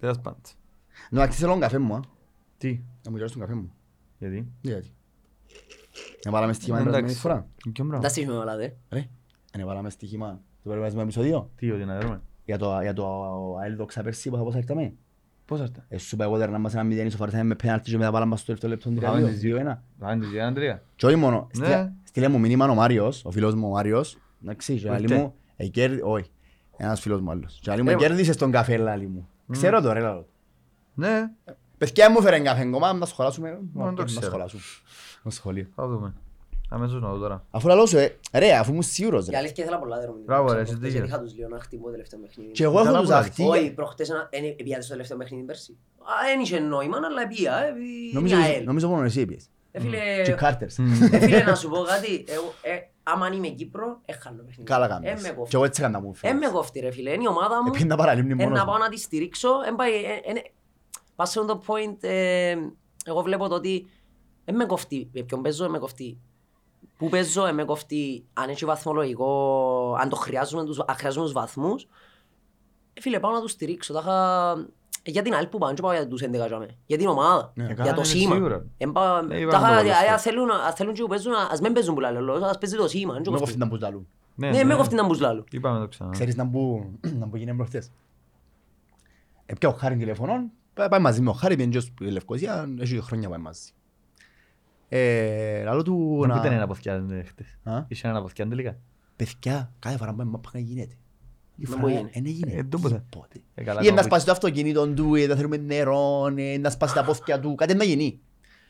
[0.00, 0.40] Τέλος πάντων.
[1.10, 2.00] Να αξίζει θέλω καφέ μου, α.
[2.58, 2.68] Τι,
[3.04, 3.72] Να μου γυρώσει τον καφέ μου.
[4.18, 4.92] γιατί; Γιατί;
[6.24, 7.20] Να βάλαμε στοίχημα την Εντάξει.
[7.20, 7.72] περασμένη φορά.
[7.72, 7.98] Ποιο πράγμα.
[8.04, 8.68] Τα στήσουμε όλα, δε.
[8.90, 9.04] Ρε,
[9.58, 11.50] να βάλαμε στοίχημα το περασμένο επεισόδιο.
[11.56, 12.20] Τι, ότι να δούμε.
[12.44, 13.06] Για το, για το
[13.62, 14.92] ΑΕΛ δόξα πέρσι που θα πώς ήρθαμε.
[15.44, 15.84] Πώς αυτά.
[15.88, 18.36] Ε, σου είπα εγώ τώρα να μας ένα μηδέν ισοφαρισάμε με πέναλτι και μετά βάλαμε
[18.36, 19.56] στο τελευταίο λεπτό Πάμε 3-2, τις δύο.
[19.56, 19.82] 2-1.
[19.98, 20.82] Πάμε τις δύο, Αντρία.
[20.96, 21.66] Και όχι μόνο, Ναι.
[21.66, 25.14] στείλε- στείλε μου μήνυμα ο Μάριος, ο φίλος μου ο Μάριος, εντάξει, και λέει Ήρθε.
[25.16, 26.30] μου, «Ε, κέρδι- όχι,
[26.76, 27.58] ένας φίλος μου άλλος.
[27.62, 29.28] Και λέει μου, Ε, κέρδισες τον καφέ, λάλη μου.
[29.50, 30.26] Ξέρω το ρε, λάλο.
[30.94, 31.30] Ναι,
[31.78, 34.26] Παιδιά μου φέρεν καφέ κομμά, να σχολάσουμε, το να ξέρω.
[34.26, 34.62] σχολάσουμε.
[35.20, 35.66] Στο σχολείο.
[35.74, 36.14] θα δούμε.
[36.70, 37.44] Αμέσως να δω τώρα.
[37.50, 39.36] Αφού λαλώ σου, ε, ρε, αφού είμαι σίγουρος Η ρε.
[39.36, 40.22] αλήθεια ήθελα πολλά δρόμοι.
[40.24, 41.06] Μπράβο, ρε, εσύ Προχτές δίκιο.
[41.06, 42.50] Είχα τους λίγο να χτυπώ τελευταίο παιχνίδι.
[42.52, 43.42] Και εγώ έχω Καλά τους που αχτεί.
[43.44, 45.76] Όχι, προχτές ένα- εν- επιάτε στο τελευταίο παιχνίδι πέρσι.
[45.98, 47.68] Α, Εν είχε νόημα, αλλά επία, ε,
[48.10, 48.64] η Νομίζω, ΑΕΛ.
[48.64, 49.48] νομίζω μόνο εσύ είπες.
[49.70, 50.78] Ε, φίλε, Και Κάρτερς.
[50.78, 52.70] ε, φίλε, να σου πω κάτι, εγώ, ε,
[53.02, 54.62] άμα αν είμαι Κύπρο, έχάνω παιχνίδι.
[54.70, 55.22] Καλά Ε, κάνεις.
[55.22, 55.50] με κόφτει.
[55.50, 56.14] Και εγώ έτσι έκανα μου.
[56.20, 57.72] Ε, με κόφτει ρε φίλε, είναι η ομάδα μου.
[57.74, 58.70] Επίν να παραλίμνη Ε, μόνος να μου.
[58.70, 59.48] πάω να τη στηρίξω.
[59.66, 60.42] Εν πάει, ε, ε,
[61.16, 62.54] Πας σε αυτό το point, ε,
[63.04, 63.86] εγώ βλέπω το ότι
[64.50, 65.08] δεν με κοφτεί.
[65.12, 66.18] Με ποιον παίζω, δεν με κοφτεί.
[66.96, 68.24] Πού παίζω, δεν με κοφτεί.
[68.32, 71.86] Αν έχει βαθμολογικό, αν το χρειάζομαι, τους, αν χρειάζομαι τους βαθμούς.
[72.92, 73.92] Ε, φίλε, πάω να τους στηρίξω.
[73.92, 74.50] Τα είχα...
[75.02, 76.66] ε, Για την άλλη που πάω, δεν πάω για τους 11 για μέ.
[76.86, 77.52] Για την ομάδα.
[77.54, 77.64] Ναι.
[77.64, 78.34] για καλά, το είναι σήμα.
[78.34, 78.64] σίγουρα.
[78.78, 80.10] Εν πάω- Ναι, τα είπαμε είχα- το πολλές ε, φορές.
[80.12, 82.58] αν θέλουν- αν θέλουν και που παίζουν, ας μην παίζουν που λέει ο λόγος, ας
[82.58, 83.12] παίζει το σήμα.
[83.12, 83.44] δεν Με κοφτεί.
[83.44, 84.06] κόφτει να μπούς λαλού.
[84.34, 85.44] Ναι, με κοφτεί να μπούς λάλου.
[85.50, 86.10] Είπαμε το ξανά.
[86.10, 86.90] Ξέρεις να μπου,
[87.20, 87.90] να μπου γίνει προχτές.
[89.46, 93.00] Έπια ο Χάριν τηλεφωνών, πά- πάει μαζί με ο Χάρη, πήγαινε και στη Λευκοσία, έχει
[93.00, 93.70] χρόνια πάει μαζί.
[94.88, 96.36] Ε, λαλό του Δεν να...
[96.36, 97.58] ήταν ένα αποθιάδε χτες.
[97.62, 98.76] Α; Είχε ένα αποθιάδε τελικά.
[99.16, 100.94] Παιδιά, κάθε φορά που πάει μάπα να γίνεται.
[101.56, 102.08] Η Δεν φορά μπορεί.
[102.12, 102.52] εν έγινε.
[102.52, 103.04] Ε, το ποτέ.
[103.08, 103.40] Τίποτε.
[103.54, 104.04] Ε, καλά, Ή να κόβει.
[104.04, 107.74] σπάσει το αυτοκίνητο του, ή να θέλουμε νερό, ή να σπάσει τα πόθηκια του, κάτι
[107.74, 108.20] να γίνει.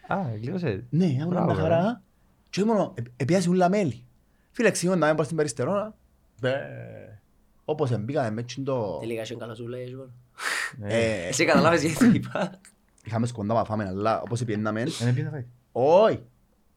[0.09, 0.87] Α, κλείωσε.
[0.91, 2.03] Ναι, ήμουν μια Μπράβο, χαρά.
[2.51, 4.05] Και μόνο, ε- επιάσει ούλα μέλη.
[4.51, 5.95] Φίλε, εξηγούν να μην πάω στην Περιστερώνα.
[6.41, 6.55] Μπε,
[7.65, 8.99] Όπως εμπήκαμε με τσιν το...
[9.01, 9.87] Τελικά είσαι καλά σου λέει.
[9.87, 10.07] Ζόρ.
[10.83, 12.61] Ε, Ε, Εσύ καταλάβες γιατί είπα.
[13.05, 14.85] Είχαμε σκοντά να φάμε, αλλά όπως επιέναμε...
[14.85, 15.47] Δεν πήγε να φάει.
[15.81, 16.23] Όχι.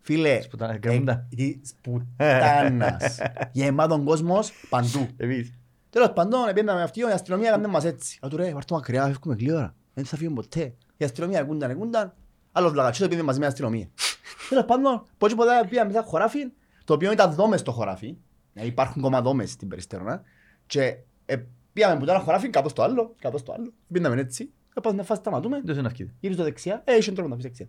[0.01, 1.27] Φίλε, Σπουτάνα, ε, κρεμούντα.
[1.29, 3.19] της πουτάνας.
[3.51, 5.07] Γεμάτον κόσμος παντού.
[5.17, 5.53] Επίσης.
[5.89, 8.19] Τέλος πάντων, επιέναμε αυτοί, η αστυνομία έκανε μας έτσι.
[8.25, 9.75] Α, του ρε, βάρ' το μακριά, φεύγουμε γλύωρα.
[9.93, 10.73] Δεν θα φύγουμε ποτέ.
[10.97, 12.13] Η αστυνομία εκούνταν, εκούνταν.
[12.51, 13.87] Άλλος βλακατσός επειδή μαζί με την αστυνομία.
[14.49, 16.39] Τέλος πάντων, πώς ποτέ πήγαμε σε ένα χωράφι,
[16.83, 18.15] το οποίο ήταν δόμες στο χωράφι.
[18.53, 20.21] Ε, Υπάρχουν ακόμα δόμες στην Περιστερώνα.
[20.65, 21.35] Και ε,
[21.73, 23.73] πήγαμε που ήταν ένα χωράφι, κάτω στο άλλο, κάτω στο άλλο.
[23.91, 26.13] Πήγαμε έτσι, ε, πάμε μια φάση σταματούμε, Δεν σε ναυκείτε.
[26.19, 27.67] γύρω στο δεξιά, ε, είχε τρόπο να πεις δεξιά.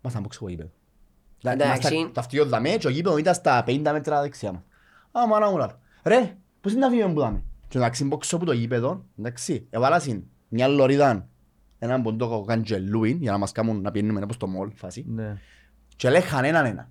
[0.00, 0.70] Μας θα μπω ξέρω γήπεδο.
[1.42, 1.66] Εντάξει.
[1.94, 4.62] Ήμασταν- Το αυτιό δαμέ και ο γήπεδος ήταν στα 50 μέτρα δεξιά μας.
[5.12, 5.78] Α, μάνα μου λάλο.
[6.04, 10.24] Ρε, πώς είναι να φύγουμε που δάμε; Και εντάξει, μπόξω από το γήπεδο, εντάξει, έβαλασαν
[10.48, 11.28] μια λωρίδα,
[11.78, 15.04] έναν ποντόκο καντζελούιν, για να μας κάνουν να πιένουμε όπως το μόλ φάση.
[15.08, 15.36] Ναι.
[15.96, 16.90] Και λέγαν έναν ένα.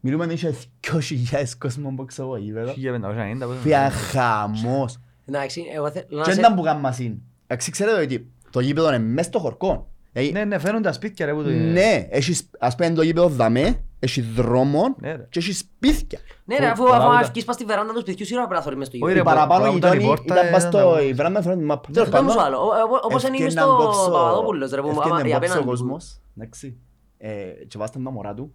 [0.00, 2.72] Μιλούμε είχε 2.000 κόσμος μπόξω από το γήπεδο.
[2.72, 4.98] 1590, πώς- Φύγαν χαμός.
[5.26, 6.38] Εντάξει, εγώ θέλω να Και σε...
[6.40, 7.18] ήταν που κάνουν μας είναι.
[7.46, 9.90] Εντάξει, ξέρετε ότι το γήπεδο είναι μέσα στο χορκό.
[10.18, 11.48] Ε, Ναι, ναι, φαίνουν τα σπίτια ρε που το...
[11.50, 15.26] Ναι, έχεις, ας πούμε το γήπεδο δαμέ, έχεις δρόμο Ναι, ρε.
[15.30, 16.18] και έχεις σπίτια.
[16.44, 17.16] Ναι ρε, αφού Πολλά αφού ούτε.
[17.18, 19.30] αυκείς πας στη βεράντα τους σπιτιού σίγουρα πρέπει να θωρείς μες στο Όχι, γήπεδο.
[19.34, 21.12] ρε, Οι παραπάνω που- που ήταν η γειτόνοι πόρτα, ήταν πας ήταν στο τα- η
[21.12, 21.80] βεράντα φέρνει την μάπα.
[21.84, 22.58] Δεν Τέλος το κάνω πάντων, σου άλλο.
[22.58, 25.36] Ο- ο- Όπως είναι μες ευκαιναν στο κόψω- Παπαδόπουλος ρε που μου ευκαιναν η κόψω
[25.36, 25.60] απέναντι.
[25.62, 26.76] ο κόσμος, εντάξει.
[27.18, 27.30] Ε,
[27.68, 28.54] Και βάσταν τα μωρά του.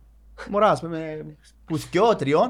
[0.49, 1.25] Μωρά, ας πούμε,
[1.65, 2.49] που δυο, τριών,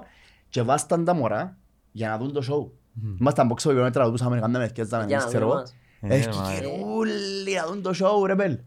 [0.49, 1.57] και βάσταν τα μωρά
[1.91, 2.78] για να δουν το σοου.
[3.20, 5.53] Ήμασταν από ξέρω και τραγουδούσαμε, κάναμε ευκαιρίες, Για να ξέρω δούμε εγώ.
[5.62, 5.76] μας.
[6.01, 6.66] Ε, Έχεις μα, και
[6.97, 8.59] όλοι να δουν το σοου ρε πέλ.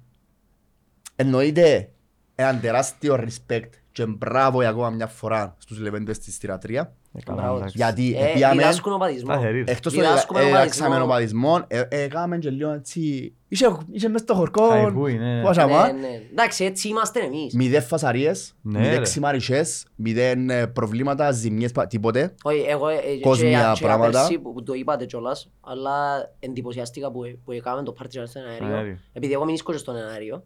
[1.17, 1.89] Εννοείται
[2.35, 6.95] έναν τεράστιο respect και μπράβο για ακόμα μια φορά στους λεβέντες της στηρατρία.
[7.17, 7.57] ε, καλά, Μπράβο.
[7.57, 7.77] εντάξει.
[7.77, 9.33] Γιατί Ε, επίαμε, Διδάσκουν οπαδισμό.
[9.33, 9.65] Σταθερή.
[9.67, 11.49] εκτός το διδάσκουμε διδάξαμε οπαδισμό.
[11.53, 15.43] οπαδισμό, ε, ε, έκαμε και λίγο έτσι, είχε είχε μες στο χορκό, Χαϊχούι, ναι.
[15.43, 16.09] πώς Ναι, άμα, ναι.
[16.31, 17.55] Εντάξει, έτσι είμαστε εμείς.
[17.55, 19.03] μηδέν φασαρίες, Ναι, μηδέν ρε.
[19.03, 22.35] ξημαρισές, μηδέν ε, προβλήματα, ζημιές, πα- τίποτε.
[22.43, 24.19] Όχι, εγώ ε, ε, Κόσμια και- και πράγματα.
[24.19, 25.95] απέρσι που που το είπατε κιόλας, αλλά
[26.39, 28.77] εντυπωσιαστήκα που, που έκαμε το πάρτι στο Αέριο.
[28.77, 28.99] αέριο.
[29.13, 30.45] Επειδή εγώ μην ίσκωσα στον αέριο,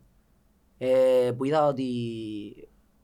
[0.79, 0.89] ε,
[1.37, 1.85] που είδα ότι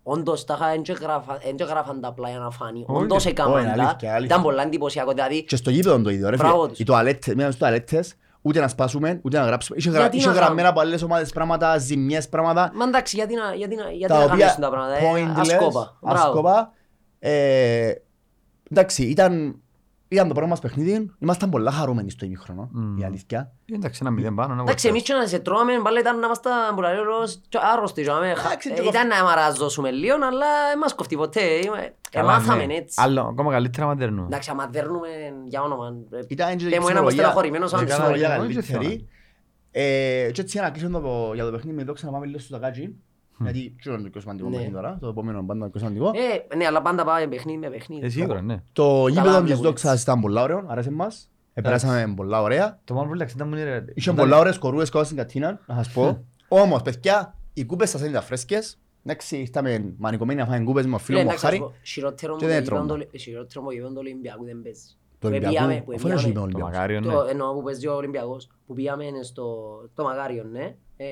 [0.02, 2.84] όντως τα είχα εν και γράφα- εν και γράφαν τα απλά για να φάνει.
[2.88, 3.02] Όχι.
[3.02, 3.72] Όντως Όχι, έκαναν είναι τα.
[3.72, 4.18] αλήθεια, αλήθεια.
[4.24, 5.12] Ήταν πολλά εντυπωσιακό.
[5.12, 6.48] Δηλαδή, Και στο γήπεδο το ίδιο ρε φίλε.
[6.48, 6.78] Μπράβο τους.
[6.78, 9.78] Οι τουαλέτες, μία στις τουαλέτες, ούτε να σπάσουμε, ούτε να γράψουμε.
[9.78, 10.00] Είχε, γρα...
[10.00, 10.68] Γιατί είχε να γραμμένα κάνουμε.
[10.68, 14.24] από άλλες ομάδες πράγματα, ζημιές πράγματα, μα εντάξει, γιατί να, γιατί να, γιατί τα να
[14.24, 14.96] οποία κάνεις τα πράγματα.
[14.96, 15.96] ε, pointless, Ασκόπα.
[16.00, 16.18] Μπράβο.
[16.28, 16.72] ασκόπα.
[17.18, 17.92] Ε,
[18.70, 19.60] εντάξει, ήταν,
[20.14, 22.98] ήταν το πρώτο μας παιχνίδι, ήμασταν πολλά χαρούμενοι στο ημίχρονο, Μμμ.
[22.98, 23.52] η αλήθεια.
[23.72, 24.54] Εντάξει, ένα μηδέν πάνω.
[24.54, 24.90] να Εντάξει, βοηθάς.
[24.90, 28.02] εμείς και να σε τρώμε, πάλι ήταν να είμαστε μπουλαρίωρος και άρρωστοι.
[28.02, 31.40] και να με- Εντάξει, ε, και Ήταν να μαραζώσουμε λίγο, αλλά δεν μας κοφτεί ποτέ.
[31.40, 32.74] Είμαι- Καλά, Εμάθαμε ναι.
[32.74, 33.00] έτσι.
[33.02, 34.26] Άλλο, ακόμα καλύτερα άμα δέρνουμε.
[34.26, 35.08] Εντάξει, άμα δέρνουμε
[35.44, 35.94] για όνομα.
[36.10, 38.40] ε, Ήταν και η Πες μου ένα που ψυχολογία- στεναχωρημένος η αν ψυχολογία ξέρω.
[38.40, 39.08] καλύτερη.
[39.70, 39.82] Ε,
[40.32, 42.58] Και έτσι για να κλείσω το- για το παιχνίδι, με δόξα να πάμε λίγο στο
[42.58, 42.94] Τακάτσι.
[43.40, 44.54] Γιατί και είναι το πιο σημαντικό Ναι.
[44.54, 46.10] παιχνίδι τώρα, το επόμενο πάντα είναι πιο σημαντικό.
[46.50, 48.06] Ε, ναι, αλλά πάντα πάμε παιχνίδι με παιχνίδι.
[48.06, 48.62] Ε, σίγουρα, ναι.
[48.72, 49.62] Το γήπεδο βλέπουν της έτσι.
[49.64, 51.28] Δόξας ήταν πολλά ωραίο, άρεσε μας.
[51.54, 52.80] Επέρασαμε πολλά ωραία.
[52.84, 53.84] Το μόνο που λέξε ήταν μου είναι ρε.
[53.94, 56.24] Είχε όταν- πολλά ωραίες κορούες κάτω στην κατίνα, να σας πω.
[56.48, 58.78] Όμως, παιδιά, οι κούπες σας είναι τα φρέσκες.
[59.06, 61.72] Εντάξει, ήρθαμε μανικωμένοι να φάμε κούπες με ο Φίλε, φίλος μου ο εντάξει, ας Χάρη.
[61.72, 63.04] πω, χειρότερο μου Και δεν το γήπεδο τρώμε.
[63.04, 64.86] του- χειρότερο μου το γήπεδο του Ολυμπιακού δεν παίζει.
[64.88, 66.72] Το Που Ολυμπιακό, πήγαμε- που αφού είναι πήγαμε- γήπεδο Το Ολυμπιακός.
[66.72, 67.12] Μακάριο, ναι.
[67.12, 69.44] Το- Εννοώ που παίζει ο Ολυμπιακός, που πήγαμε στο
[69.94, 71.06] το Μακάριο, ναι, ε,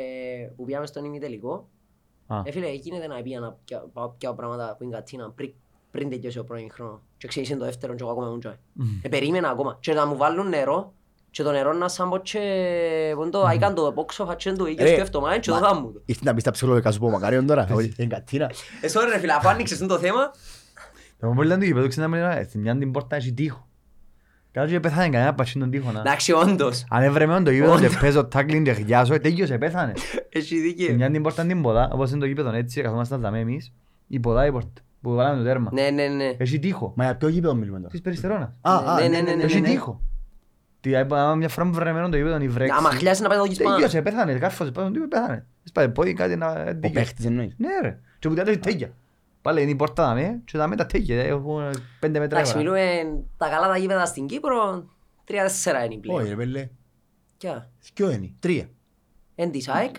[0.57, 1.69] που πήγαμε στον ημιτελικό.
[2.27, 2.41] Α.
[2.45, 5.53] Ε, φίλε, γίνεται να πήγα να πιάω- πάω πιάω πράγματα που είναι κατίνα πριν-
[5.91, 7.01] πριν τελειώσει ο πρώην χρόνος.
[7.17, 8.53] Και ξεκίνησε το δεύτερο και εγώ ακόμα ήμουν τζόι.
[9.03, 9.77] Ε, περίμενα ακόμα.
[9.81, 10.93] Και να μου βάλουν νερό
[11.31, 14.75] και το νερό να σαν πω και πον το αίκαν το πόξο φατσέν του ή
[14.79, 16.01] Ρε, σκέφτομαι και το μα- δάμ μου το.
[16.05, 18.45] Ήρθε να πεις τα ψυχολογικά σου πω μακάριον τώρα, όχι, είναι κατίνα.
[18.81, 20.31] Ε, sorry ρε φίλε, αφού άνοιξες το θέμα,
[21.19, 23.67] Το μόνο που ήταν το γήπεδο, ξέρετε να μιλάμε, στην μια την πόρτα έχει τείχο.
[24.53, 25.91] Κάτω και πέθανε κανένα πατσίν τον τείχο.
[25.93, 26.01] να.
[26.01, 29.93] εντάξει όντως, Αν έβρεμε το γήπεδο και παίζω τάκλιν και χιλιάσω, τέλειωσε, πέθανε.
[30.29, 30.95] έχει Στην δίκαιο.
[30.95, 33.73] μια την πόρτα την ποδά, όπως είναι το γήπεδο έτσι, καθόμασταν δαμέ εμείς,
[34.07, 35.71] η ποδά η πόρτα, που βάλαμε το τέρμα.
[35.73, 36.35] Ναι, ναι, ναι.
[36.39, 36.93] Έχει τείχο.
[36.97, 38.53] Μα για ποιο γήπεδο μιλούμε τώρα; Της Περιστερώνας.
[38.61, 39.69] Α, α, Ναι, ναι, ναι, ναι, ναι, ναι, Έχει ναι.
[39.69, 40.01] τείχο.
[40.81, 42.75] Τι, άμα μια φορά μου βρεμένο το γήπεδο, η βρέξη.
[42.79, 43.75] Άμα χλιάσει να πάει το δοκις πάνω.
[43.75, 45.47] Τελείωσε, πέθανε, κάρφωσε πάνω στον τείχο, πέθανε.
[45.63, 46.91] Σπάει πόδι κάτι να Ο δίκαιο.
[46.91, 47.55] παίχτης εννοείς.
[47.57, 48.93] Ναι ρε, και που κάτω έχει τέγια.
[49.43, 51.63] Πάλι είναι η πόρτα δαμέ και δαμέ τα τέγια, έχουν
[52.01, 52.73] πέντε μέτρα Εντάξει, έβρα.
[52.73, 54.85] μιλούμε τα καλά τα γήπεδα στην Κύπρο,
[55.25, 56.29] τρία-τέσσερα είναι Όχι πλέον.
[56.29, 56.69] ρε πέλε,
[57.39, 58.69] Ποια, δυο είναι, τρία.
[59.35, 59.95] εν της ΑΕΚ,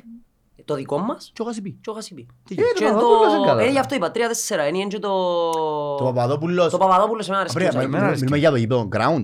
[0.66, 1.78] το δικό μας Και ο Γασιπί.
[1.82, 2.28] και ο Χασιπή.
[2.48, 2.74] Τι Ε, γίνεται.
[2.74, 3.46] Και το Παπαδόπουλος είναι το...
[3.48, 3.62] καλά.
[3.64, 5.10] Ε, γι' αυτό είπα, τρία-τέσσερα, είναι και το...
[5.98, 6.72] Το Παπαδόπουλος.
[6.72, 7.56] Το Παπαδόπουλος εμένα αρέσει.
[7.58, 7.96] Απρία, πιο μα- πολύ.
[7.96, 8.24] εμένα αρέσκει.
[8.24, 9.24] Μιλούμε για το γήπεδο ground.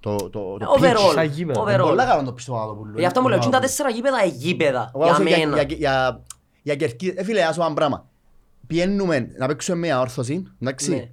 [0.00, 0.82] Το, το, το pitch.
[0.82, 1.68] Overall, σαν γήπεδο.
[1.70, 2.06] Είναι πολλά overall.
[2.06, 2.92] καλά να το πεις το Παπαδόπουλο.
[2.98, 5.22] Γι' αυτό μου λέω, Είναι είναι τα το τέσσερα γήπεδα ε, γήπεδα, Εγώ για όσο
[5.22, 5.62] για- μένα.
[5.62, 6.22] για- για-
[6.62, 7.12] Για κερκί...
[7.16, 8.06] Ε, φίλε, ας πω ένα πράγμα.
[8.66, 10.48] Πιένουμε να παίξουμε μια όρθωση, Ναι.
[10.60, 11.10] εντάξει.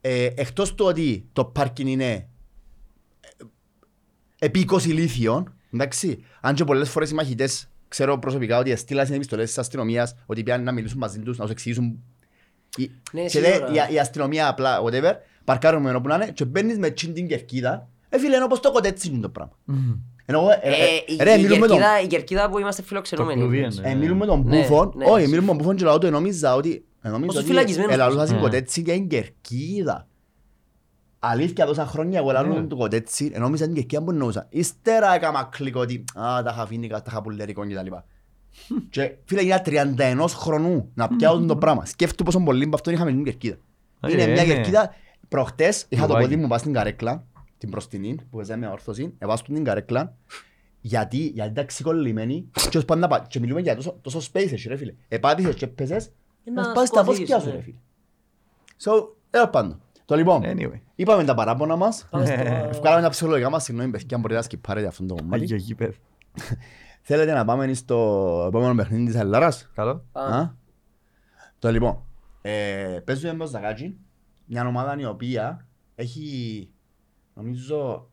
[0.00, 2.26] Ε, εκτός του ότι το πάρκινγκ είναι ε,
[4.38, 6.24] επί 20 λίθιων, εντάξει.
[6.40, 10.42] Αν και πολλές φορές οι μαχητές ξέρω προσωπικά ότι έστειλα στην επιστολές της αστυνομίας ότι
[10.42, 12.02] πιάνε να μιλήσουν μαζί τους, να τους εξηγήσουν.
[12.76, 13.88] Η- Ναι, Και λέει, σίγουρα.
[13.90, 15.12] η, η αστυνομία απλά, whatever,
[15.44, 17.88] παρκάρουμε όπου να είναι και μπαίνεις με τσιν την κερκίδα.
[18.08, 19.52] Ε, φίλε, είναι όπως το κοτέτσι είναι το πράγμα.
[19.66, 20.17] Ενώ, εγώ, ε, Ε, ε,
[21.06, 23.40] η- ρε, η μιλούμε τον- κερκίδα- Η κερκίδα που είμαστε Το φιλοξενούμενοι.
[23.40, 23.76] κλουβί εμείς.
[23.78, 23.90] είναι.
[23.90, 25.28] ε, μιλούμε τον Ναι, Μπούφον, ναι, όχι, ναι.
[25.28, 28.26] μιλούμε τον Μπούφον και λέω του, νόμιζα ότι ε, νόμιζα Όσο ότι φυλακισμένος ελαλούσα τους.
[28.28, 28.42] στην Ναι.
[28.42, 30.06] κοτέτσι για την κερκίδα.
[31.18, 32.32] Αλήθεια τόσα χρόνια εγώ Ναι.
[32.32, 34.46] λαλούν του κοτέτσι, ε, νόμιζα την κερκίδα που εννοούσα.
[34.50, 38.04] Ύστερα έκαμα κλικ ότι «Α, τα είχα φίνικα, τα είχα πουλερικό και τα λοιπά».
[38.90, 41.84] Και φίλε, για 31 χρονού να πιάω το πράγμα.
[41.84, 43.56] Σκέφτου πόσο πολύ με αυτόν είχαμε την κερκίδα.
[44.00, 44.54] Ε, Είναι μια είναι.
[44.54, 44.94] κερκίδα,
[45.28, 46.24] προχτές είχα το Λουβάκι.
[46.28, 47.24] πόδι μου πάει στην καρέκλα,
[47.58, 50.14] την προστινή, που έζαμε με όρθωση, εβάζω την καρέκλα,
[50.80, 54.68] γιατί, γιατί ήταν ξεκολλημένη και ως πάντα πά- και μιλούμε για τόσο, τόσο space έχει
[54.68, 54.94] ρε φίλε.
[55.08, 56.06] Επάτησες και πέσες,
[56.44, 57.52] Ε, να να σπάσεις τα σκοτώσεις, πόσκια σου ναι.
[57.54, 57.76] ρε φίλε.
[58.84, 58.90] So,
[59.30, 59.80] έλα πάντων.
[60.04, 60.80] Το λοιπόν, Anyway.
[60.94, 62.34] είπαμε τα παράπονα μας, Πάμε στο-
[62.70, 65.42] ευκάλαμε τα ψυχολογικά μας, συγγνώμη παιδιά, αν μπορείτε να σκυπάρετε αυτό το κομμάτι.
[65.42, 65.94] Αγία γήπεδ.
[67.10, 67.96] Θέλετε να πάμε στο
[68.48, 70.04] επόμενο παιχνίδι της Ελλάδας; Καλό.
[70.12, 70.36] Πάμε.
[70.36, 70.54] Α.
[71.58, 72.04] Το λοιπόν,
[72.42, 73.96] ε, παίζουμε με το Ζαγάτζι,
[74.46, 76.68] μια ομάδα η οποία έχει,
[77.38, 78.10] νομίζω,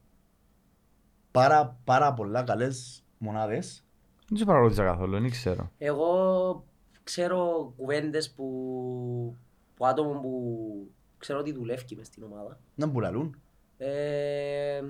[1.32, 3.86] πάρα, πάρα πολλά καλές μονάδες.
[4.28, 5.71] Δεν σε παρακολουθήσα καθόλου, δεν ξέρω.
[5.78, 6.65] Εγώ
[7.03, 9.38] ξέρω κουβέντες που,
[9.76, 12.59] που άτομο που ξέρω ότι δουλεύει μες στην ομάδα.
[12.76, 13.41] Να μπουλαλούν.
[13.78, 14.82] Ε,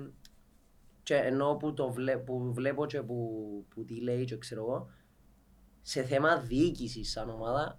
[1.02, 4.88] και ενώ που, το βλέ, που βλέπω και που, που τι λέει και ξέρω εγώ,
[5.82, 7.78] σε θέμα διοίκησης σαν ομάδα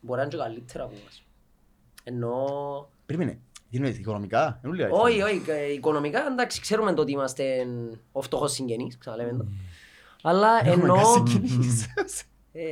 [0.00, 1.26] μπορεί να είναι και καλύτερα από μας.
[2.04, 2.46] Ενώ,
[3.06, 4.60] Περίμενε, γίνονται οικονομικά.
[4.64, 5.52] είναι όλοι όχι, αριθμοί.
[5.52, 7.66] όχι, ε, οικονομικά εντάξει ξέρουμε το ότι είμαστε
[8.12, 9.46] ο φτωχός συγγενής, ξαναλέμε το.
[10.22, 11.86] Αλλά Έχουμε ενώ, κάτι συγκινήσεις.
[12.52, 12.62] ε,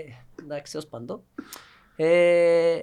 [0.43, 1.23] εντάξει ως παντό,
[1.97, 2.79] ε,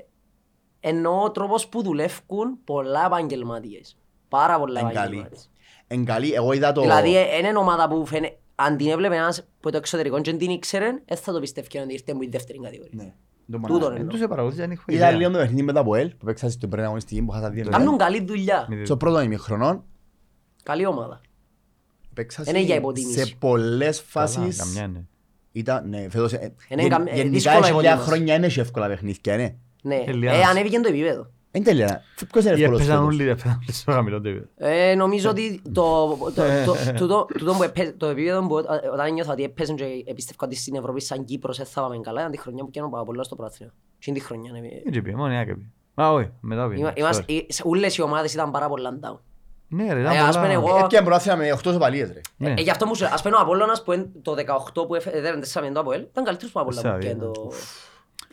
[0.79, 3.97] ενώ ο τρόπος που δουλεύουν πολλά επαγγελματίες.
[4.29, 4.97] Πάρα πολλά Εν καλή.
[4.97, 5.49] επαγγελματίες.
[5.87, 6.81] Εν καλή, εγώ είδα το...
[6.81, 10.39] Δηλαδή, ε, είναι ομάδα που φαίνεται, αν την έβλεπε ένας που το εξωτερικό και δεν
[10.39, 13.15] την ήξερε, δεν θα το πιστεύει ότι ήρθε μου η δεύτερη κατηγορία.
[13.45, 13.95] Ναι, το Τούτο μανάζω.
[14.01, 14.09] είναι.
[14.11, 15.31] Δεν σε παρακολουθήσα, δεν έχω Είδα λίγο ιδέα.
[15.31, 17.97] το παιχνίδι με τα Ποέλ, που παίξα στην πρώτη αγωνιστική που χάσα δύο Κάνουν μηδέν.
[17.97, 18.65] καλή δουλειά.
[18.69, 19.83] Μη Στο πρώτο ημιχρονό
[20.63, 21.21] Καλή ομάδα.
[22.13, 23.25] παίξα Είναι για υποτίμηση.
[23.25, 24.57] σε πολλές Καλά, φάσεις.
[24.57, 25.07] καμιά είναι.
[25.51, 28.07] Ήταν, ναι, φέτος, ε, Είναι γεν- καμ- ε, γενικά δύσκολα έχει λίγα υποτίμηση.
[28.09, 29.55] χρόνια είναι και εύκολα παιχνίδια, ναι.
[29.81, 30.37] Ναι, Ελιάς.
[30.37, 31.27] ε, ανέβηκε το επίπεδο.
[31.55, 33.13] Εν τέλεια, ποιος είναι Ή εύκολος έπαιζαν φέτος.
[33.19, 34.45] όλοι, έπαιζαν όλοι στο χαμηλό επίπεδο.
[34.57, 39.13] Ε, νομίζω ότι το, το, το, τούτο- τούτο που επέ- το επίπεδο που ε, όταν
[39.13, 42.31] νιώθω ότι έπαιζαν και επίστευκα ότι στην Ευρώπη σαν Κύπρος δεν θα πάμε καλά ήταν
[42.31, 43.69] τη χρονιά που πιάνω πάρα πολλά στο πράθυνο.
[43.99, 44.51] Τι είναι τη χρονιά.
[44.51, 44.59] ναι.
[44.85, 45.71] Έτσι πει, μόνο η Άκη πει.
[46.01, 46.77] Α, όχι, μετά πει.
[46.79, 49.17] Είμα- είμαστε- ε, σε- Όλες οι ομάδες ήταν πάρα πολλά down.
[49.67, 50.73] Ναι ρε, Ε, ήταν ας πούμε πολλά.
[50.73, 52.21] εγώ- Έπιαν προάθυνα με 8 σοπαλίες, ρε.
[52.37, 52.53] Ναι.
[52.57, 55.39] Ε, γι' αυτό μου σου ας πούμε ο Απόλλωνας που είναι το 18 που έδεραν
[55.39, 56.97] 4 το Αποέλ ήταν καλύτερος που ο Απόλλωνα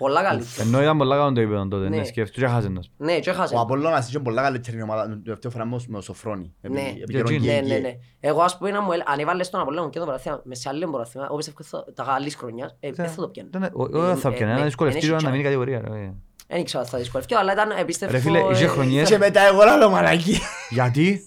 [0.01, 0.45] που Τεσσάρι, πιάνε το...
[0.45, 0.69] Πολλά καλύτερο.
[0.69, 1.97] Ενώ ήταν πολλά καλό το επίπεδο τότε, Ναι.
[1.97, 2.81] ναι, σκέφτου και χάσεν το.
[2.97, 3.55] Ναι, και έχασε.
[3.55, 6.55] Ο Απολλώνας είχε πολλά καλύτερη ομάδα, την τελευταία φορά όμως με ο Σοφρόνη.
[6.61, 6.81] επί- Ναι.
[6.81, 7.41] επί Για καιρόν τζιν.
[7.41, 7.69] και Ναι, εκεί.
[7.69, 7.93] ναι, ναι.
[8.21, 10.69] Εγώ ας πούμε να μου έλ- αν έβαλες τον Απόλλωνα και το παραθήμα με σε
[10.69, 13.49] άλλη παραθήμα, εγώ πιστεύω ότι θα- τα καλής χρονιάς, ε, δεν θα το πιάνε.
[13.49, 15.81] Ήταν- ο- ο- Θα Ε, πιάνε ναι, ένα δυσκολευτήριο δεν να έχει μείνει κατηγορία.
[15.81, 16.13] ρε.
[16.49, 18.17] Δεν ήξερα ότι θα δυσκολευτεί, αλλά ήταν επίστευτο.
[18.17, 20.39] Ρε φίλε, είχε ε, χρονιές- Και μετά εγώ λαλώ μαλακή.
[20.71, 21.25] Γιατί;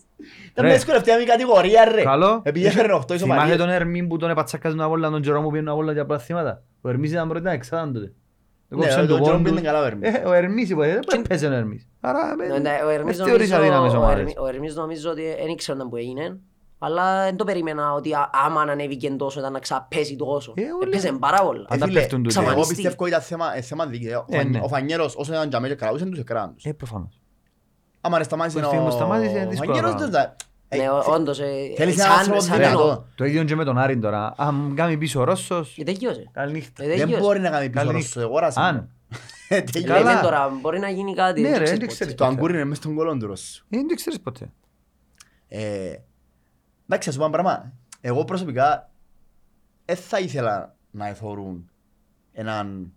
[0.51, 0.71] Ήταν Ρε.
[0.71, 2.01] με δυσκολευτία μια κατηγορία, ρε.
[2.01, 2.41] Καλό.
[2.43, 3.57] Επειδή έφερε 8 Θυμάσαι ισοπαλίες.
[3.57, 6.63] τον Ερμήν που τον επατσάκαζε τον Απόλλωνα, τον Τζερόμ που πήγαινε τον Απόλλωνα για πλαθήματα.
[6.82, 8.13] Ο Ερμής ήταν πρώτη, ήταν εξάδαν τότε.
[8.74, 9.43] Το Ναι, κόψαν ο του Τζερόμ πόντου.
[9.43, 10.13] πήγαινε καλά ο Ερμής.
[10.13, 11.88] Ε, Ο Ερμής είπε, δεν παίζει ο Ερμής.
[12.01, 14.17] Άρα, Ναι, ναι, ο Ερμής δεν θεωρείς νομίζω- αδύναμες ο ομάδες.
[14.19, 16.39] Ερμής- Ο Ερμής νομίζω ότι δεν ήξερε όταν που έγινε,
[16.80, 20.53] αλλά δεν το περίμενα ότι α- άμα ανέβηκε τόσο ήταν να ξαπέσει τόσο.
[20.55, 21.65] Ε, όλοι- Έπαιζε πάρα πολλά.
[21.69, 22.36] Αν τα φίλε, πέφτουν τούτοι.
[22.36, 22.74] Εγώ Ξαφανιστεί.
[22.76, 24.19] πιστεύω ότι ήταν θέμα- ε, θέμα δίκαιο.
[24.19, 24.59] Ο Ε, Φαν- ναι.
[24.63, 26.65] Ο Φανιέρος όσο ήταν τζαμί και κρατούσαν τους εκράτουν τους.
[26.65, 27.19] Ε, προφανώς.
[28.01, 30.03] Άμα δεν σταμάτησε Που ο στιγμή που σταμάτησε, ο δύσκολα Φανιέρος, πράγματα.
[30.05, 30.36] δεν τα- Ε,
[30.78, 31.39] Ναι, ο- θε- όντως.
[31.39, 31.45] ε,
[31.76, 32.80] Θέλεις σαν- έναν άνθρωπο σαν δυνατό.
[32.82, 33.03] εννοώ.
[33.15, 34.34] Το ίδιο και με τον Άρη τώρα.
[34.38, 36.30] Αν κάνει πίσω ο Ρώσος, Ε, τελειώσε.
[36.32, 36.84] καληνύχτα.
[36.84, 37.21] Ε, Δεν τελειώσε.
[37.21, 38.67] μπορεί να κάνει πίσω Καλή ρώσος, εγώ ράσαμε.
[38.67, 38.89] Αν.
[39.49, 39.93] Ε, τελειώνει.
[39.99, 40.09] Καλά.
[40.11, 41.41] Λέμε τώρα, μπορεί να γίνει κάτι.
[41.41, 41.93] Ναι, δεν ρε, ξέρεις δεν ποτέ.
[41.93, 42.15] ξέρεις.
[42.15, 43.65] Το αγκούρι είναι μέσα στον κολόν του Ρώσου.
[43.69, 44.51] Ε, Δεν ξέρεις ποτέ.
[45.47, 45.93] Ε,
[46.88, 47.74] Εντάξει, ας σου πω ένα πράγμα.
[48.01, 48.89] Εγώ προσωπικά
[49.86, 51.69] δεν θα ήθελα να εθωρούν
[52.32, 52.91] έναν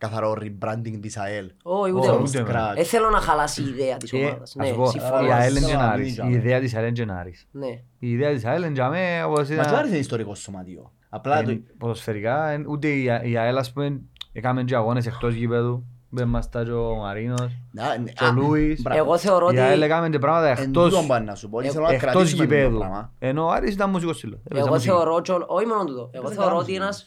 [0.00, 1.50] καθαρό rebranding της ΑΕΛ.
[1.62, 2.22] Όχι, Όχι, ούτε εγώ.
[2.26, 2.70] ούτε εμένα.
[2.70, 2.74] Scratch.
[2.74, 4.40] Δεν θέλω να χαλάσει η ιδέα της Ε, ομάδας.
[4.40, 5.26] ας Ναι, πω, συμφωνώ.
[5.26, 6.16] η ΑΕΛ είναι Θέλω και να να μην Άρης.
[6.16, 7.46] είναι Η ιδέα της ΑΕΛ είναι και να Άρης.
[7.50, 7.66] Ναι.
[7.98, 10.34] Η ιδέα της ΑΕΛ είναι για μέ, όπως Μα και ο ήταν- Άρης είναι ιστορικό
[10.34, 10.92] σωματείο.
[11.08, 11.50] Απλά το...
[11.50, 14.00] εν- ποδοσφαιρικά, εν- ούτε η Α- η ΑΕΛ ας πούμε
[14.32, 15.84] έκαμε και αγώνες εκτός γήπεδου.
[16.12, 18.82] Μπεν μας τα και ο Μαρίνος, Να- ναι, και ο α, Λούις.
[18.82, 18.98] μπράβο.
[19.00, 19.58] Εγώ θεωρώ Η ότι...
[19.58, 21.92] ΑΕΛ έκαμε και πράγματα Εν εκτός τούτον πάνε να σου πω, ότι ε, θέλω να
[21.92, 22.78] εκτός κρατήσουμε το γηπέδου.
[22.78, 23.12] πράγμα.
[23.18, 24.44] Ενώ ο Άρης ήταν μουσικός σύλλογος.
[24.44, 24.88] Έπαιζε Εγώ μουσική.
[24.88, 26.84] θεωρώ, και ο- όχι μόνο τούτο, εγώ Δεν θεωρώ κάνω ότι σίγουρα.
[26.84, 27.04] ένας,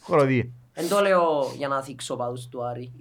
[0.00, 0.44] Χοροδία.
[0.74, 2.92] Δεν το λέω για να θίξω παδούς του Άρη,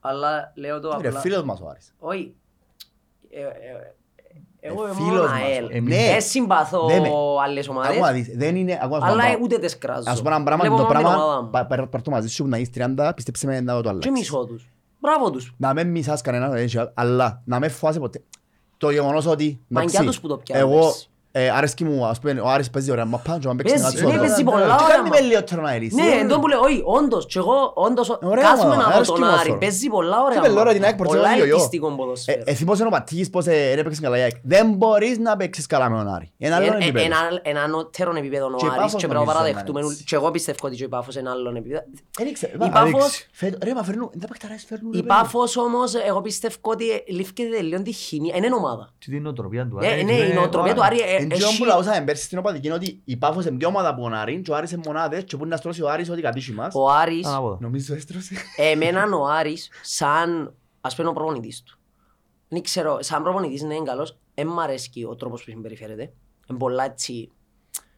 [0.00, 1.94] αλλά λέω το Ρε, απλά, φίλος μας ο Άρης.
[1.98, 2.34] όχι,
[3.30, 3.46] ε, ε,
[4.60, 5.40] εγώ Ε, είμαι φίλος μόνο μας.
[5.42, 6.02] ΑΕΛ, Εμείς- Ναι.
[6.10, 7.08] δεν συμπαθώ Ναι, με.
[7.44, 8.78] άλλες Άκου να ομάδες, δεις, δεν είναι...
[8.82, 9.38] άκου να σου πω ένα αλλά πράγμα.
[9.42, 10.10] ούτε τις κράζω.
[10.10, 11.50] Ας σου πω ένα πράγμα, Βλέπω το μόνο την ομάδα πράγμα, μου.
[11.50, 13.88] πα- πα- πάρ' το μαζί σου που να είσαι 30, πιστέψε με να το Και
[13.88, 14.12] αλλάξεις.
[14.12, 14.68] μισώ τους.
[15.00, 15.54] Μπράβο τους.
[15.56, 18.22] Να μην μισάς κανέναν, δεν έχει- αλλά να μην φοβάσαι ποτέ.
[18.76, 19.60] Το γεγονός ότι...
[19.68, 20.70] Μαγκιά εντάξει, τους που το πιάνουν
[21.32, 21.54] Εγώ πέρσι.
[21.54, 24.06] Ε, αρέσκει μου, ας πούμε, ο Άρης παίζει ωραία μαπά και αν παίξει Παίζει, ένα
[24.06, 24.26] ναι, τσότο.
[24.26, 25.20] παίζει πολλά Τι ωραία κάνει μαπά.
[25.22, 25.94] με λιότερο να ειρήσει.
[25.94, 29.22] Ναι, εντός που λέω, όχι, όντως, και εγώ, όντως, Ωραία, κάσουμε μα, από αρέσκει τον
[29.24, 29.54] μου Άρη, αυτό.
[29.54, 31.54] παίζει πολλά ωραία Τι είπε, Λόρα, την ΑΕΚ Πολλά Πορτογαλία, γιο.
[31.54, 32.42] ελκυστικό Ε, ποδοσφαίρο.
[32.44, 34.34] ε, θυμόσαι ο Πατήγης πως ε, δεν έπαιξε καλά η ΑΕΚ.
[34.42, 36.32] Δεν μπορείς να παίξεις καλά με τον Άρη.
[36.38, 37.04] Ένα άλλο Ε, ε, επίπεδο.
[37.04, 39.78] Ένα ένα ανώτερο επίπεδο ο Και η Άρης Πάφος και πρέπει να νομίζω παραδεχτούμε.
[39.78, 40.04] είναι όλοι- έτσι.
[40.08, 41.82] Και εγώ πιστεύω ότι και η Πάφος είναι άλλο επίπεδο.
[42.18, 43.28] Δεν ήξερα, Η μα, Πάφος, αδείξει.
[43.32, 44.92] φέτο- Ρε, μα φέρνουν, δεν τα παιχταράς φέρνουν.
[44.92, 45.08] η ρε, παιδί.
[45.20, 48.36] Πάφος όμως, εγώ πιστεύω ότι λήφκεται λίγο τη χημία.
[48.36, 48.92] Είναι ομάδα.
[48.98, 50.94] Τι την νοοτροπία του Ε, Άρη, Ναι, η είναι νοοτροπία του πάρα.
[50.94, 51.64] Άρη ε, Εν τω που έχει...
[51.66, 54.50] λαούσαμε πέρσι στην οπαδική είναι ότι η Πάφος είναι πιο ομάδα από τον Άρη και
[54.50, 56.74] ο Άρης είναι μονάδες και που είναι να στρώσει ο Άρης ότι κατήσει μας.
[56.74, 57.56] Ο Άρης, Ανάποδα.
[57.60, 58.34] Νομίζω έστρωσε.
[58.56, 61.78] εμέναν ο Άρης σαν, ας πούμε, ο προπονητής του.
[62.48, 64.18] Δεν ξέρω, σαν προπονητής ναι, είναι καλός.
[64.34, 66.12] Εν μ' αρέσκει ο τρόπος που συμπεριφέρεται.
[66.50, 67.30] Είναι πολλά έτσι.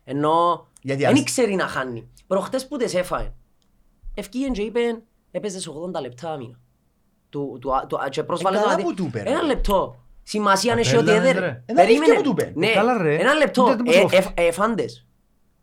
[0.05, 2.09] Ενώ Γιατί δεν ας- ξέρει να χάνει.
[2.27, 3.33] Προχτές που τες έφαε.
[4.15, 4.81] Ευκήγεν και είπε,
[5.31, 6.59] έπαιζες 80 λεπτά άμυνα.
[7.29, 9.31] Του, του, του, και πρόσβαλε καλά το αδι- που του είπε, ρε.
[9.31, 9.97] Ένα λεπτό.
[10.23, 11.47] Σημασία έχει Καπέλα, ότι ναι, έδερε.
[11.47, 11.63] ρε.
[11.67, 12.53] Ένα αλήθεια που του είπε.
[12.55, 13.15] Ναι, Ε, καλά, ρε.
[13.17, 13.65] ένα λεπτό.
[13.65, 15.07] Δεν το Ε, πως ε, ε, φάντες.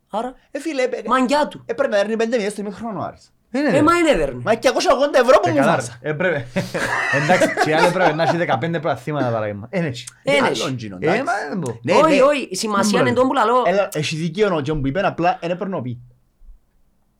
[0.09, 1.61] Άρα, Ε, φίλε, ε, μαγκιά του.
[1.65, 3.31] έπρεπε να έρνει πέντε μηδές στο ημίχρονο ο Άρης.
[3.51, 3.81] Είναι, Ε, ρε.
[3.81, 4.41] μα είναι έδερνε.
[4.43, 5.99] Μα 280 ευρώ που Ε, μου καλά, φάσα.
[6.01, 6.09] ρε.
[6.09, 6.47] Έπρεπε.
[7.23, 8.37] Εντάξει, και άλλοι έπρεπε να έχει
[8.77, 9.67] 15 προαθήματα παράδειγμα.
[9.71, 10.05] Είναι έτσι.
[10.23, 10.73] Είναι Άλλον έτσι.
[10.75, 11.23] γίνον, Ε, εντάξει.
[11.23, 11.79] μα δεν μπορώ.
[11.81, 12.21] Ναι, Όχι, ναι.
[12.21, 13.63] όχι, η σημασία Δεν είναι τον που λαλώ.
[13.65, 15.99] Έλα, Έχει δίκαιο ο Τζον που είπε, απλά δεν έπρεπε να πει.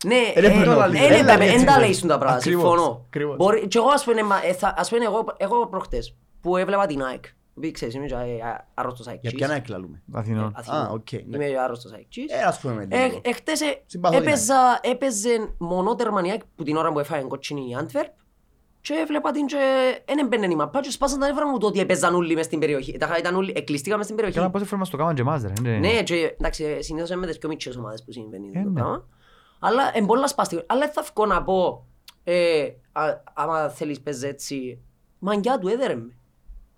[0.06, 1.00] Ναι, Ε, δεν ε, πρέπει να ε, πει.
[1.00, 1.82] ναι, Έλα, βέβαια, έτσι εν τα είναι.
[1.84, 3.06] λέει στον τα πράγματα, Ακριβώς, συμφωνώ.
[3.08, 3.36] ακριβώς.
[3.36, 6.86] Μπορεί- Και εγώ ας πούμε, μα, ε, θα- ας πούμε, εγώ- εγώ προχτές που έβλεπα
[6.86, 7.26] την ΑΕΚ,
[7.58, 9.34] επειδή ξέρεις, είμαι και, ε, α- άρρωστος Για ΑΕΚΤζής.
[9.34, 10.02] ποια να εκλαλούμε.
[10.14, 10.52] Αθηνών.
[10.56, 10.80] Αθηνών.
[10.82, 11.46] Α, οκ, ναι.
[11.46, 12.32] Είμαι άρρωστος ΑΕΚΤζής.
[12.32, 13.22] Ε, ας πούμε με Ε, λίγο.
[13.24, 17.62] Εχθές ε, Συμπαθώ την έπαιζα, έπαιζε μονότερμα η ΑΕΚ που την ώρα που έφαγε κότσινη
[17.62, 18.10] η Antwerp
[18.82, 19.58] και έβλεπα την και
[20.06, 22.60] δεν έμπαινε η μαπά και σπάσαν τα νεύρα μου το ότι έπαιζαν όλοι μες στην
[22.60, 22.98] περιοχή.
[22.98, 24.44] Τα- Ήταν όλοι, εκλειστήκαμε στην Και περιοχή.
[24.46, 25.54] να πόση φορά μας το κάνουν και εμάς, ρε.
[25.60, 28.62] Είναι- Ναι, και εντάξει, ε, συνήθως είναι με τις πιο μικρές ομάδες που συμβαίνει Ε,
[28.64, 28.74] το ναι.
[28.74, 29.06] πράγμα.
[29.60, 30.64] Αλλά είναι πολλά σπαστικό.
[30.68, 31.86] Αλλά δεν θα βγω να πω,
[32.24, 34.80] ε, α- άμα θέλεις παίζε έτσι,
[35.20, 36.18] μαγκιά του έδερε με.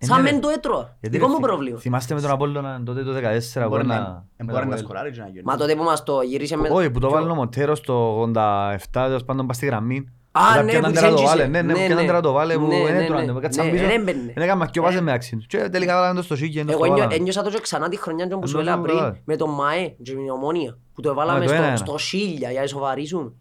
[0.02, 0.32] Ε, Σαν ναι, ρε.
[0.32, 0.97] μεν το έτρωα.
[1.00, 1.80] Γιατί, Δικό ρε, μου θυ- πρόβλημα.
[1.80, 3.20] Θυμάστε με τον Απόλλωνα τότε το 14
[3.68, 4.78] Μπορεί αγώνα να- με μπορεί τα να Αποέλ.
[4.80, 5.41] σκοράρει και να γίνει.
[5.45, 6.70] Μα τότε που μας το γύρισε με...
[6.72, 10.10] Όχι, που το βάλει ο Μοντέρος το 87, τέλος πάντων πας στη γραμμή.
[10.32, 11.38] Α, Μετά ναι, ποιον που άντερα το ξέντζησε.
[11.38, 12.02] βάλε, Ναι, ναι, Ναι, ποιον ναι.
[12.04, 13.32] άντερα το βάλε που Ναι, δεν ναι, έτρωαν, ναι.
[13.34, 13.84] το κάτσαν Ναι, πίσω.
[13.84, 14.32] δεν έμπαινε.
[14.36, 15.45] Δεν έκαναν και ο πάσες μεταξύ τους.
[15.45, 17.20] Και τελικά βάλαν το στο σίκι, εντός Εγώ το ένιω- βάλαν.
[17.20, 19.22] ένιωσα το και ξανά τη χρονιά που σου Ενώ έλεγα το πριν βράδυ.
[19.26, 21.76] με τον ΜΑΕ και την Ομόνια που το έβαλαμε Α, το στο- ένα-ένα.
[21.76, 23.34] στο σίλια για να ισοβαρίσουν.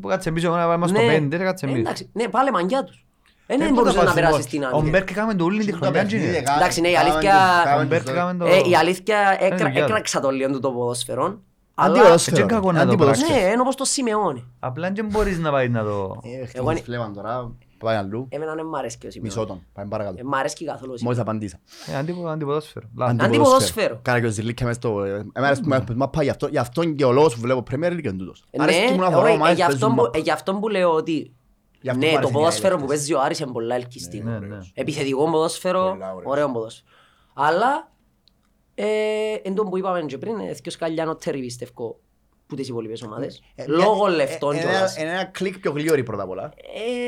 [0.00, 1.06] Που κάτσε πίσω, να βάλουμε στο Ναι.
[1.06, 1.80] πέντε, δεν κάτσε Ε, πίσω.
[1.80, 3.06] εντάξει, Ναι, πάλε μαγκιά τους.
[3.50, 4.48] Ε, Ε, Δεν πού μπορούσε τα να πας, περάσει λοιπόν.
[4.48, 4.90] στην Ο άλλη.
[4.90, 6.04] Μπέρκ έκαμε το όλη τη χρονιά.
[6.04, 6.36] και είναι.
[6.56, 8.44] Εντάξει, ναι, η αλήθεια- Ο Μπέρκ έκαμε το...
[8.46, 9.90] Ε, Η αλήθεια έκρα- δουλειά του.
[9.92, 11.38] έκραξα το λίγο του το ποδόσφαιρο.
[11.74, 12.36] Αλλά Αντιποδόσφαιρο.
[12.36, 13.34] δεν κακό να το Αντιποδόσφαιρο.
[13.40, 14.42] ναι, είναι όπως το Σιμεώνε.
[14.58, 15.88] Απλά δεν μπορείς να πάει να το...
[16.22, 18.26] Ε, Εγώ χτύπησε είναι- φλέβαν τώρα, πάει αλλού.
[18.30, 19.46] Εμένα δεν μ' αρέσει και ο Μισό Σιμεώνε.
[19.60, 20.16] τον, πάμε παρακάτω.
[20.18, 21.20] Ε, Μ' αρέσει καθόλου ο Μόλις Σιμεώνε.
[21.20, 21.58] απαντήσα.
[21.86, 22.86] Ε, αντίπο- Αντιποδόσφαιρο.
[22.96, 23.16] Λάθος.
[23.20, 23.98] Αντιποδόσφαιρο.
[24.02, 25.02] Κάνα και ο Ζηλίκια μες στο...
[25.02, 27.62] ε, Εμένα αρέσκει μου να πάει γι' αυτό- γι' αυτόν και ο λόγος που βλέπω
[27.70, 28.44] Premier League είναι τούτος.
[28.58, 30.18] Αρέσκει μου να Ναι, θωρώ όχι, ε, ομάδες γι' που αυτό παίζουν που- μάπα.
[30.18, 31.37] ε, γι' αυτό που λέω ότι Γι' αυτό μου
[31.82, 32.80] ναι, το αρέσει η ποδόσφαιρο United.
[32.80, 34.28] που παίζει ο Άρης είναι πολλά ελκυστικό.
[34.28, 34.58] Ναι, ναι.
[34.74, 36.30] Επιθετικό ποδόσφαιρο, Πολλά ωραίο.
[36.30, 36.86] ωραίο ποδόσφαιρο.
[37.34, 37.90] Αλλά,
[38.74, 38.86] ε,
[39.42, 42.00] εν τω που είπαμε και πριν, ε, δυο σκαλιά νότεροι πιστεύω
[42.46, 43.42] που τις υπόλοιπες ομάδες.
[43.54, 44.96] Ε, Λόγω μια- λεφτών ε, κιόλας.
[44.96, 46.52] ένα- Ένα κλικ πιο γλυόρι πρώτα απ' όλα.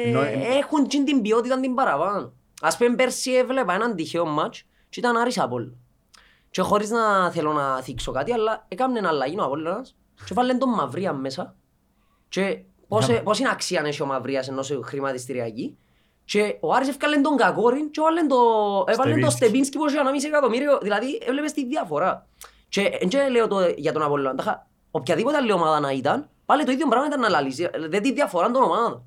[0.05, 2.33] Ε, Ενώ, ε, Έχουν και την ποιότητα την παραπάνω.
[2.62, 5.77] Ας πούμε πέρσι έβλεπα έναν τυχαίο μάτς και ήταν Άρης Απόλλων.
[6.51, 9.97] Και χωρίς να θέλω να θίξω κάτι, αλλά έκαμε ένα αλλαγή ο Απόλλωνας
[10.27, 11.55] και βάλε τον Μαυρία μέσα.
[12.29, 13.20] Και πώς, Ναι.
[13.20, 15.76] πώς είναι αξία να έχει ο Μαυρίας ενώ σε χρηματιστηριακή;
[16.24, 18.36] Και ο Άρης έφκαλε τον Κακόριν και έβαλε το,
[18.86, 19.36] έβαλε το Στεβίνσκι.
[19.36, 20.78] Στεπίνσκι που έχει ένα μισή εκατομμύριο.
[20.82, 22.26] Δηλαδή έβλεπες τη διαφορά.
[22.68, 24.34] Και δεν λέω το για τον Απόλλωνα.
[24.34, 27.68] Τάχα, Οποιαδήποτε άλλη ομάδα να ήταν, πάλι το ίδιο πράγμα ήταν να λαλήσει.
[27.88, 29.03] Δεν τη διαφορά των ομάδων.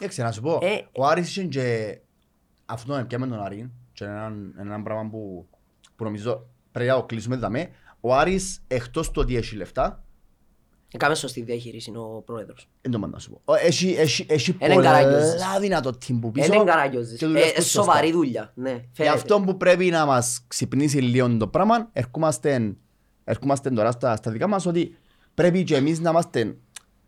[0.00, 1.98] Εντάξει, να σου πω, Ε, ο Άρης είχε και
[2.66, 5.48] αυτό να πιάμε τον Άρη και έναν, έναν πράγμα που,
[5.96, 7.70] που νομίζω πρέπει να το κλείσουμε δαμέ.
[8.00, 10.04] Ο Άρης εκτός του ότι έχει λεφτά,
[10.94, 12.68] Έκαμε σωστή διαχείριση ο πρόεδρος.
[12.80, 13.40] δεν το μάθω να σου πω.
[13.44, 15.22] Ο- Έχει, έχει, έχει Είναι καράγιος.
[15.34, 16.54] πολλά δυνατό team που πίσω.
[16.54, 17.08] Είναι καράγιος.
[17.18, 17.82] και δουλεύουν Ε, σωστά.
[17.82, 18.52] Σοβαρή δουλειά.
[18.54, 19.14] Ναι, Γι' φαίνεται.
[19.14, 22.74] αυτό που πρέπει να μας ξυπνήσει λίγο το πράγμα, ερχόμαστε,
[23.24, 24.96] ερχόμαστε τώρα στα, στα δικά μας ότι
[25.34, 26.56] πρέπει και εμείς να είμαστε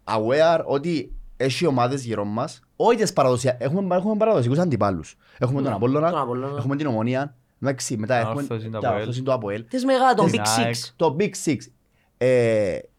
[0.04, 5.16] aware ότι έχει ομάδες γύρω μας, όχι τις παραδοσιακές, έχουμε, έχουμε παραδοσιακούς αντιπάλους.
[5.38, 6.56] Έχουμε τον Ναι, Απόλλωνα, τον Απόλλωνα.
[6.58, 9.00] έχουμε την Ομονία, εντάξει, μετά έχουμε Όρθωση, το τα Αποέλ.
[9.00, 9.64] Όρθωση, το Αποέλ.
[9.68, 10.74] Τις μεγάλα, τον Την Big ΑΕΚ.
[10.74, 10.92] Six.
[10.96, 11.56] Το Big Six ε,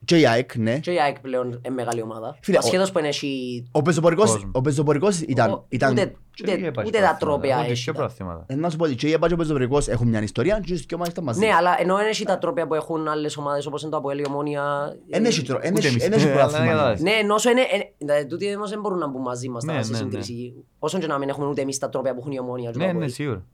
[0.06, 0.80] και η ΑΕΚ, ναι.
[0.80, 2.38] Και η ΑΕΚ πλέον είναι μεγάλη ομάδα.
[2.42, 3.64] Φίλε, Ασχέτως που έχει...
[3.72, 4.52] Ο πεζοπορικός, Κόσμος.
[4.54, 7.18] ο πεζοπορικός ήταν, ο- ήταν Ούτε, Και ούτε, η έπαιξε ούτε τα προαθήματα.
[7.18, 7.84] τρόπια Έχουν και έχει.
[7.84, 8.46] πιο τα- προαθήματα.
[8.48, 10.74] Ε, να σου πω ότι και η ΕΠΑ και ο πεζοπορικός έχουν μια ιστορία και
[10.74, 11.40] οι δυο μας ήταν μαζί.
[11.40, 14.20] Ναι, αλλά ενώ δεν έχει τα τρόπια που έχουν άλλες ομάδες όπως είναι το Αποέλ,
[14.20, 14.96] η Ομόνια...
[15.10, 16.04] Εν έχει τρο- εν Ούτε έχει- εμείς.
[16.06, 16.66] εν έχει Ε, αλλά πρωτάθλημα.
[16.66, 17.02] δεν καταλάβεις.
[17.02, 17.62] Ναι, ενώ όσο είναι...
[17.62, 17.66] ε,
[17.98, 20.04] δηλαδή, Τούτοι όμως δεν μπορούν να μπουν μαζί μας τώρα Ναι, σε ναι, ναι.
[20.04, 20.54] σύγκριση.
[20.80, 22.80] Όσον και να μην έχουμε ούτε εμείς τα τρόπια που έχουν η Ομόνια και το
[22.80, 23.10] Ναι, ναι, Αποέλ.
[23.12, 23.46] σίγουρα.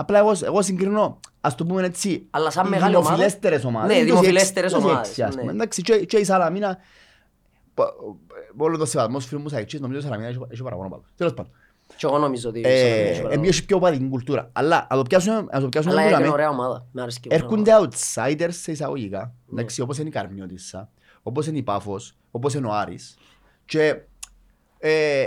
[0.00, 3.96] Απλά εγώ, εγώ συγκρινώ, ας το πούμε έτσι, Αλλά σαν οι μεγάλη ομάδα- δημοφιλέστερες ομάδες.
[3.96, 5.44] Ναι, 26, δημοφιλέστερες 26, ομάδες, ας πούμε.
[5.44, 5.50] ναι.
[5.52, 6.78] Εντάξει, και- και η Σαλαμίνα,
[7.74, 8.18] πο-
[8.56, 11.02] όλο το σεβασμό στους φίλους μου Σαϊκτσής, νομίζω η Σαλαμίνα έχει- έχει παραπάνω πάλι.
[11.16, 11.52] Τέλος πάντων.
[11.96, 12.60] Και εγώ νομίζω ότι...
[12.64, 14.48] Ε, στο ε, έχει πιο οπαδική κουλτούρα.
[14.52, 16.86] Αλλά να το πιάσουμε, να το πιάσουμε Αλλά που είναι λέμε, ωραία ομάδα.
[16.92, 17.88] Μ' άρεσε και η έρχονται ομάδα.
[17.92, 19.18] outsiders σε εισαγωγικά.
[19.46, 19.52] Ναι.
[19.60, 20.88] Εντάξει, όπως είναι η Καρμιώτισσα,
[21.22, 23.18] όπως είναι η Πάφος, όπως είναι ο Άρης.
[23.64, 23.96] Και
[24.78, 25.26] ε,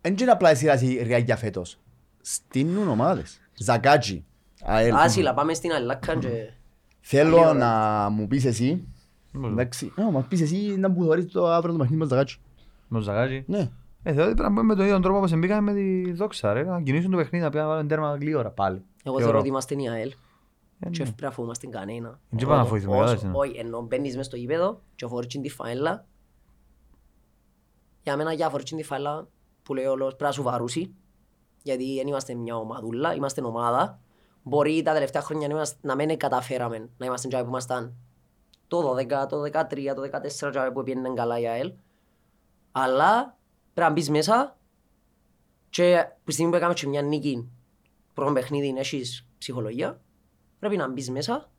[0.00, 1.78] δεν είναι απλά η σειρά ριάγια φέτος.
[2.20, 3.40] Στείνουν ομάδες.
[3.64, 4.24] Ζακάτζι.
[4.62, 4.94] ΑΕΛ.
[4.94, 6.52] Άσυλα, πάμε στην Αλλάκα και...
[7.00, 8.88] Θέλω να μου πεις εσύ,
[9.32, 9.52] Μπορεί.
[9.52, 12.36] εντάξει, να μας πεις εσύ να μου θωρείς το αύριο το παιχνίδι με το Ζακάτζι.
[12.88, 13.44] Με το Ζαγάζι.
[13.46, 13.70] Ναι.
[14.02, 16.52] Ε, θεωρώ ότι πρέπει να μπούμε με τον ίδιο τρόπο όπως μπήκαμε με τη δόξα
[16.52, 16.62] ρε.
[16.62, 18.76] Να κινήσουν το παιχνίδι, να πήγαν να βάλουν τέρμα γλύωρα πάλι.
[18.76, 19.20] Εγώ Θεωρώ.
[19.22, 20.08] θεωρώ ότι είμαστε η ΑΕΛ
[20.80, 21.04] Ε, και ναι.
[21.04, 22.20] πρέπει να φοβούμαστε κανένα.
[22.30, 23.38] Δεν πάμε να φοβηθούμε, Όσο- κατάλαβες, ναι.
[23.38, 26.06] Όχι, ενώ μπαίνεις μες στο γήπεδο και φορείς τη φαέλα,
[28.02, 29.28] για μένα για φορείς τη φαέλα
[29.62, 30.94] που λέει όλος πρέπει να σου βαρούσει,
[31.62, 34.00] γιατί δεν είμαστε μια ομαδούλα, είμαστε ομάδα.
[34.42, 37.94] Μπορεί τα τελευταία χρόνια να, είμαστε, να μην καταφέραμε να είμαστε τζάι που ήμασταν
[38.68, 40.02] το 12, το 13, το
[40.46, 41.72] 14 τζάι που πήγαινε καλά η ΑΕΛ.
[42.72, 43.36] Αλλά
[43.74, 44.56] πρέπει να μπεις μέσα
[45.70, 47.50] και που τη στιγμή που έκαμε και μια νίκη
[48.14, 50.00] πρώτο παιχνίδι έχεις ψυχολογία,
[50.58, 51.50] πρέπει να μπεις μέσα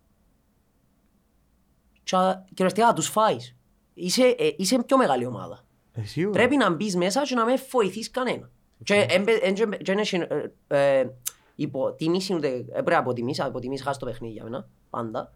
[2.03, 3.55] και κυριολεκτικά να τους φάεις.
[3.93, 5.65] Είσαι, ε, είσαι πιο μεγάλη ομάδα.
[5.93, 6.39] Ε, σίγουρα.
[6.39, 8.49] Πρέπει να μπεις μέσα και να μην βοηθείς κανένα.
[8.83, 9.21] Και
[9.83, 10.15] δεν έχει
[10.67, 11.09] ε, ε,
[11.55, 15.31] υποτίμηση ούτε, ε, πρέπει να αποτιμήσεις, αποτιμήσεις χάσεις το παιχνίδι για μένα, πάντα.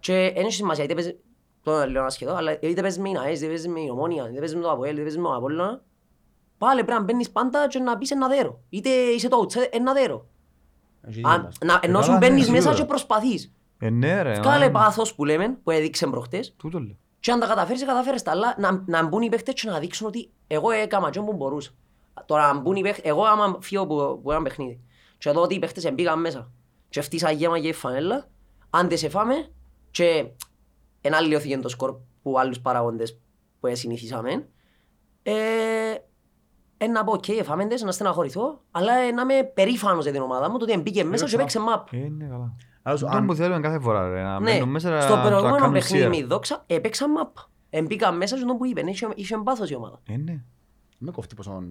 [0.00, 1.16] Και δεν έχει σημασία, είτε παίζεις,
[1.62, 4.28] το λέω ένα σχεδόν, αλλά είτε παίζεις με την ΑΕΣ, είτε παίζεις με την Ομόνια,
[4.30, 5.82] είτε παίζεις με το Αποέλ, είτε παίζεις με τον Απόλλωνα,
[6.58, 8.60] πάλι πρέπει να μπαίνεις πάντα και να πεις ένα δέρο.
[8.68, 10.26] Είτε είσαι το outside, ένα δέρο.
[11.22, 12.80] Αν- να- Ενώ σου καλά, μπαίνεις ναι, μέσα σίγουρα.
[12.80, 13.52] και προσπαθείς.
[13.78, 14.32] Ε, ναι ρε.
[14.40, 16.96] Βγάλε μα- πάθος που λέμε, που έδειξε προχτές, Τούτο λέω.
[17.20, 20.06] και αν τα καταφέρεις, καταφέρεις τα, αλλά να, να μπουν οι παίχτες και να δείξουν
[20.06, 21.70] ότι εγώ έκαμα και που μπορούσα.
[22.26, 24.80] Τώρα να μπουν οι παίχτες, εγώ άμα φύγω που, που ένα παιχνίδι
[25.18, 26.50] και δω ότι οι παίχτες μπήκαν μέσα
[26.88, 28.28] και φτύσα γέμα και η φανέλα,
[28.70, 29.34] αν δεν σε φάμε
[29.90, 30.26] και
[31.00, 33.20] ένα αλλοιώθηκε το σκορ που άλλους παραγόντες
[33.60, 34.48] που συνηθίσαμε,
[35.22, 35.32] ε,
[36.76, 40.20] ε, να πω, οκ, εφάμε τες, να στεναχωρηθώ, αλλά ε, να είμαι περήφανος για την
[40.22, 41.82] ομάδα μου, το ότι μπήκε μέσα και παίξε μάππα.
[41.90, 42.56] Ε, ναι καλά.
[42.82, 44.22] Άλλος, Αυτό αν- που θέλουμε κάθε φορά ρε.
[44.22, 46.08] Να Ναι, μένουν μέσα να στο να προηγούμενο κάνουν παιχνίδι σειρά.
[46.08, 47.42] με η δόξα έπαιξα μάππα.
[47.70, 50.00] Εμπήκα μέσα και το που είπε, είχε, είχε πάθος η ομάδα.
[50.08, 50.42] Ε, ναι.
[50.98, 51.62] με κόφτει πόσο,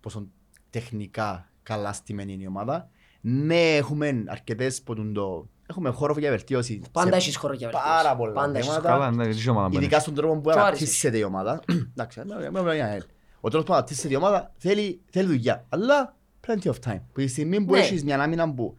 [0.00, 0.26] πόσο
[0.70, 2.88] τεχνικά καλά στημένη είναι η ομάδα.
[3.20, 5.48] Ναι, έχουμε αρκετές που τον το...
[5.70, 6.82] Έχουμε χώρο για βελτίωση.
[6.92, 7.92] Πάντα σε έχεις χώρο για βελτίωση.
[7.96, 8.88] Πάρα πολλά Πάντα έχεις θέματα.
[8.88, 9.82] Καλά, ναι, τι ομάδα μπαίνεις.
[9.84, 10.66] Ειδικά στον τρόπο που Του άρεσε.
[10.66, 11.60] αναπτύσσεται η ομάδα.
[11.90, 13.02] Εντάξει, με- με- με- με-
[13.40, 15.66] ο τρόπος που αναπτύσσεται η ομάδα θέλει, θέλει δουλειά.
[15.68, 17.00] Αλλά plenty of time.
[17.12, 17.78] Που τη στιγμή που Ναι.
[17.78, 18.76] έχεις μια άμυνα που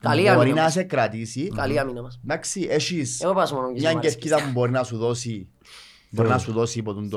[0.00, 0.72] Καλή μπορεί άμυνα να μας.
[0.72, 2.20] σε κρατήσει, Καλή άμυνα μας.
[2.24, 4.14] εντάξει, έχεις Εγώ πάω μόνο και μια σε μ' αρέσει.
[4.16, 5.48] κερκίδα που μπορεί να σου δώσει
[6.10, 7.16] μπορεί να σου δώσει υπό τον Σε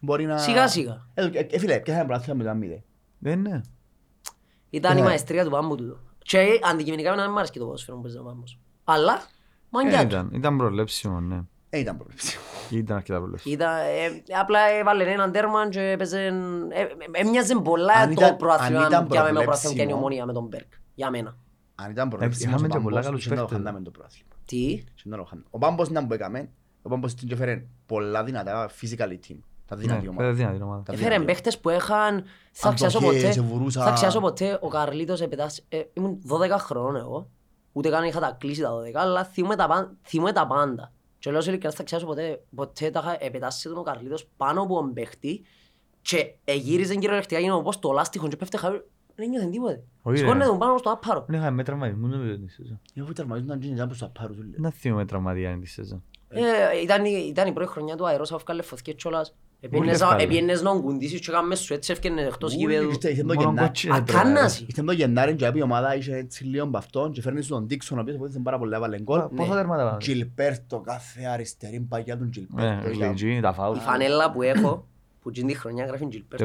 [0.00, 0.38] μπορεί να...
[0.38, 1.06] Σιγά σιγά.
[1.14, 2.82] Ε, ε, ε, φίλε, ποια θα είναι με το αμύδε.
[3.22, 3.60] Ε, ναι.
[4.70, 5.06] Ήταν η Ναι.
[5.06, 5.98] μαεστρία του πάμπου τούτο.
[6.18, 8.58] Και αντικειμενικά να μην μ' άρεσε και το ποδόσφαιρο που παίζει ο πάμπος.
[8.84, 9.18] Αλλά, Ε,
[9.70, 10.06] μαγκιά του.
[10.06, 11.40] Ήταν, ήταν προβλέψιμο, ναι.
[11.70, 12.38] Ε, ήταν πρόβλεψη.
[12.70, 13.54] Ήταν αρκετά προβλέψιμο.
[13.54, 16.18] Ήταν, ε, απλά έβαλε έναν τέρμα και έπαιζε...
[16.70, 19.82] ε, ε, Έμοιαζε πολλά Αν το ήταν- αν προάθλημα ήταν για μένα με προάθλημα και
[19.82, 19.96] η προβλέψιμο.
[19.96, 20.72] ομονία με τον Μπέρκ.
[20.94, 21.36] Για μένα.
[21.74, 23.66] Αν ήταν πρόβλεψη, είχαμε ο και πολλά Πάμπος καλούς δεν θα το παίχτες.
[23.66, 24.28] χάναμε το πρόθλημα.
[24.46, 25.46] Τι; Δεν θα το χάναμε.
[25.50, 26.50] Ο Πάμπος ήταν που έκαμε,
[26.82, 29.36] ο Πάμπος την και έφερε πολλά δυνατά physically team.
[29.66, 30.32] Τα Ναι, δυνατή φέρε ομάδα.
[30.32, 30.82] δυνατή ομάδα.
[30.82, 31.24] Τα Έφερε δυνατή.
[31.26, 32.24] παίχτες που είχαν...
[32.52, 33.32] Θα Αν το ξιάσω χέρι ποτέ.
[33.32, 34.58] σε βουρούσα- Θα ξιάσω ποτέ.
[34.62, 35.64] Ο Καρλίτος επετάσσει...
[35.68, 37.30] ε, Ήμουν 12 χρόνων εγώ.
[37.72, 40.92] Ούτε καν είχα τα κλείσει τα 12, αλλά θυμούμαι τα, παν- θυμούμαι τα πάντα.
[41.18, 42.42] Και λέω σε ειλικρινά θα ξιάσω ποτέ.
[42.54, 45.42] Ποτέ τα είχα επετάσσει τον ο Καρλίτος πάνω από τον παίχτη
[46.02, 48.84] και εγύριζε κυριολεκτικά γίνω όπως το λάστιχο και πέφτε χάρη.
[49.14, 49.82] Δεν νιώθεν τίποτε.
[50.02, 50.26] Όχι, ρε.
[50.26, 51.24] Σκόνε τον πάνω στο άπαρο.
[51.28, 52.80] Δεν είχαμε τραυματισμούς νομίζω την σεζόν.
[52.94, 54.52] Εγώ που τερματίζονταν και ήταν προς τα πάρους, σου λέω.
[54.56, 56.02] Δεν θυμάμαι τραυματία την σεζόν.
[56.28, 56.40] Ε,
[56.82, 59.34] ήταν, η- ήταν η πρώτη χρονιά του αερός, έφκαλε φωθκές κιόλας.
[59.64, 60.22] Επίενες να- εύκολα.
[60.22, 62.88] Επίενες να κουντήσεις και έκαμε σου έτσι έφκαινε εκτός Ούλη, γηπέδου.
[62.88, 63.66] ήρθε- ήρθε το Μόνο Γενάρη.
[63.66, 64.64] κότσινες πρέπει να Ακάναση.
[64.68, 67.98] Ήρθε το Γενάρη και η ομάδα είχε έτσι λίγο από αυτόν και φέρνει στον Δίξον,
[67.98, 69.18] ο οποίος βοήθησε πάρα πολλά, έβαλε γκολ.
[69.18, 69.28] είναι.
[69.36, 69.98] Πόσα τέρματα πάμε.
[70.06, 72.62] Gilberto, κάθε αριστερή παγιά του Gilberto.
[72.62, 73.76] Ε, Είχε- Λιτζίνη, τα φάουλ.
[73.76, 74.86] Η φανέλα που έχω,
[75.22, 76.38] που την τη χρονιά γράφει Gilbert.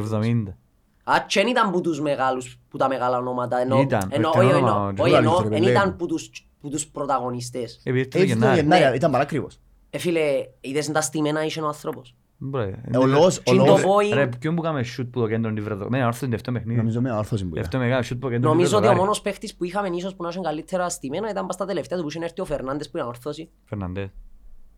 [1.08, 1.16] Το 70.
[1.16, 3.60] Α, και δεν ήταν που τους μεγάλους, που τα μεγάλα ονόματα.
[3.62, 5.72] Ενώ, Ήταν, ενώ, όχι, όχι, το ενώ, όνομα, όχι, Gilbert, ενώ, ρε, δεν λέει.
[5.72, 6.30] ήταν που τους,
[6.62, 7.80] που τους πρωταγωνιστές.
[7.84, 8.62] Επειδή ήρθε το Ήρθε το Γενάρη.
[8.62, 8.96] Γενάρη, Ναι.
[8.96, 9.60] ήταν παράκριβος.
[9.90, 10.22] Ε, φίλε,
[10.62, 12.16] είδες τα στημένα είχε ο άνθρωπος.
[12.40, 15.20] Μπρε, Ε, Ο λόγος, ο Τι το λόγος, πω- Ρε, ποιον που κάμε shoot που
[15.20, 15.90] το κέντρο είναι βρεδο.
[15.90, 16.78] Με όρθιο είναι αυτό παιχνίδι.
[16.78, 19.02] νομίζω με όρθωση που Αυτό μεγάλο shoot που το κέντρο Νομίζω ότι ο βρεδο.
[19.02, 22.04] μόνος παίχτης που είχαμε ίσως που να είχε καλύτερα στημένα ήταν πας στα τελευταία του
[22.04, 23.50] που είχε έρθει ο Φερνάντες που ήταν ορθώσει.
[23.66, 24.10] Φερναντές.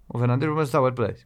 [0.08, 1.18] Ο Φερναντές που μέσα στα web plays.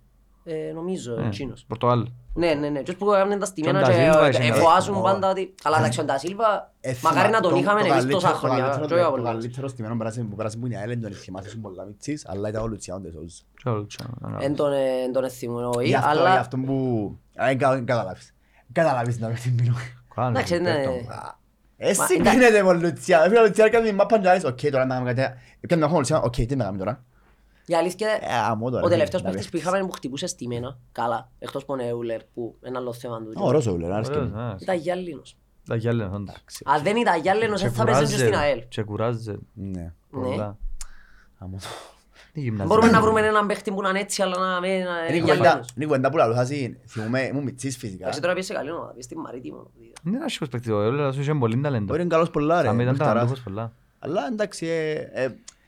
[0.46, 1.66] Ε, νομίζω, Ε, εκείνος.
[1.68, 2.08] Πορτογάλ.
[2.34, 2.82] Ναι, ναι, ναι.
[2.82, 5.14] Και που έκαναν τα στημένα Τον και Τασίλβα είχε ε, ένα εφοάζουν δεύτερο.
[5.14, 5.54] πάντα ότι...
[5.64, 8.38] Αλλά εντάξει, ο Ντασίλβα, Ε, μακάρι να τον το- είχαμε το εμείς καλύτερο- τόσα το
[8.38, 8.58] χρόνια.
[8.64, 9.30] καλύτερο- και όχι Το απλά.
[9.32, 12.28] καλύτερο στημένο πέρασε που πέρασε που είναι η ΑΕΛ, δεν τον θυμάσαι, ήσουν πολλά μητσής,
[12.28, 13.34] αλλά ήταν ο Λουτσιάνο Ντεσόζ.
[13.64, 14.38] Και όλο τσάνα.
[14.40, 16.32] Εν τον, ε, εν τον εθιμούν, όχι, Γι' αυτό, γι' αλλά...
[16.40, 16.74] αυτό που...
[17.36, 18.36] Α, δεν κα- δεν καταλάβεις.
[18.72, 19.74] Καταλάβεις να με μιλώ.
[20.16, 20.76] Καλά, Εντάξει, ναι, ναι.
[20.86, 21.36] πέφτω.
[21.78, 23.24] Εσύ Μα, γίνεται με ο Λουτσιάνο.
[23.24, 25.34] Έφυγε ο Λουτσιάνο και έκανε την μάπα και λες, «Οκ, τώρα να κάνουμε κάτι».
[25.60, 27.04] Έπιανε τον χώρο ο Λουτσιάνο, «Οκ, τι να κάνουμε τώρα».
[27.66, 29.72] Η αλήθεια Ε, αμώ τώρα, ο τελευταίος φίλε, παίχτης που παίχτης.
[29.74, 33.32] είχαμε που χτυπούσε στημένα, καλά, εκτός που είναι Εούλερ, που ένα άλλο θέμα του.
[33.36, 34.40] Ωραίος ο Ούλερ, άρεσε και Ωραίος, μου.
[34.40, 34.56] α.
[34.60, 35.36] Ήταν Γιάννηνος.
[35.68, 36.36] Τα γυάλια, όντως.
[36.66, 38.64] Αν δεν ήταν Γιάννηνος, Και δεν θα παίζανε και στην κουράζεται, ΑΕΛ.
[38.68, 39.38] Και κουράζεται.
[39.54, 39.82] Ναι.
[39.82, 39.92] Ναι.
[40.10, 40.58] πολλά.
[41.38, 41.66] Αμώ το.
[42.34, 42.68] Τι γυμναστή.
[42.68, 45.20] Μπορούμε να βρούμε έναν παίχτη που να είναι έτσι, αλλά να μην Είναι είναι η
[45.20, 45.70] κουβέντα- Γιάννηνος.
[45.76, 46.78] είναι η κουβέντα που λαλούσα συν.
[46.88, 48.02] Θυμούμαι, ήμουν μητσής φυσικά.
[48.02, 49.68] Εντάξει, τώρα πήγε σε καλή ομάδα, πήγε στην Μαρίτιμο.
[50.06, 51.88] Είναι ένας άσχημος παίκτης, ο Εούλερας είχε πολύ ταλέντος.
[51.88, 52.68] Μπορεί είναι καλός πολλά ρε.
[52.68, 53.14] Αν ήταν παιχταράς.
[53.14, 53.72] ταλαντούχος πολλά.
[54.00, 54.68] Αλλά εντάξει,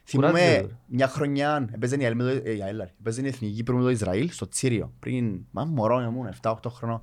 [0.06, 0.66] ε, ε, Κουράζεται, θυμούμαι ρε.
[0.86, 2.92] μια χρονιά, έπαιζε η ΑΕΛ με το- ε, η ΑΕΛ, ρε.
[3.00, 4.92] έπαιζε η Εθνική πριν με το Ισραήλ στο Τσίριο.
[4.98, 7.02] Πριν, μα μωρό ήμουν, 7-8 χρονών.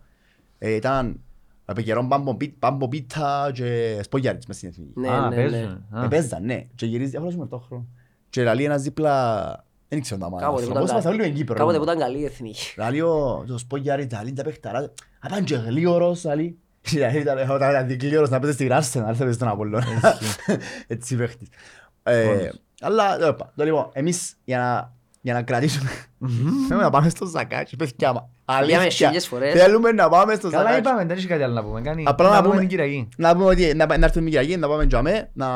[0.58, 1.20] Ε, Ήταν
[1.66, 4.92] επί καιρόν πάμπο πι- πάμπο πίτα και σπογιάριτς μες στην Εθνική.
[5.00, 5.60] Ναι, Α, ναι, παίζουν.
[5.92, 6.00] ναι.
[6.00, 6.04] Α.
[6.04, 6.66] Επέζαν, ναι.
[6.76, 7.88] Και γυρίζει διάφορος ήμουν 7 χρόνων.
[8.30, 10.42] Και λαλεί ένας δίπλα, δεν ξέρω τα μάνα.
[10.46, 11.56] Κάποτε που Πώς ήταν είμαστε κα- όλοι με Κύπρο.
[11.56, 11.96] Κάποτε που ήμουν.
[11.96, 12.74] ήταν καλή η εθνική.
[12.78, 14.94] Λαλεί ο το σπογιάριτς, λαλεί τα παιχταρά.
[15.20, 16.58] Απάν και γλίωρος, λαλεί.
[16.82, 19.86] Δηλαδή ήταν όταν ήταν δικλίωρος να παίζει στην Arsenal, θα παίζει στον Απολλώνα.
[20.88, 21.48] Έτσι παίχτης.
[22.84, 23.00] Ε, Όντως.
[23.06, 23.52] Αλλά το είπα.
[23.56, 25.90] Το λοιπόν, εμείς για να, για να κρατήσουμε
[26.68, 28.14] θέλουμε να πάμε στο Ζακάτσι, παιδιά.
[28.14, 28.30] μα.
[28.46, 29.08] Πήγαμε Αλήθεια.
[29.08, 29.62] χίλιες φορές.
[29.62, 30.80] Θέλουμε να πάμε στο Καλά Ζακάτσι.
[30.80, 31.82] είπαμε, δεν έχει κάτι άλλο να πούμε.
[31.82, 33.10] Κάνει- Απλά να να πούμε πούμε- την Κυριακή.
[33.18, 35.48] Να πούμε ότι να, να έρθουμε Κυριακή, να πάμε τζαμέ, να...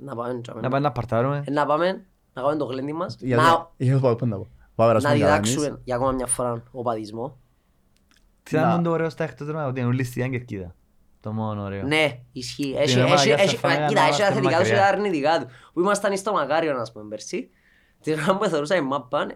[0.00, 0.60] Να πάμε, τζάμε.
[0.60, 1.42] Να πάμε να παρτάρουμε.
[1.46, 1.86] Ε, να πάμε,
[2.32, 4.48] να κάνουμε το γλέντι μας, Για να, να- για να πάμε, να πω.
[4.74, 5.50] Πάμε να περάσουμε καλά εμείς.
[5.50, 7.36] διδάξουμε για ακόμα μια φορά ο παδισμό.
[8.42, 10.74] Τι ήταν Να- το ωραίο στα εκτός τέρμα, ότι είναι όλοι στη Κερκίδα.
[11.20, 11.82] Το μόνο ωραίο.
[11.86, 12.74] Ναι, ισχύει.
[12.78, 14.70] Έχει, ομάδα έχει, για έχει, στα φάνηκα κοίτα, να έχει είμαστε τα θετικά του και
[14.72, 14.78] μακριά.
[14.78, 15.46] τα αρνητικά του.
[15.72, 17.50] Που ήμασταν στο Μακάριο, ας πούμε, πέρσι.
[18.02, 19.26] Την ώρα που θεωρούσα η μάπα,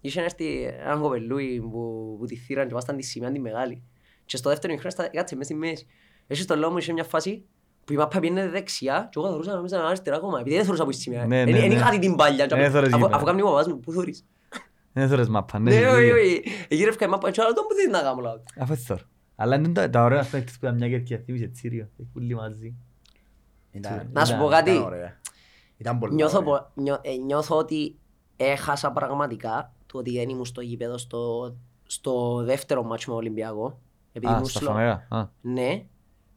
[0.00, 3.82] είχε έρθει έναν κοπελούι που, που τη θύραν και ήμασταν τη σημαία τη μεγάλη.
[4.24, 5.86] Και στο δεύτερο χρόνο στα- κάτσε μες στη μέση.
[6.26, 7.44] Έχει στο λόγο μου, είχε μια φάση
[7.84, 10.38] που η μάπα πήγαινε δεξιά και εγώ θεωρούσα να ήταν αριστερά ακόμα.
[10.40, 11.26] Επειδή δεν θεωρούσα που η σημαία.
[11.26, 11.74] Ναι, Εν- ναι, εν ναι.
[11.74, 12.46] είχα δει την παλιά.
[12.46, 13.16] και Ε, θωρείς αφού- γήπεδο.
[13.16, 14.24] Αφού κάνει ο παπάς μου, πού θωρείς;
[14.92, 15.70] Δεν θωρείς μάπα, ναι.
[15.70, 16.14] Ναι, έχει όχι, δίκιο.
[16.16, 16.42] όχι.
[16.68, 18.20] Εγύρευκα η μάπα και άλλος τον που θέλει να κάνω.
[18.20, 18.42] λάθος.
[18.58, 19.00] Αφού έτσι θωρώ.
[19.36, 21.88] Αλλά είναι τα- τα ωραία παίκτες που ήταν μια Κερκίδα, θύμισε Τσίριο.
[21.98, 22.74] Έχει πουλί μαζί.
[23.70, 24.70] Ήταν- Να σου Ήταν- πω κάτι.
[24.70, 25.20] Ήταν ωραία.
[25.76, 26.50] Ήταν πολύ Νιώθω, ωραία.
[26.74, 27.98] πο- νιώ- ε, νιώθω ότι
[28.36, 31.54] έχασα πραγματικά το ότι δεν ήμουν στο γήπεδο στο,
[31.86, 33.78] στο δεύτερο μάτσο με Ολυμπιακό.
[34.12, 35.06] Επειδή Α, ήμουν στα σλο- φανερά.
[35.10, 35.84] Α, Ναι.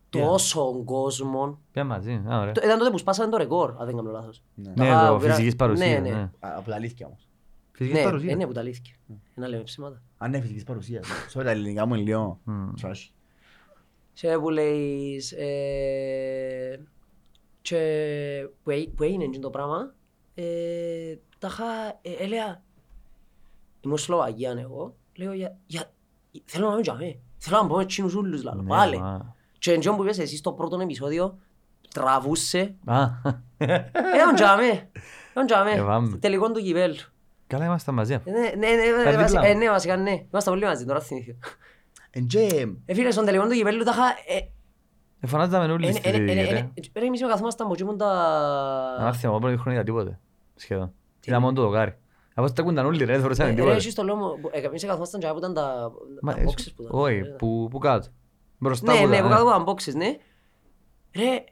[0.09, 1.59] Τόσο κόσμο.
[1.71, 2.11] πήγαν μαζί.
[2.29, 2.51] Α, ωραία.
[2.51, 4.43] Το- Ήταν τότε που σπάσανε το ρεκόρ, αν δεν κάνω λάθος.
[4.55, 4.71] Ναι.
[4.75, 5.89] Ναι, Α, το πήρα- φυσικής παρουσίας.
[5.89, 6.15] ναι, ναι.
[6.15, 6.21] ναι.
[6.21, 7.27] Α, Από τα αλήθεια όμως.
[7.75, 8.33] Φυσικής Ναι, παρουσίας.
[8.33, 8.95] ε, ναι, που τα αλήθεια.
[9.35, 10.01] Να λέμε ψήματα.
[10.17, 11.07] Αν είναι φυσικής παρουσίας.
[11.33, 12.69] Sorry, τα ελληνικά μου είναι λίγο Μμ.
[12.81, 13.09] trash.
[14.13, 15.31] Και που λέεις...
[15.31, 16.79] ε,
[17.61, 17.79] Και
[18.63, 19.93] που έ- που έγινε εκείνο το πράγμα,
[20.35, 21.65] ε, τα είχα...
[22.01, 22.63] ε, Έλεγα...
[23.81, 24.95] Ήμουν Σλοβακία εγώ.
[25.15, 25.57] Λέω για...
[25.65, 25.91] για-
[26.45, 27.17] Θέλω να είμαι τζαμέ.
[27.37, 28.61] Θέλω να πω με εκείνους ούλους λαλό.
[28.61, 28.97] Ναι, Πάλε.
[28.97, 29.35] μα.
[29.59, 31.37] Και εκείνο που είπες εσύ στο πρώτο επεισόδιο
[31.93, 32.75] τραβούσε.
[32.85, 33.07] Α,
[34.15, 34.89] Ήταν τζαμέ.
[35.31, 35.71] Ήταν τζαμέ.
[35.71, 36.17] Ε, βάμε.
[36.17, 36.95] Τελικό του κυπέλου.
[37.47, 38.13] Καλά είμαστε μαζί.
[38.13, 38.29] αφού.
[38.29, 38.67] Ε, Ναι, ναι,
[38.97, 39.45] ναι, Τα ναι, βασικά- δίπλα.
[39.47, 40.11] ε, ναι, βασικά ναι.
[40.31, 41.37] Είμαστε πολύ μαζί, τώρα θυμήθηκα.
[42.11, 44.35] Εν και- Ε, φίλε, στον τελικό του κυπέλου τα είχα...
[44.37, 44.49] ε,
[45.19, 46.31] Ε, φωνάζαμε όλοι ε, στη ε, ε, ε, ρε.
[46.31, 48.07] ε, ε, Ρε, εμείς με καθόμασταν από εκείνον τα...
[48.99, 50.19] Αν έρθει από πρώτη χρονιά τίποτε.
[50.55, 50.93] Σχεδόν.
[51.25, 51.97] Ήταν μόνο το δοκάρι.
[52.33, 53.75] Από τα κούνταν όλοι ρε, δεν φορούσαν Ε, Ρε, τίποτε.
[53.75, 55.91] εσύ στο λόγο μου, ε, εμείς καθόμασταν και που ήταν τα
[56.21, 56.99] Μα, τα εσύ- boxes που ήταν.
[56.99, 58.07] Όχι, Ε, που που κάτω.
[58.57, 60.17] Μπροστά Ναι, που ναι, ήταν, που κάτω από τα boxes, ναι.
[61.15, 61.43] Ρε,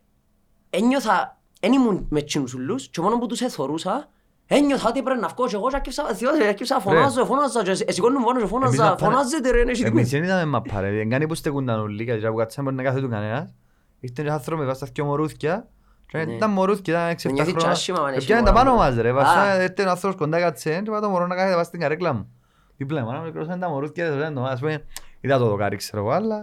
[0.70, 4.10] ένιωθα, εν ήμουν με εκείνους ούλους και μόνος που τους εθωρούσα,
[4.48, 8.24] ένιωθα ότι πρέπει να βγω και εγώ και άκυψα, θυμάσαι, άκυψα, φωνάζω, φωνάζω και εσηκώνουν
[8.24, 10.92] πάνω και Εμείς φωνάζα, να πάνε- φωνάζετε ρε, είναι Εμείς δεν είδαμε μαπά ρε.
[10.92, 12.04] Δεν κάνει που στεκούνταν όλοι.
[12.04, 13.54] Γιατί που κάτσαμε μπορεί να κάθεται κανένας.
[14.00, 15.68] Ήρθε ένας άνθρωπος με βάστα δυο μωρούθκια.
[16.08, 16.34] Και Ναι.
[16.34, 17.70] ήταν μωρούθκια, ήταν 6-7 νιώθει χρόνια.
[17.72, 18.78] τσάσιμα, αν έχει Επιάνε τα μωρά, πάνω ρε.
[18.84, 19.10] μας ρε.
[19.10, 19.14] Α.
[19.14, 22.14] Βασικά ήρθε ένας άνθρωπος κοντά κάτσε και είπα το μωρό να κάθεται βάσει στην καρέκλα
[22.14, 22.32] μου.
[22.78, 24.10] Δίπλα μου, ένα μικρός ήταν τα μωρούθκια.
[24.10, 24.84] δεν ήταν το- Ας πούμε,
[25.22, 26.38] είδα το δοκάρι ξέρω εγώ, αλλά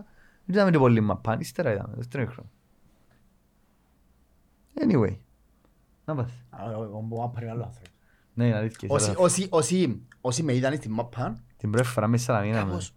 [0.45, 1.37] δεν είδαμε και πολύ μαπά.
[1.41, 2.49] Ύστερα είδαμε, δεύτερο χρόνο.
[4.81, 5.17] Anyway.
[6.05, 6.31] Να πας.
[6.51, 7.90] Α, εγώ- εγώ μπορώ να πάρει άλλο άνθρωπο.
[8.35, 8.89] Ναι, είναι αλήθεια.
[8.93, 12.65] Όσοι- είσαι όσοι- όσοι- Όσοι με είδαν στην μάπα, Την πρώτη φορά μέσα Σαλαμίνα.
[12.65, 12.71] με.
[12.71, 12.93] κάπως,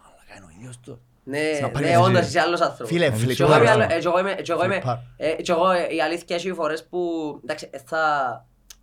[0.00, 1.00] μαλάκα είναι ο ίδιος του.
[1.24, 2.28] Ναι, Σαν ναι, πάρει όντως εσύ.
[2.28, 2.88] είσαι άλλος άνθρωπος.
[2.92, 4.74] Φίλε, Ε, φίλε, Και εγώ είμαι τώρα- άλλο- ε, και εγώ είμαι- και εγώ είμαι-
[4.74, 4.96] Φλιπάρ.
[5.16, 7.00] ε, και εγώ, ε, η αλήθεια έχει φορές που,
[7.42, 8.00] εντάξει, ε, θα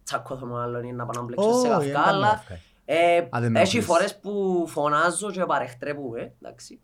[0.04, 2.62] τσακώθω με άλλον ή να πάω να μπλέξω σε Όχι, καυκά, δεν κάνω αλλά καυκά.
[2.86, 3.86] ε, Α, δεν με έχει ενοχλείς.
[3.86, 6.80] φορές που φωνάζω και παρεχτρέπουμε, εντάξει.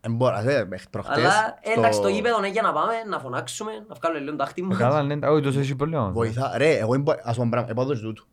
[0.00, 2.72] Εν μπορώ, ας πούμε, μέχρι προχτές, Αλλά ε, στο- εντάξει, το γήπεδο είναι για να
[2.72, 4.76] πάμε, να φωνάξουμε, να βγάλουμε λίγο τάχτη μας.
[4.78, 6.10] Καλά, ναι, όχι, τόσο έχει πρόβλημα.
[6.10, 6.52] Βοηθά.
[6.56, 8.26] Ρε, εγώ είμαι, ας πούμε πράγμα, επάνω στο τούτου.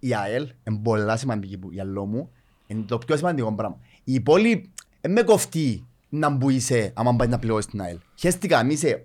[0.00, 2.30] Η ΑΕΛ είναι πολλά σημαντική που για λόγω μου.
[2.66, 3.78] Είναι το πιο σημαντικό πράγμα.
[4.04, 4.70] Η πόλη
[5.00, 7.98] δεν με κοφτεί να μπου είσαι άμα πάει να πληρώσεις την ΑΕΛ.
[8.18, 9.04] Χαίστηκα αν είσαι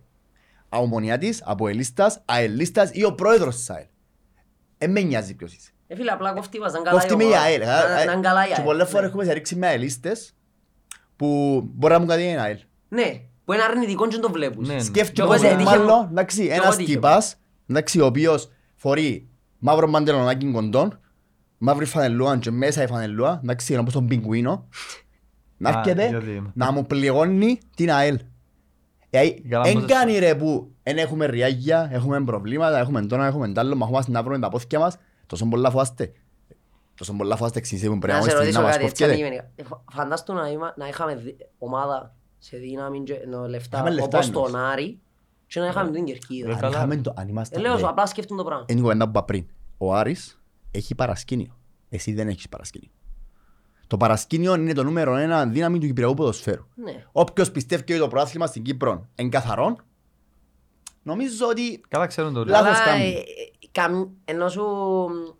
[0.70, 3.86] αομονιάτης, αποελίστας, αελίστας ή ο πρόεδρος της ΑΕΛ.
[4.78, 5.70] Δεν με νοιάζει ποιος είσαι.
[5.88, 7.44] Ε, φίλε, απλά κοφτεί μας, να είναι καλά Κοφτεί η με η ομάδα.
[7.44, 7.60] ΑΕΛ.
[7.60, 8.90] Να- να είναι καλά η Και ΑΕΛ, πολλές ναι.
[8.92, 10.36] φορές έχουμε σε ρίξει με αελίστες
[11.16, 12.58] που μπορεί να μου κάτι είναι ΑΕΛ.
[12.90, 14.68] Ναι, που είναι αρνητικό και το βλέπεις.
[14.68, 14.80] Ναι, ναι.
[14.80, 16.96] Και εγώ Σκέφτομαι σε- έτυχε μου- μάλλον, εντάξει, και εγώ ένας έτυχε μου.
[16.96, 17.36] τυπάς,
[17.70, 19.28] εντάξει, ο οποίος φορεί
[19.66, 21.00] μαύρο μαντελονάκι κοντών,
[21.58, 24.68] μαύρη φανελούα και μέσα η φανελούα, εντάξει, είναι όπως τον πιγκουίνο,
[25.58, 28.20] να Α, έρχεται γιατί- να μου πληγώνει την ΑΕΛ.
[29.10, 33.52] Ε, Καλά, Εν πώς κάνει ρε που εν έχουμε ριάγια, έχουμε προβλήματα, έχουμε τόνα, έχουμε
[33.52, 36.12] τ' άλλο, μα έχουμε να βρούμε τα πόθηκια μας, τόσο πολλά φοβάστε.
[36.98, 39.04] Τόσο πολλά φάστε εξής που πρέπει Να να σε είμαστε ρωτήσω να μας κάτι έτσι
[39.04, 39.12] κοφκέται.
[39.26, 39.52] αντικειμενικά.
[39.56, 43.94] Ε, φα- Φαντάστο να, είμα- να είχαμε δι- ομάδα σε δύναμη και ενώ λεφτά Είχαμε
[43.94, 44.52] λεφτά όπως εννοείς.
[44.52, 45.00] τον Άρη
[45.48, 46.50] και να είχαμε την κερκίδα.
[46.50, 46.78] Ε, Αν καλά.
[46.78, 47.90] είχαμε το- αν ήμασταν- Ε, λέω σου, ναι.
[47.90, 48.66] απλά σκέφτον το πράγμα.
[48.68, 49.46] Είναι η κουβέντα που είπα πριν.
[49.78, 50.42] Ο Άρης
[50.72, 51.58] έχει παρασκήνιο.
[51.90, 52.90] Εσύ δεν έχεις παρασκήνιο.
[53.88, 56.64] Το παρασκήνιο είναι το νούμερο ένα δύναμη του Κυπριακού ποδοσφαίρου.
[56.76, 57.04] Ναι.
[57.12, 59.76] Όποιος πιστεύει ότι το πρωτάθλημα στην Κύπρο είναι καθαρό,
[61.04, 63.04] νομίζω ότι Καλά ξέρουν το Λάθος Αλλά, κάνει.
[63.04, 63.24] ε, ε,
[63.72, 64.64] καμ- ενώ σου...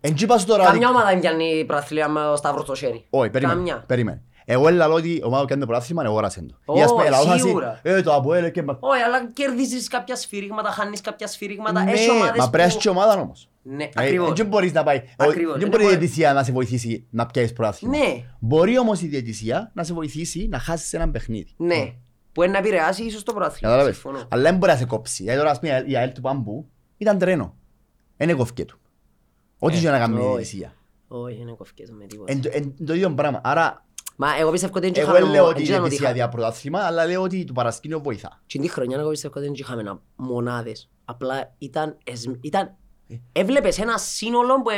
[0.00, 0.64] εν τσίπα σου τώρα...
[0.64, 3.06] Καμιά ομάδα δεν πιάνει πρωταθλία με ο Σταύρος στο χέρι.
[3.10, 3.56] Όχι, περίμενε.
[3.58, 3.84] Καμιά.
[3.86, 4.22] περίμενε.
[4.48, 6.72] Εγώ λέω ότι η ομάδα που κάνει το πρωτάθλημα είναι αγόρασεν το.
[6.72, 7.80] Ω, Ή ας πούμε, λαός θα εσύ, σίγουρα.
[7.82, 8.62] Ε, το Αποέλ και...
[8.62, 11.82] μα- Όχι, αλλά κερδίζεις κάποια σφύριγματα, χάνεις κάποια σφύριγματα.
[11.84, 13.48] Ναι, Έχει ομάδες μα πρέπει να έχεις που- και ομάδα όμως.
[13.62, 14.32] Ναι, Ε, ακριβώς.
[14.32, 15.02] Δεν μπορείς να πάει.
[15.16, 15.52] Ακριβώς.
[15.52, 17.96] Δεν Δεν μπορεί η μπορεί- διαιτησία να σε βοηθήσει να πιάσεις πρωτάθλημα.
[17.96, 21.54] Ναι, Μπορεί όμως η διαιτησία να σε βοηθήσει να χάσεις έναν παιχνίδι.
[21.56, 21.92] ναι.
[22.32, 23.72] Που είναι να επηρεάσει ίσως το πρωτάθλημα.
[23.72, 23.94] Κατάλαβες.
[24.00, 24.26] Συμφωνώ.
[24.28, 25.22] Αλλά δεν μπορεί να σε κόψει.
[25.22, 27.56] Δηλαδή τώρα ας πούμε η ΑΕΛ του Πάμπου ήταν τρένο.
[28.16, 28.78] Δεν έκοφκε του.
[29.58, 30.28] Ό,τι Ε, και να κάνει η όχι.
[30.28, 30.72] διαιτησία.
[31.08, 32.32] Όχι, δεν κοφκές με τίποτα.
[32.32, 33.40] Εν το- εν το ίδιο πράγμα.
[33.44, 33.85] Άρα
[34.16, 35.88] Μα εγώ πιστεύω ότι δεν εγώ είχαμε δεν λέω μο- ότι η δεν ήταν ότι
[35.88, 38.42] διαιτησία είχα- διά πρωτάθλημα, αλλά λέω ότι το παρασκήνιο βοηθά.
[38.46, 40.90] Και την χρονιά εγώ πιστεύω ότι δεν είχαμε να- μονάδες.
[41.04, 42.74] Απλά ήταν, εσ- ήταν...
[43.08, 43.14] Ε.
[43.32, 44.70] Έβλεπες ένα σύνολο που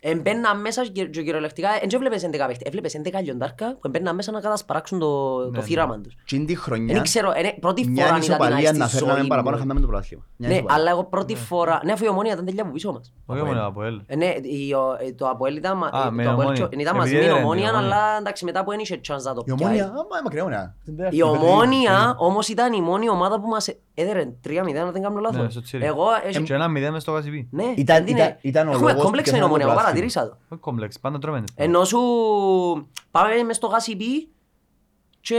[0.00, 2.60] ε- εμπαίναν μέσα και και κυριολεκτικά δεν έβλεπες 11 παίχτες.
[2.68, 5.60] Έβλεπες 11 λιοντάρκα που εμπαίναν μέσα να κατασπαράξουν το, το ναι.
[5.62, 6.14] θύραμα τους.
[6.24, 8.86] Και είναι τη Δεν χρονιά ξέρω, είναι πρώτη μια φορά είδα την ισοπαλία άλλη να
[8.86, 9.62] στη φέρναμε ζωή παραπάνω μου.
[9.62, 10.22] χαμάμε το πρωτάθλημα.
[10.36, 10.80] Μια Ναι, ισοπαλία.
[10.82, 11.80] αλλά εγώ πρώτη φορά...
[11.84, 13.12] Ναι, αφού η ομόνια ήταν τελειά από πίσω μας.
[13.26, 14.00] Όχι μόνο από ελ.
[14.06, 16.66] Ε, Ναι, η- ο- ε, το Αποέλ ήταν, μα- Α, ε, με το Αποέλ Ομόνια.
[16.68, 17.96] και- ήταν μαζί Επειδή με την έδερε την ομόνια, Ομόνια.
[17.96, 19.68] αλλά εντάξει μετά που ένιξε chance να το Η πιάει.
[19.68, 20.76] ομόνια, άμα μακριά όνια.
[21.10, 25.20] Η ομόνια όμως ήταν η μόνη ομάδα που μας έδερε 3-0, αν δεν κάνω Ναι,
[25.20, 25.52] λάθος.
[25.52, 25.84] στο Τσίρι.
[25.84, 26.04] Εγώ...
[26.26, 27.48] έχει- Και ένα μηδέν μες στο Κασιπί.
[27.50, 29.74] Ναι, Ήταν- δεν είναι- ήταν- ήταν ο Έχουμε λόγος κόμπλεξ που με την ομόνια, εγώ
[29.74, 30.36] πιάσαμε το παρατηρήσα το.
[30.48, 31.44] Όχι κόμπλεξ, πάντα τρώμε.
[31.54, 31.98] Ενώ σου
[33.10, 34.28] πάμε μες στο γάσιπι
[35.20, 35.36] και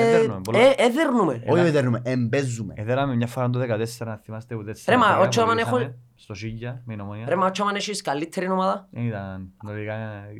[0.00, 0.58] Εδέρνουμε πολλά.
[0.58, 1.42] ε, εδέρνουμε.
[1.48, 2.74] Όχι δεν δέρνουμε, εμπέζουμε.
[2.76, 5.28] Εδέραμε μια φορά το 14, να θυμάστε ούτε Ρε, μα, τέσσερα.
[5.28, 7.24] όχι, άμα έχω- είχαμε Στο Σίγια, με την ομονία.
[7.28, 9.94] Ρε μα αν έχεις καλύτερη ομάδα; Δεν ήταν, νωρικά,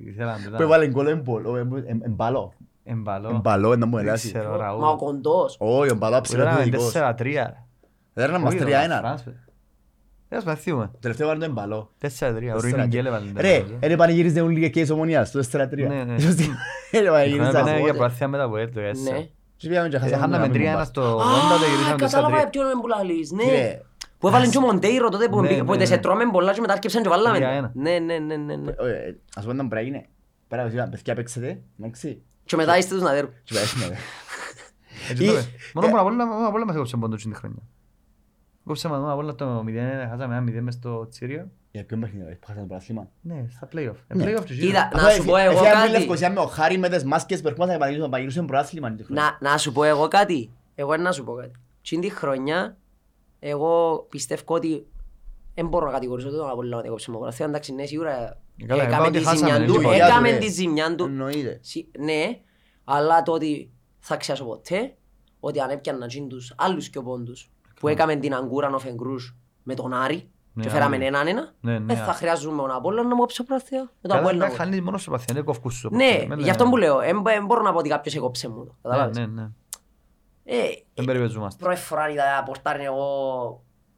[0.08, 2.52] ήθελαν, Που ήταν έβαλε γκολ εμπολ- εμ- εμ- εμπαλό.
[2.84, 3.28] εμπαλό.
[3.28, 4.28] Εμπαλό, να μου Δεν ελάσει.
[4.28, 4.96] ξέρω, Μα ο Ραούλ.
[4.96, 5.56] κοντός.
[5.58, 6.92] Όχι, ο εμπαλό Που Ήταν ψηλοθετικός.
[6.92, 7.66] 4-3.
[8.12, 9.22] Δεν ήταν μας Όχι, 3-1.
[10.30, 10.38] Φρανς, παι.
[10.38, 10.86] Δεν ας παθούμε.
[10.92, 11.90] Το τελευταίο βάλε το εμπαλό.
[12.00, 12.54] 4-3.
[12.54, 12.60] Ο 4-3.
[12.60, 13.30] Ρουινγκέλ έβαλε.
[13.36, 15.68] Ρε, δεν πανηγύριζε όλοι και της ομονίας, το 4-3.
[15.88, 16.18] Ναι, ναι.
[16.18, 16.48] Σωστή.
[16.90, 17.50] Δεν Είχαμε πανηγύριζα.
[17.52, 17.92] πέντε για πότε.
[17.92, 18.80] προάθεια μετά από έτο.
[18.80, 19.16] τέσσερα.
[19.16, 19.26] Ναι.
[19.56, 20.84] Και πήγαμε και χάσαμε Χάναμε να μην 3-1 πάμε.
[20.84, 22.50] στο 80, Α, γυρίσαμε το κατάλαβα 4-3.
[22.50, 23.42] ποιον είναι που λαλείς, ναι.
[23.42, 23.80] Κύριε,
[24.18, 26.00] Που έβαλε και ο Μοντέιρο τότε που Ναι, μπήκα- που ναι, σε ναι.
[26.00, 27.36] τρώμε πολλά και μετά άρκεψαν και βάλαμε.
[27.36, 27.70] Τρία ένα.
[27.74, 28.70] Ναι, ναι, ναι, ναι, ναι.
[28.70, 30.06] ε, Ας πούμε να πρέπει να γίνει.
[30.48, 32.22] Πέρα από εσείς, παιδιά παίξετε, εντάξει.
[32.44, 33.30] Και μετά είστε τους να δέρουν.
[33.44, 34.00] Και πάει, ναι, ρε.
[35.10, 35.48] Έτσι Ή- το πες.
[35.74, 37.62] Μόνο ε, μόνο από όλα- μόνο από όλα μας έκοψε πόντο την χρονιά.
[38.70, 39.72] Κόψε μας μόνο από όλα το 0,
[40.10, 41.50] χάσαμε ένα 0 μες στο Τσίριο.
[41.70, 43.94] Για ποιον παιχνίδι, ρε, που χάσαμε το πρωτάθλημα; Ναι, στα play-off.
[44.08, 44.24] Ε, Ναι.
[44.24, 44.66] play-off του γύρου.
[44.66, 45.90] Κοίτα, να Αφού σου πω εφ- εγώ εφιάμε κάτι.
[45.98, 49.04] Λευκοσία με ο Χάρη με τις μάσκες που ερχόμαστε να πανηγυρίσουμε- να πανηγυρίσουμε πρωτάθλημα την
[49.04, 49.38] χρονιά.
[49.40, 50.50] Να, να σου πω εγώ κάτι.
[50.74, 51.50] Εγώ να σου πω κάτι.
[51.82, 52.76] Τι τη χρονιά,
[53.38, 54.86] εγώ πιστεύω ότι
[55.54, 57.46] δεν μπορώ να κατηγορήσω τον Απόλλωνα ότι έκοψε μογραφία.
[57.46, 59.80] Εντάξει, ναι, σίγουρα Καλά, έκαμε είπα ότι τη χάσαμε, ζημιά δεν του.
[59.80, 59.94] είπα.
[59.94, 60.38] Έκαμε ρε.
[60.38, 61.04] τη ζημιά του.
[61.04, 61.58] Εννοείται.
[61.62, 62.38] Σι- Ναι,
[62.84, 64.94] αλλά το ότι θα ξεχάσω ποτέ
[65.40, 67.50] ότι αν έπιανα τζιν τους άλλους και πόντους
[67.80, 71.04] που έκαμε την αγκούρα ο Φεγγρούς με τον Άρη Ναι, και φέραμε Άρη.
[71.04, 71.94] έναν ένα, Ναι, ναι.
[71.94, 74.44] δεν θα χρειάζομαι τον Απόλλωνα να μου κόψει πράθεια με το Καλά, Απόλλωνα.
[74.44, 75.88] εντάξει, χάνεις μόνο στο παθιό, δεν κόφκους σου.
[75.92, 78.62] Ναι, Με- γι' αυτό που λέω, δεν μπορώ να πω ότι κάποιος έκοψε μου το.
[78.64, 79.16] Ναι, Καταλάβες.
[79.18, 79.48] ναι, ναι.
[80.44, 80.56] Ε,
[80.94, 81.64] Δεν περιπεζόμαστε.
[81.64, 83.04] Πρώτη φορά είδα πορτάριν εγώ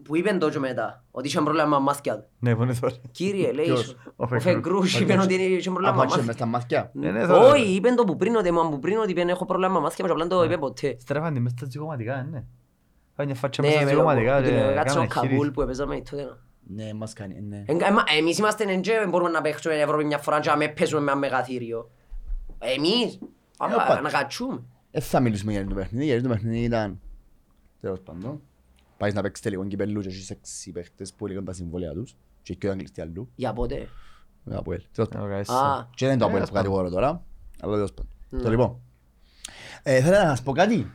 [0.05, 2.25] που είπεν το και μετά, ότι είχε πρόβλημα με μάθηκια του.
[2.39, 2.95] Ναι, πονεί τώρα.
[3.11, 4.43] Κύριε, λέει, Ποιος; σου, Ο ο Φεγγρούς.
[4.43, 6.33] Φεγγρούς είπε ότι είχε πρόβλημα με Απάντησε μες μάθηκια.
[6.33, 6.91] στα μάτια.
[6.95, 7.53] Ναι, ναι, τώρα.
[7.53, 10.15] Όχι, είπεν το που πριν, ότι μου πριν ότι είπεν έχω πρόβλημα με μάθηκια, αλλά
[10.15, 10.97] απλά δεν το είπε ποτέ.
[11.01, 12.45] Στρέφαν τη μες στα ζυγωματικά, ναι.
[13.17, 15.07] Κάνει μια φάτσα Ναι, μέσα στα με το- ζυγωματικά με και την εργάτησα ο κάνανε
[15.15, 15.51] Καμπούλ χείρις.
[15.53, 16.23] που έπαιζαμε τότε.
[16.25, 16.39] να.
[16.85, 17.63] Ναι, μας κάνει, ναι.
[17.67, 20.69] Εν- εμα- Εμείς είμαστε εν και μπορούμε να παίξουμε Ευρώπη μια φορά και να με
[20.69, 21.91] παίζουμε με ένα μεγαθύριο.
[22.59, 23.19] Εμείς,
[23.57, 24.01] πάμε όπα.
[24.01, 24.63] να κατσούμε.
[24.91, 27.01] Δεν θα μιλήσουμε για το παιχνίδι, γιατί το παιχνίδι ήταν...
[27.81, 28.41] Τέλος πάντων.
[28.97, 32.55] Πάεις να παίξεις τελικό κυπέλλου και έχεις έξι παίχτες που έλεγαν τα συμβόλαια τους και
[32.55, 33.29] και ο κλειστή αλλού.
[33.35, 33.89] Για πότε.
[34.45, 34.83] Με Αποέλ.
[34.93, 35.31] Τέλος πάντων.
[35.33, 35.53] Ε, εσύ.
[35.53, 37.23] Α, Και δεν είναι το Αποέλ Τέλος που κατηγορώ τώρα,
[37.61, 38.11] αλλά τέλος πάντων.
[38.29, 38.41] Ναι.
[38.43, 38.81] Το λοιπόν.
[39.83, 40.91] Ε, Θέλω να σας πω κάτι.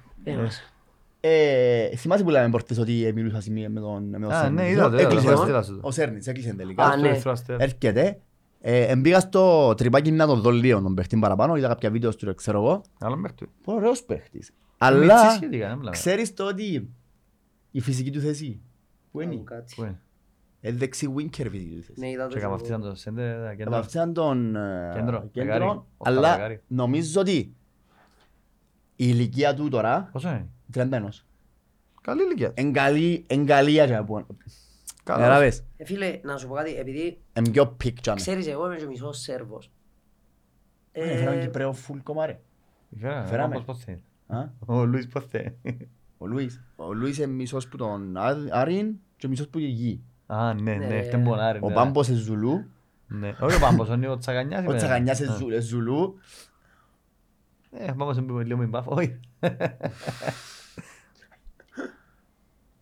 [1.28, 1.92] Ένας.
[1.92, 4.62] Ε, θυμάσαι που λέμε προχτές ότι μιλούσα σημεία με τον με τον Α, Σέρνιτς.
[4.64, 5.28] ναι, είδα το, είδα το, Έκλεισε.
[5.36, 5.88] θα στείλα σου το.
[5.88, 6.84] Ο Σέρνιτς έκλεισε τελικά.
[6.84, 7.14] Α, ναι.
[7.20, 7.62] Στο Αστέρ.
[7.62, 8.20] Έρχεται.
[8.62, 12.36] Ε, Εμπήγα στο τρυπάκι να τον δω λίγο τον παίχτη παραπάνω, είδα κάποια βίντεο του,
[12.36, 12.82] ξέρω εγώ.
[13.00, 13.48] Άλλο μέχρι του.
[13.64, 14.32] Πολύ ωραίος παίχτης.
[14.32, 15.90] Μίτσι Αλλά σχετικά, δεν μιλάμε.
[15.92, 16.90] ξέρεις το ότι
[17.72, 18.62] η φυσική του θέση
[19.12, 19.74] που είναι; Κάτι.
[19.76, 20.00] Πού είναι;
[20.62, 22.00] Ε, δεξί winker η φυσική του θέση.
[22.00, 22.50] Ναι, είδα το Και και εγώ.
[22.52, 23.72] καπαυτίζαν το σέντε, τα Θα κέντρα.
[23.72, 25.64] βαφτίσαν τον ε, Κέντρο, κέντρο, δεκάρι.
[25.66, 25.86] Οχτά
[26.20, 26.62] αλλά δεκάρι.
[26.68, 31.24] νομίζω ότι η ηλικία του τώρα, Πόσο είναι; 31,
[32.02, 32.52] Καλή ηλικία.
[32.54, 34.14] εν καλή, εν καλή για να πω.
[34.14, 35.20] Καλά.
[35.20, 38.20] Καταλάβες, Ε, Φίλε, να σου πω κάτι, επειδή εν πιο πικ τζάμε.
[38.20, 39.72] ξέρεις εγώ είμαι και μισός Σέρβος.
[40.92, 42.40] Ε, Ε, Φέραμε Κυπρέο φουλ κομμάρε.
[43.00, 43.28] Φέραμε.
[43.28, 43.54] Φέραμε.
[43.56, 44.02] Πώς πώς θέλει.
[44.28, 45.58] Α, Ο Λουίς πώς θέλει.
[46.18, 46.62] Ο Λουίς.
[46.76, 50.02] Ο Λουίς είναι μισός που τον Ά- Άριν και μισός που η γη.
[50.26, 51.00] Α, ναι, Ναι, ναι, ρε.
[51.00, 51.60] αυτό είναι πολλά ρε.
[51.62, 51.74] Ο ναι.
[51.76, 52.66] Πάμπος είναι Ζουλού
[53.08, 53.36] Ναι.
[53.42, 54.60] Όχι ο Πάμπος, είναι ο Τσαγανιάς.
[54.60, 54.76] Ο είπε.
[54.76, 55.24] Τσαγανιάς Α.
[55.24, 56.18] είναι Ζου- Ζουλού.
[57.72, 58.94] Ε, Πάμπος είναι λίγο μην πάφω.
[58.96, 59.20] Όχι.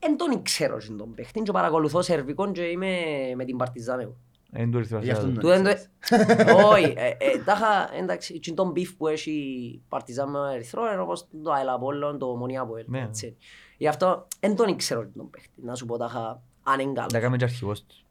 [0.08, 2.96] Εν τον ξέρω στην τον παίχτη και παρακολουθώ σερβικών και είμαι
[3.36, 4.16] με την Παρτιζάν εγώ.
[4.52, 5.44] Εν του ήρθε ο Γι' αυτό Βασιλιάς.
[5.44, 6.68] το Του δεν το...
[6.68, 11.02] Όχι, ε, ε, τάχα, εντάξει, και τον μπιφ που έχει η Παρτιζάν με Ερυθρό είναι
[11.02, 12.84] όπως το Αελαπόλλον, το Μονία Αποέλ.
[12.88, 13.02] Ναι.
[13.02, 13.38] έτσι.
[13.78, 17.12] Γι' αυτό εν τον ξέρω τον παίχτη, να σου πω τάχα αν είναι Να καλός.
[17.14, 18.06] κάνουμε και αρχηγός τους.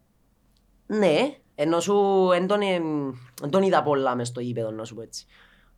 [0.86, 1.16] Ναι,
[1.54, 1.94] ενώ σου
[2.34, 3.08] εν τον, εμ,
[3.42, 5.26] εν τον είδα πολλά μες στο γήπεδο, να σου πω έτσι.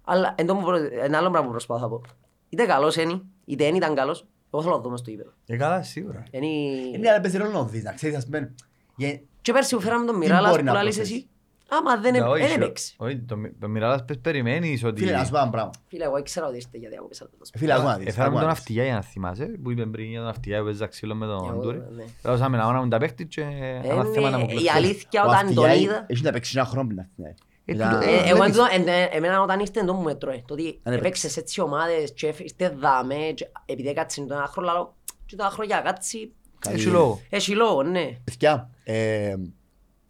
[0.04, 2.00] Αλλά εν τον, προ- ένα άλλο πράγμα που προσπάθω να πω.
[2.48, 5.30] Είτε καλός είναι, είτε δεν ήταν καλός, εγώ θέλω να το δω μες στο γήπεδο.
[5.46, 6.22] Ε, καλά, σίγουρα.
[6.30, 6.46] Είναι...
[6.46, 8.54] Είναι να παίζει ρόλο να δεις, να ξέρεις, ας πούμε.
[8.96, 11.28] γε- Και πέρσι που φέραμε τον Τι Μιράλας μπορεί που να λάλης προσθέσεις; εσύ,
[11.68, 12.94] άμα δεν Ναι, ε- όχι, δεν σιω- έπαιξε.
[12.96, 15.00] Όχι, το μι- το Μιράλας πες περιμένεις ότι...
[15.00, 15.70] Φίλε, να σου πω ένα πράγμα.
[15.88, 18.06] Φίλε, εγώ ήξερα ότι είστε γιατί άκουγες αυτό το Φίλε, άκου να δεις.
[18.06, 18.60] Έφεραμε άκου τον να δεις.
[18.62, 21.48] Αυτιά για να θυμάσαι, που είπε πριν για τον Αυτιά που παίζα ξύλο με τον
[21.50, 21.82] Εγώ, Τούρι.
[21.96, 22.04] ναι.
[22.22, 24.76] Δώσαμε να μου τα παίχτη και Ε, ένα θέμα να μου ναι, Η κλωτσίσει.
[24.76, 26.04] αλήθεια Ο όταν τον Αυτιάη είδα...
[26.08, 27.40] Έχει να παίξει ένα χρόνο πριν να έρθει.
[27.68, 28.56] Ε, Ήταν- τούτο- Ε, ε, Εγώ βλέπεις.
[28.58, 30.42] εν τω- εν- ε, εμένα όταν ήρθε εν τω μου μέτρωε.
[30.46, 34.46] Το ότι Δεν έπαιξες έτσι ομάδες και έφ- είστε δάμε και επειδή έκατσε το ένα
[34.46, 36.32] χρόνο λαλό και το ένα χρόνο για κάτσει
[36.68, 37.20] Έχει λόγο.
[37.30, 38.10] έχει λόγο, ναι.
[38.24, 39.34] Παιδιά, ε,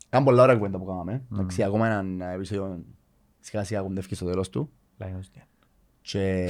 [0.07, 1.23] ήταν πολλά ώρα κουβέντα που κάναμε.
[1.33, 2.85] Εντάξει, ακόμα έναν επεισόδιο
[3.41, 4.71] σιγά σιγά κοντεύει στο τέλος του.
[4.99, 5.43] Λάινος, ναι.
[6.01, 6.49] Και...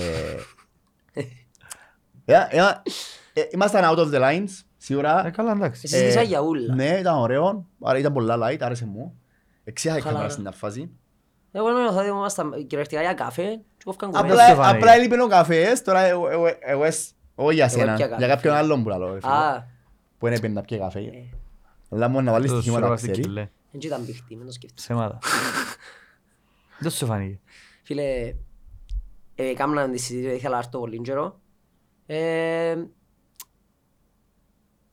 [2.25, 2.61] Ε, ε,
[3.33, 5.31] ε, Ήμασταν out of the lines, Ε, σίγουρα.
[5.31, 5.81] καλά, εντάξει.
[5.85, 6.75] Εσύ συζητήσα για ούλα.
[6.75, 7.67] Ναι, ήταν ωραίο.
[7.83, 9.21] Άρα ήταν πολλά light, άρεσε μου.
[9.69, 10.27] Εξέχα η Χαλάρα.
[10.27, 10.91] κάμερα στην φάση.
[11.53, 13.43] Εγώ νόμιζα ότι ήμασταν κυριολεκτικά για καφέ
[13.77, 14.43] και κόφκαν Απλά- κουβέντα.
[14.53, 14.77] Απλά, φάνηκε.
[14.79, 18.27] απλά έλειπε ο καφές, τώρα εγώ, εγώ, εγώ, εσ- όχι για σένα, πια για καφέ.
[18.27, 19.67] κάποιον άλλον που λαλώ, ρε φίλε, Α,
[20.19, 20.99] που είναι πέντε να πιει καφέ.
[21.01, 21.11] ε,
[21.91, 23.27] Αλλά μόνο να βάλεις Το στοιχήματα σου να βάζει ξέρει.
[23.27, 23.49] κιλέ.
[23.71, 24.87] δεν ήταν πίχτη, μην το σκέφτεσαι.
[24.87, 25.19] Ψέματα.
[26.81, 27.41] Δεν σου φάνηκε.
[27.83, 28.35] Φίλε,
[29.35, 31.41] ε, κάμναν τη συζήτηση, ήθελα να έρθω πολύ καιρό.
[32.07, 32.75] Ε,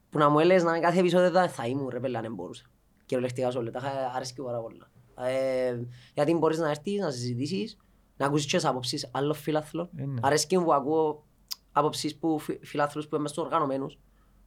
[0.10, 2.34] που να μου έλεγες να είναι κάθε επεισόδιο θα- θα ήμουν ρε πέλα, αν δεν
[2.34, 2.64] μπορούσα.
[3.14, 4.92] Κυριολεκτικά σου λέω, τα είχα αρέσει πάρα πολλά.
[5.30, 5.80] Ε,
[6.14, 7.78] γιατί μπορείς να έρθεις, να συζητήσεις,
[8.18, 9.90] να ακούσεις και τις απόψεις άλλων φιλάθλων.
[9.96, 10.20] Ε, ναι.
[10.24, 11.24] Αρέσκει μου που ακούω
[11.72, 14.00] απόψεις που φι- φιλάθλους που είμαστε οργανωμένους.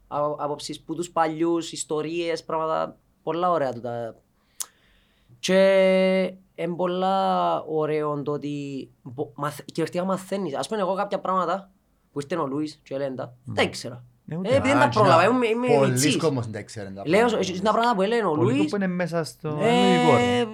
[0.08, 4.16] Α- Απόψεις που τους παλιούς, ιστορίες, πράγματα πολλά ωραία τούτα.
[5.38, 5.58] Και
[6.54, 10.54] είναι πολλά ωραίο το ότι μπο- μαθ- κυριολεκτικά μαθαίνεις.
[10.56, 11.70] Ας πούμε εγώ κάποια πράγματα
[12.12, 14.04] που ήρθε ο Λούις και έλεγε τα, δεν τα ήξερα.
[14.28, 14.48] Ε, Ε, ούτε.
[14.48, 16.16] επειδή δεν Α, τα και πρόλαβα, να- είμαι- είμαι Πολλοί μητσής.
[16.16, 17.46] κόσμος δεν τα ξέρουν τα Λέω, πράγματα.
[17.52, 18.70] είναι τα πράγματα που έλεγε ο Πολύ Λούις.
[18.70, 20.16] που είναι μέσα στο ε, ελληνικό.
[20.16, 20.44] ρε.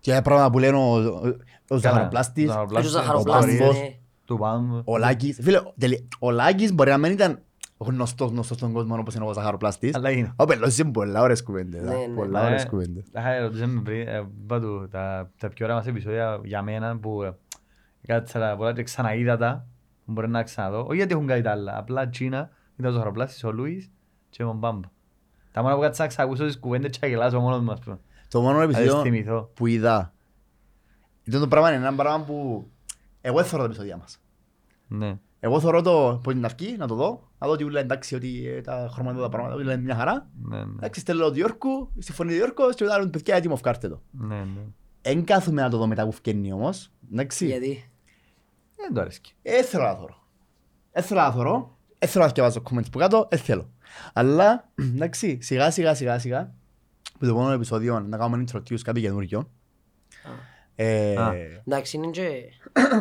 [0.00, 1.36] Και πράγματα που λένε ο- ο- ο
[1.68, 1.78] Καλά.
[1.80, 3.78] Ζαχαροπλάστης, Ζαχαροπλάστης, ο Ζαχαροπλάστης, Πάμπος.
[3.78, 3.96] ναι.
[4.24, 4.82] Του Πάμπου.
[4.84, 5.38] ο Λάκης.
[5.42, 7.38] Φίλε, τελει- ο Λάκης μπορεί να μην ήταν
[7.78, 9.94] γνωστός γνωστός στον κόσμο όπως είναι ο Ζαχαροπλάστης.
[9.94, 10.32] Αλλά είναι.
[10.36, 11.82] Ο Πελός είχε πολλά ωραίες κουβέντες.
[11.82, 12.14] Ναι, ναι.
[12.14, 13.04] Πολλά Ε, ωραίες κουβέντες.
[13.12, 16.96] Τα ρωτήσε με πριν, ε, είπα του, τα, τα πιο ωραία μας επεισόδια για μένα
[16.98, 17.36] που ε,
[18.06, 19.66] κάτσα τα πολλά και ξαναείδα τα,
[20.06, 20.84] που μπορεί να ξαναδώ.
[20.88, 23.90] Όχι γιατί έχουν κάτι τα άλλα, απλά Τσίνα, ήταν ο Ζαχαροπλάστης, ο Λούις
[24.28, 24.88] και ο Μπάμπα.
[25.52, 28.00] Τα μόνα που κάτσα να ξακούσω τις κουβέντες και να γελάσω μόνος μου, ας πούμε.
[28.28, 29.50] Το μόνο Να τις επεισόδιο θυμηθώ.
[29.54, 30.14] που είδα
[31.24, 32.66] ήταν το πράγμα, είναι ένα πράγμα που
[33.20, 34.18] εγώ δεν θεωρώ τα επεισόδια μας.
[34.88, 35.18] Ναι.
[35.40, 38.46] Εγώ θεωρώ το από την αρχή να το δω, να δω ότι ούλα εντάξει ότι
[38.48, 40.30] ε, τα χρώματα τα πράγματα ούλα είναι μια χαρά.
[40.42, 40.62] Ναι, ναι.
[40.62, 44.36] Εντάξει, στέλνω του Ιόρκου, συμφωνεί του Ιόρκου και μετά λένε παιδιά έτοιμο φκάρτε το; Ναι,
[44.36, 44.60] ναι.
[45.02, 47.46] Εν κάθομαι να το δω μετά που φκένει όμως, εντάξει.
[47.46, 47.90] Γιατί;
[48.76, 49.34] Δεν το αρέσκει.
[49.42, 50.16] Ε, θέλω να θωρώ.
[50.92, 51.73] Ε, θέλω να θωρώ.
[52.04, 53.28] Ε, θέλω να διαβάζω comments που κάτω.
[53.30, 53.70] Ε, θέλω.
[54.12, 56.54] Αλλά, εντάξει, σιγά σιγά σιγά σιγά,
[57.12, 59.50] που το επόμενο επεισόδιο να κάνουμε introduce κάτι καινούργιο.
[60.76, 61.32] Ε, Α.
[61.66, 62.28] Εντάξει, είναι και...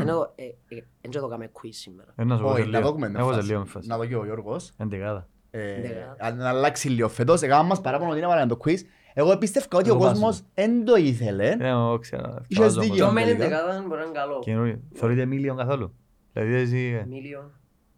[0.01, 0.43] ενώ, ε,
[0.75, 2.13] ε, εν και το κάνουμε quiz σήμερα.
[2.15, 2.91] Ε, να σου πω σε Όχι, να λίγο.
[2.91, 3.47] δούμε με Εγώ σε φάση.
[3.47, 3.87] λίγο με φάση.
[3.87, 4.71] Να δω και ο Γιώργος.
[4.77, 5.27] Εντεκάδα.
[5.51, 6.31] Ε, Ναι.
[6.35, 7.41] να αλλάξει λίγο φέτος.
[7.41, 8.77] Έκανα μας παράπονο ότι είναι βάλαμε το quiz.
[9.13, 11.55] Εγώ πίστευκα ότι Να ο το κόσμος δεν το ήθελε.
[11.59, 12.23] Ε, εγώ ξέρω.
[12.47, 12.95] Είχες διαβάζω δίκιο.
[12.95, 13.11] Και μόνο.
[13.11, 13.61] ο Μένεν τελικά.
[13.63, 14.39] δεκάδα μπορεί να είναι καλό.
[14.39, 14.79] Καινούριο.
[14.93, 15.93] Θεωρείτε μίλιον καθόλου.
[16.33, 17.05] Δηλαδή εσύ,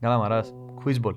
[0.05, 0.17] ε, Μίλιο.
[0.17, 0.53] καλά μαράς.
[0.85, 1.15] Quizball.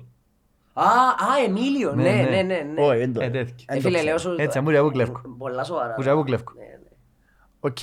[0.73, 2.29] Α, α, Εμίλιο, Ναι, ναι, ναι.
[2.29, 2.61] ναι, ναι.
[2.73, 2.81] ναι.
[2.81, 3.55] Όχι, δεν το Ε, τέτοιο.
[3.67, 4.03] δεν Ε, το φίλε, ξέρω.
[4.09, 4.35] λέω σου...
[4.37, 5.21] Έτσι, αμούρια εγώ κλέφκω.
[5.37, 5.93] Πολλά σοβαρά.
[5.93, 6.53] Που εγώ κλέφκω.
[6.57, 6.89] Ναι, ναι.
[7.59, 7.77] Οκ.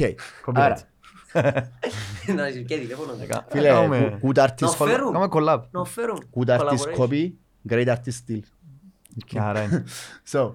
[0.47, 0.53] Copyright.
[0.55, 0.79] Άρα,
[2.37, 3.13] Να είσαι και τηλέφωνο.
[3.19, 3.25] ναι.
[3.25, 5.13] Κα- φίλε, κάνουμε- good artist Να φέρουν.
[5.13, 5.61] Κάνουμε collab.
[5.71, 6.19] Να φέρουν.
[6.35, 6.99] good artist Collaboration.
[6.99, 7.31] copy,
[7.69, 8.41] great artist still.
[9.27, 9.85] Και χαρά είναι.
[10.33, 10.53] So,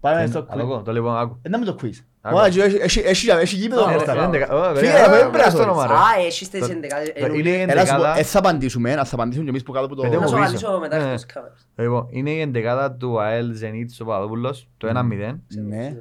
[0.00, 0.66] πάμε στο Αλλά quiz.
[0.66, 1.38] εγώ, το λοιπόν, άκου.
[1.42, 1.94] Ε, να μην το quiz.
[2.24, 2.36] Άκου.
[2.36, 4.14] Ωραία, έχει- έχει- έχει- έχει γήπεδο Ε, μπροστά.
[4.14, 5.92] ρε, έντεκα- Ω, Φίλε, ρε, δεν ρε, πρέπει να ρε, στο το όνομα, ρε.
[5.92, 7.08] Α, έχεις τις εντεκάδες.
[7.08, 9.62] Ε, Είναι η Έλα σου πω, εντεκάδα- ε, θα απαντήσουμε, να θα απαντήσουμε και εμείς
[9.62, 10.02] που κάτω από το...
[10.02, 10.44] Πέντε Να μου σου πίσω.
[10.46, 11.04] απαντήσω μετά Ναι.
[11.04, 11.66] εκτός κάμερας.
[11.76, 15.40] Λοιπόν, είναι η εντεκάδα του ΑΕΛ Ζενίτ ο Παπαδόπουλος, το 1-0.
[15.68, 15.96] Ναι.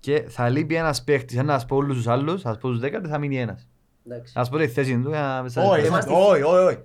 [0.00, 2.68] Και θα λείπει ένας παίχτης, ένα να σας πω όλους τους άλλους, θα σας πω
[2.68, 3.68] τους δέκα και θα μείνει ένας.
[4.06, 4.32] Εντάξει.
[4.36, 6.78] Να σας πω τη θέση του, για να σας- Όχι, Είμαστε- όχι, όχι, όχι.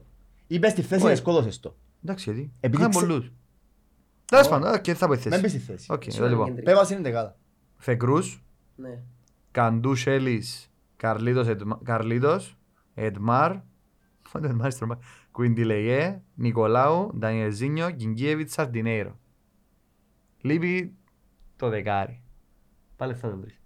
[0.47, 1.11] Είπες τη θέση Όχι.
[1.13, 1.75] και σκότωσες το.
[2.03, 2.51] Εντάξει, γιατί.
[2.59, 3.31] Επειδή Είχαν ξε- πολλούς.
[4.25, 5.65] Τέλος πάντων, οκ, θα πω τη Δεν πεις θέση.
[5.65, 5.87] τη θέση.
[5.91, 6.45] Οκ, Ξέρω, λοιπόν.
[6.45, 6.65] κεντρική.
[6.65, 7.35] Πες μας είναι δεκάδα.
[7.77, 8.43] Φεκρούς,
[8.77, 8.99] Ναι.
[9.51, 12.57] Καντού Σέλης, Καρλίτος, Εντμα- Καρλίτος,
[12.93, 13.55] Εντμάρ,
[14.21, 14.99] Φάντε Εντμάρ, στρωμά.
[15.31, 19.19] Κουιντιλεγέ, Νικολάου, Ντανιελζίνιο, Κιγκίεβιτ, Σαρντινέιρο.
[20.41, 20.95] Λείπει
[21.55, 22.21] το δεκάρι.
[22.95, 23.59] Πάλι θα το βρεις.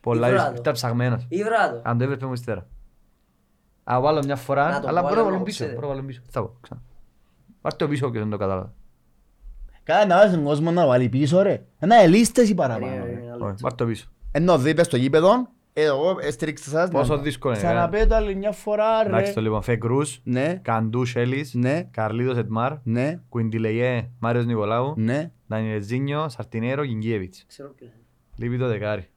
[0.00, 0.54] Πολλά Ήβρα δύσκολο.
[0.54, 0.60] το.
[0.60, 1.26] Ήταν ψαγμένος.
[1.28, 1.80] Ήβρα το.
[1.84, 2.68] Αν το έβλεπε μου ύστερα.
[3.92, 5.54] Α, βάλω μια Να φορά, το αλλά πω, μπορώ να αλλά βάλω να πίσω.
[5.56, 5.74] ξέρετε.
[5.74, 6.22] Μπορώ να βάλω πίσω.
[6.28, 6.82] Θα πω, ξανά.
[7.60, 8.74] Πάρ' το πίσω και δεν το κατάλαβα.
[9.82, 11.64] Κάνα να βάζεις τον κόσμο να βάλει πίσω ρε.
[11.78, 13.04] Ένα ελίστες ή παραπάνω.
[13.44, 13.52] Περίμενε, ρε.
[13.52, 13.62] ένα Όχι, λεπτό.
[13.68, 14.08] Πάρ' το πίσω.
[14.30, 16.90] Ενώ δίπες στο γήπεδο, ε, εγώ στήριξα σας.
[16.90, 19.08] Πόσο να- δύσκολο είναι, Ξαναπέτω άλλη μια φορά ρε.
[19.08, 19.62] Εντάξει το λοιπόν.
[19.62, 25.32] Φεκρούς, Ναι, Καντού Σέλης, ναι, Καρλίδος Ετμάρ, ναι, Κουιντιλεγέ, Μάριος Νικολάου, ναι.
[25.46, 27.44] Δανιελζίνιο, Σαρτινέρο, Γινγκίεβιτς.
[27.48, 28.02] Ξέρω ποιος είναι.
[28.36, 29.00] Λείπει το δεκάρι.
[29.00, 29.10] Δεν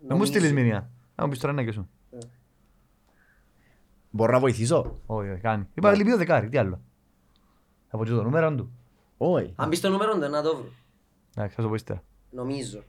[0.00, 0.32] μου Νομίζω.
[0.32, 0.90] στείλεις μήνυμα.
[1.14, 1.88] Να μου πεις τώρα να και σου.
[4.10, 5.66] Μπορώ να βοηθήσω; Όχι, όχι, κάνει.
[5.74, 6.80] Είπα λείπει το δεκάρι, τι άλλο.
[7.88, 8.72] Θα πω και το νούμερο του.
[9.16, 9.52] Όχι.
[9.56, 10.68] Αν μπεις στο νούμερο του, να το βρω.
[11.36, 12.02] Εντάξει, θα σου πω ύστερα.
[12.30, 12.82] Νομίζω.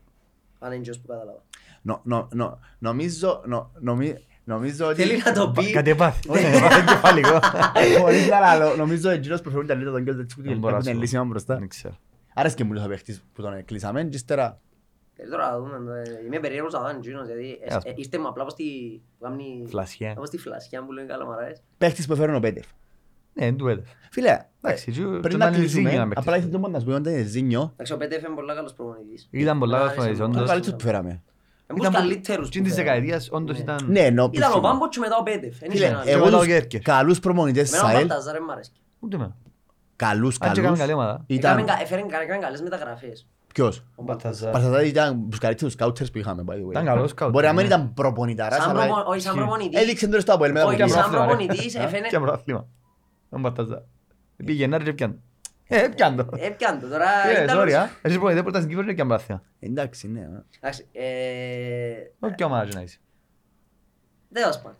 [0.63, 1.41] Αν είναι ποιος που κατάλαβα.
[1.81, 5.01] Νο- νο- νο- Νομίζω, νο- νομι- νομίζω ότι...
[5.03, 5.71] Θέλει να το πει.
[5.71, 6.29] Κάτι έπαθει.
[6.31, 7.39] Έπαθει κεφαλικό.
[7.99, 10.85] Χωρίς να λαλώ, νομίζω ότι εκείνος προφέρουν καλύτερα τον γκέλ του Δεν μπορώ να που
[10.85, 11.27] είναι σου λύσιμα πω.
[11.27, 11.55] μπροστά.
[11.57, 11.95] Δεν ξέρω.
[12.33, 14.59] Άρεσε και μου λέει ο παίχτης που τον κλείσαμε και ύστερα
[15.15, 16.01] Ε, Τώρα να δούμε.
[16.21, 18.51] ε, Είμαι περίεργος να δω αν γίνος, γιατί ε, Ας ε, είστε μου απλά από
[18.51, 18.63] στη...
[19.17, 20.11] που κάνει- Φλασιά.
[20.11, 21.61] Από στη φλασιά που λένε καλαμαράες.
[21.77, 22.65] παίχτης που έφερε ο Πέτεφ.
[23.33, 23.87] Ναι, δεν του έδωσε.
[24.11, 26.29] Φίλε, Εντάξει, ε, και ο- πριν και ο να Ντάνιελ Ζίνιο κλείσουμε, να παίξει.
[26.29, 29.27] απλά ήθελα να σου πω ότι είναι Ζίνιο, Εντάξει, ο Πέτεφ είναι πολλά καλός προπονητής.
[29.31, 30.15] Ήταν πολλά Άρεσε καλός μου.
[30.15, 30.49] προπονητής, ο όντως.
[30.53, 31.09] καλύτερος που φέραμε.
[31.77, 32.93] Είναι από τους καλύτερους Στην που της φέραμε.
[32.95, 33.79] δεκαετίας όντως ήταν...
[33.87, 34.59] Ναι, ενώ Ήταν ο πιστεύω.
[34.59, 35.61] Πάμπο και μετά ο Πέτεφ.
[35.61, 36.03] Εν είχε Φίλε, έναν.
[36.03, 36.81] Και εγώ μετά ο τους Γκέρκερ.
[36.81, 38.71] καλούς προπονητές Εμένα ο ΣΑΕΛ, Μπαλταζάρ δεν μ' αρέσει.
[38.99, 39.35] Ούτε εμένα.
[39.95, 41.23] καλούς, Αν και έκαμε καλούς, καλή ομάδα.
[41.27, 41.51] ήταν...
[41.57, 43.27] Έκαμε κα- έφερε κα- έκαμε καλές μεταγραφές.
[43.53, 44.51] Ποιος; Ο Μπαλταζάρ.
[44.51, 46.69] Παρταζάδη ήταν τους καλύτερους scouters που είχαμε, by the way.
[46.69, 47.29] Ήταν καλός scout.
[47.31, 47.67] Μπορεί να μην ναι.
[47.67, 49.81] ήταν προπονηταράς, Σαν αλλά προπο- όχι, σαν προπονητής.
[49.81, 51.11] έδειξε τώρα στο Αποέλ μετά Όχι, από σαν εκεί.
[51.11, 52.67] προπονητής έφαινε- Και πρωτάθλημα.
[53.33, 53.85] Τον Μπαρταζά.
[54.35, 55.15] Πήγε Γενάρη και πιάνε.
[55.67, 56.27] Ε, έπιαν το.
[56.35, 57.27] Έπιαν το τώρα.
[57.37, 57.89] Ε, ήταν sorry, ως- α.
[58.01, 59.43] Εσείς που είδατε πρώτα στην Κύπρο και πιάνε πρωτάθλημα.
[59.59, 60.19] Εντάξει, ναι.
[60.19, 60.43] α.
[60.59, 61.03] Εντάξει, ε,
[62.19, 62.97] Όχι και ομάδα να είσαι.
[64.33, 64.77] τέλος πάντων.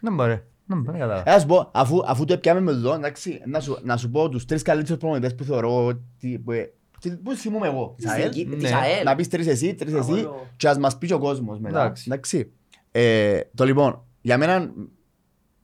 [0.00, 0.42] Δεν μπορεί.
[0.68, 1.30] Δεν μπορεί, δεν κατάλαβα.
[1.30, 4.28] Ε, ας πω, αφού, αφού το έπιαμε με εδώ, εντάξει, να σου, να σου πω
[4.28, 6.38] τους τρεις καλύτερους προπονητές που θεωρώ ότι...
[6.44, 6.52] Που,
[7.00, 7.94] τι- που θυμούμαι εγώ.
[7.96, 8.24] Της Ισαέλ.
[8.28, 8.56] Νική- ναι.
[8.56, 9.04] της ΑΕΛ.
[9.04, 10.46] Να πεις τρεις εσύ, τρεις Α, εσύ όλο.
[10.56, 11.80] και ας μας πει και ο κόσμος μετά.
[11.80, 12.04] Εντάξει.
[12.06, 12.52] Εντάξει.
[12.90, 14.72] Ε, το λοιπόν, για μένα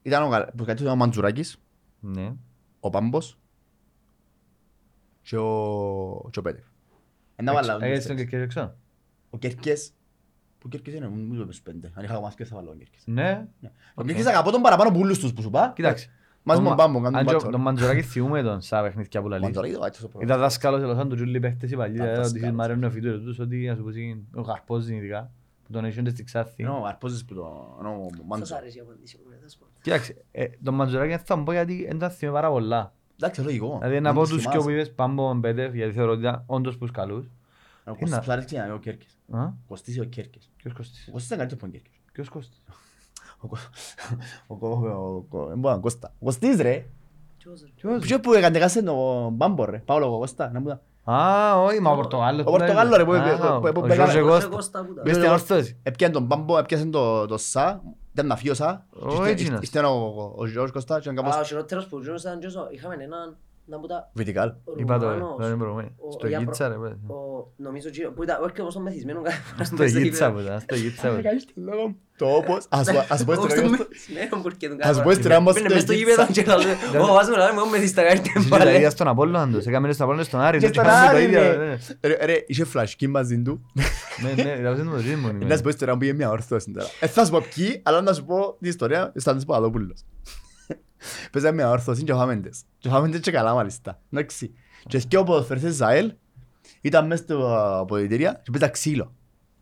[0.02, 1.62] ήταν ο, κα- που κάτι ήταν ο Μαντζουράκης,
[2.04, 2.34] Ναι.
[2.80, 3.38] ο Πάμπος
[5.22, 6.64] και ο, και ο Πέτεφ.
[7.36, 8.74] Ένα βάλα Έχεις τον Κερκές έξω;
[9.30, 9.92] Ο Κέρκες,
[10.58, 11.90] που Κέρκες είναι, μου είπε στους πέντε.
[11.94, 13.02] Αν είχα ακόμα και θα βάλω ο Κέρκες.
[13.06, 13.48] Ναι.
[13.60, 14.06] Ο Οκ.
[14.06, 15.72] Κέρκες αγαπώ τον παραπάνω από όλους τους που σου είπα.
[15.76, 16.10] Κοιτάξτε.
[16.44, 17.50] Μαζί Τον με Μα- τον Πάμπο, κάνουν αν και ο- μπάτσο.
[17.50, 19.44] Τον Μαντζουράκη θυμούμε τον στα παιχνίδια που λαλείς.
[19.44, 20.24] Μαντζουράκη το βάζει στο πρώτο.
[20.24, 21.94] Ήταν δάσκαλος ελωσάν του Τζούλι παίχτες οι παλιοί.
[21.94, 22.56] Ήταν δηλαδή, Ότι δάσκαλος.
[22.56, 25.30] μάρουν νεοφυτούς τους ότι ας πούμε είναι ο Καρπός ειδικά.
[25.64, 26.62] Που τον έχονται στη Ξάθη.
[26.62, 27.76] Είναι ο Αρπόζης που το...
[27.80, 29.58] είναι ο Σας
[29.90, 29.96] Μάντζο.
[29.96, 30.22] αρέσει η απάντηση μου, τέλος πάντων.
[30.22, 32.92] Κοίταξε, ε, τον Μαντζουράκη θα μου πω γιατί δεν τα θυμάμαι πάρα πολλά.
[33.20, 33.78] Εντάξει, λογικό.
[33.80, 34.58] Δηλαδή να Δεν πω τους τους και θυμάσαι.
[34.58, 37.26] όπου είπες Πάμπο Μπέτεφ γιατί θεωρώ ότι ήταν όντως τους καλούς.
[37.26, 37.30] Ο
[37.84, 39.18] Τι Κωστής να- που σ' αρέσει είναι ο Κέρκες.
[39.32, 40.50] Α, Κωστής ή ο Κέρκες.
[40.56, 41.06] Ποιος Κώστης.
[41.08, 42.00] Ο Κωστής ήταν καλύτερος από τον Κέρκες.
[42.12, 42.62] Ποιος Κώστης.
[43.40, 43.58] Ο Κω-
[44.46, 46.12] ο Κω- ο Κω- δεν μπορώ να Κώστα.
[46.18, 46.86] Ο Κωστής ρε.
[47.38, 48.02] Ποιος, ρε; Ποιος.
[48.06, 49.78] Ποιος που έκανε κάσσε τον Μπάμπο ρε.
[49.78, 50.50] Παύλο Κώστα.
[50.52, 50.80] να μου τα-
[51.12, 52.46] Α, όχι, μα ο Πορτογάλος.
[52.46, 54.48] Ο Πορτογάλος, ρε, που- Α, που- που- που- Ο που- Γιώργος Γιώργο Κώστα.
[54.48, 55.78] Κώστα, πού τα- Μες στην όρθωση.
[55.82, 57.82] Έπιανε τον Μπάμπο, έπιασε το το Σα.
[58.12, 58.68] Ήταν να φύγει ο Σα.
[58.68, 59.60] Ο Και ήρθε- εκείνος.
[59.62, 62.54] ήρθε ο- ο Γιώργος Κώστα και ήταν Α, ο κάπως χειρότερος που ζουν ήταν ποιος,
[62.56, 64.52] ο- είχαμε έναν, να μου τα, βιτικάλ.
[64.76, 65.82] Είπα το, ε, Ρουμάνος, δεν μπορούμε.
[65.98, 66.74] ο- Στο για προ- Γίτσα ρε.
[66.74, 66.88] παι.
[67.12, 70.26] ο- νομίζω ότι- που ήταν, όχι όπως τον μεθυσμένο κάθε φορά Στο μες στο Γίτσα
[70.28, 70.32] γήπεδο.
[70.32, 71.96] που ήταν, στο Γίτσα που ήταν.
[72.16, 72.66] Το όπως.
[72.68, 73.86] Ας πω- ας πω Όχι στην στον ιστορία.
[73.90, 75.14] μεθυσμένο που έρχεται Ας κάθε πω φορά.
[75.14, 76.24] στην ιστορία μας Μπαίνε στο μες στο Γίτσα.
[76.32, 78.62] γήπεδο και λέει, «Ω, βάζουμε να μου μεθύστα κάτι Στην πάλι».
[78.62, 80.58] Ιταλία στον Απόλλωνα τους, έκαμε στον Απόλλωνα στον Άρη.
[80.58, 81.56] Και τους στον είχαμε το Άρη, ίδιο, ρε.
[81.56, 81.76] ναι.
[82.08, 83.54] Ρε, ρε, είχε φλασκή μαζί του.
[84.22, 85.28] Ναι, ναι, ήταν το ρύθμο.
[85.32, 85.44] ναι.
[85.44, 86.86] Να σου πω ιστορία που πήγε μια όρθωση τώρα.
[87.00, 90.04] Ε, θα σου πω ποιοι, αλλά να σου πω την ιστορία σαν της Παπαδόπουλος.
[91.32, 92.60] Παίζαμε μια όρθωση και ο Χάμεντες.
[92.78, 94.00] Και ο Χάμεντες και καλά μάλιστα.
[94.12, 94.52] Εντάξει.
[94.86, 96.12] Και και ο ποδοσφαιριστής Ζαέλ
[96.80, 99.12] ήταν μέσα στο αποδητήρια και παίζα ξύλο.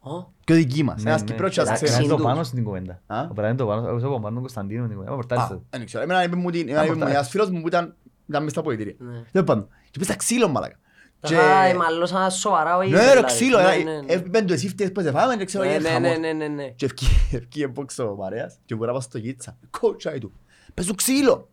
[0.01, 0.11] Ω,
[0.45, 1.03] Και ο δική μας.
[1.03, 1.27] Ναι, Ένας ναι.
[1.27, 2.07] Κυπρός και ένας Εντάξει, ξένος.
[2.07, 2.33] Ήταν το Συντούς.
[2.33, 3.01] πάνω στην κουβέντα.
[3.07, 5.13] Α; Ο Παράδειγμα το πάνω, εγώ από πάνω Κωνσταντίνο την κουβέντα.
[5.13, 5.63] Α, Πορτάρισα.
[5.71, 6.03] δεν ξέρω.
[6.03, 7.17] Εμένα είπε μου την- εμένα είπε μου πορτάρι.
[7.17, 7.95] ένας φίλος μου που ήταν
[8.29, 8.95] ήταν μέσα στα αποδητήρια.
[8.99, 9.23] ναι.
[9.33, 9.69] Δεν πάντων.
[9.91, 10.79] Και παίζα ξύλο μαλάκα.
[11.21, 13.27] Και- Τα ε, μαλώσαν σοβαρά ο ίδιος, Ναι ρε δηλαδή.
[13.35, 13.61] ξύλο.
[13.61, 14.13] Ναι, ε, ναι, ναι.
[14.13, 16.19] Έπιπεν του εσύ φτιές που σε φάμε και ξέρω Ναι, έγινε ναι, χαμός.
[16.19, 16.69] ναι, ναι, ναι.
[16.69, 19.57] Και ευκεί- ευκεί εμπόξο ο παρέας και μπορεί να πάω στο γίτσα.
[19.81, 20.33] Κότσάει του.
[20.81, 21.49] Παίζουν ξύλο.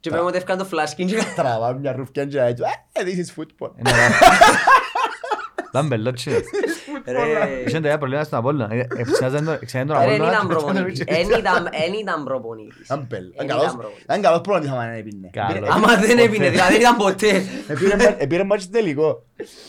[0.00, 2.62] Και πέμε ότι έφκαν το φλάσκιν και Τραβά μια ρουφκιά και έτσι.
[2.92, 3.70] Ε, this is football.
[3.76, 4.28] Ένα λάθος.
[5.68, 6.30] Ήταν μπελότσι.
[7.06, 7.20] Ρε,
[7.66, 8.74] Είχαν τα ίδια προβλήματα στον Απόλλωνα.
[8.74, 11.00] Ε, ε, ξέναζαν το- ξέναζαν τον ρε, εν Απόλλωνα ήταν και προπονητής.
[11.00, 12.84] ήταν- Εν ήταν- εν ήταν προπονητής.
[12.84, 13.24] Ήταν πέλ.
[13.24, 14.02] Εν Ήταν ήταν καλός- προπονητής.
[14.04, 15.28] ήταν καλός προπονητής άμα δεν έπινε.
[15.32, 15.50] Καλός.
[15.56, 17.42] Επήρε- Άμα δεν έπινε, δηλαδή δεν ήταν ποτέ.
[17.68, 19.22] επήρε μα- Επήρε μάτσι τελικό.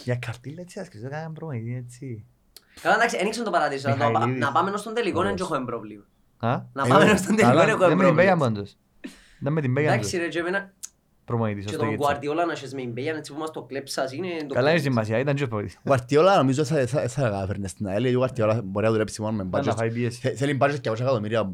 [0.03, 2.25] Για καρτήλα έτσι άσκησε, δεν έκαναν προπονητή έτσι.
[2.81, 3.89] Καλά, εντάξει, ένιξαν το παράδεισο.
[3.89, 4.41] αλλά το- Μιχαηλίδης.
[4.45, 5.51] Να πάμε ως τον τελικό δεν Ωραίος.
[5.51, 6.03] έχω πρόβλημα.
[6.39, 8.61] Α; Να Εγώ- πάμε ως τον τελικό Καλά, δεν έχω δεν με την Μπέγιαν πρόβλημα.
[8.61, 8.77] πάντως.
[9.39, 10.19] Δεν με την Μπέγιαν Εντάξει τους.
[10.22, 10.72] ρε, και εμένα
[11.26, 12.19] Προπονητής, και ως το τον Γίτσα.
[12.19, 14.27] Guardiola να έχεις με την Μπέγιαν, έτσι που μας το κλέψας είναι...
[14.27, 14.84] το Καλά είναι κλέψεις.
[14.84, 15.77] σημασία, ήταν και ο προπονητής.
[15.77, 18.01] Ο Γουαρτιόλα νομίζω θα- θα θα καταφέρνε στην ΑΕΛ.
[18.01, 19.73] γιατί Ο Γουαρτιόλα μπορεί να δουλέψει μόνο με Ήταν να μπάτζες.
[19.73, 20.19] φάει πίεση.
[20.19, 21.45] Θε- Θέλει μπάτζες και 200 εκατομμύρια ο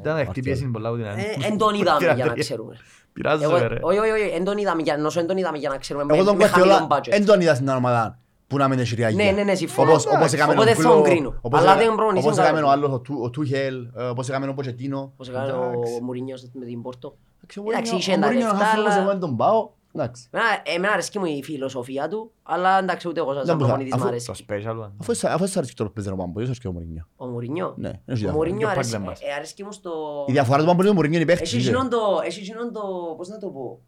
[0.00, 0.42] Ήταν να δεχτεί Γουαρτιόλα.
[0.58, 1.20] πίεση πολλά από την άλλη.
[1.20, 2.40] Ε, Εν τον είδαμε για να Πειράτε.
[2.40, 2.76] ξέρουμε.
[3.12, 3.78] Πειράζομαι Εγώ- ρε.
[3.80, 6.04] Όχι, όχι, όχι, εν τον είδαμε για- νόσο εν τον είδαμε για να ξέρουμε.
[6.14, 7.08] Εγώ με- τον με χαμηλό Γουαρτιόλα budget.
[7.10, 8.18] δεν τον είδα στην ομάδα
[8.54, 9.24] Πού να μην έχει ριαγιά.
[9.24, 9.90] Ναι, ναι, ναι, συμφωνώ.
[9.90, 11.34] Όπως, όπως έκαμε Οπότε ο θα Κλο- τον κρίνω.
[11.40, 12.84] όπως Αλλά έκα- δεν προπονητής όπως είναι έκαμε ο καλό.
[12.84, 15.12] άλλος, ο Του- ο Τούχελ, ε, όπως έκαμε ο Ποτσετίνο.
[15.16, 16.00] Πώς έκανε ο Εντάξει.
[16.02, 17.16] Μουρίνιος με την Πόρτο.
[17.36, 19.36] Εντάξει, ο Εντάξει, Μourinho- είχε ο τα Mourinho είναι λεφτά, χαφός, αλλά- εγώ δεν τον
[19.36, 19.70] πάω.
[19.96, 20.28] Εντάξει.
[20.30, 23.66] Εμένα- Εμένα αρέσκει μου η φιλοσοφία του, αλλά εντάξει ούτε εγώ σαν Δεν μπορούσα.
[23.76, 24.26] προπονητής μ' Αφού- αρέσει.
[24.26, 24.90] Το special one.
[25.00, 27.06] Αφού εσ- αφού εσ' αρέσει το παίζει ο Πάμπολης, αρέσει και ο Μουρίνιο.
[27.16, 27.74] Ο Μουρίνιο.
[27.76, 28.32] Ναι, έχει Ο διαφορά.
[28.36, 29.20] Μουρίνιο Και ο αρέσει- Πάγκλεμπας.
[29.20, 29.90] ε, αρέσκει μου στο...
[30.28, 31.66] Η διαφορά του Πάμπολης με τον Μουρίνιο είναι η Έχει παίχτης.
[31.66, 31.98] εκείνον το...
[32.24, 32.80] Έχει εκείνον το...
[33.16, 33.80] Πώς να το πω...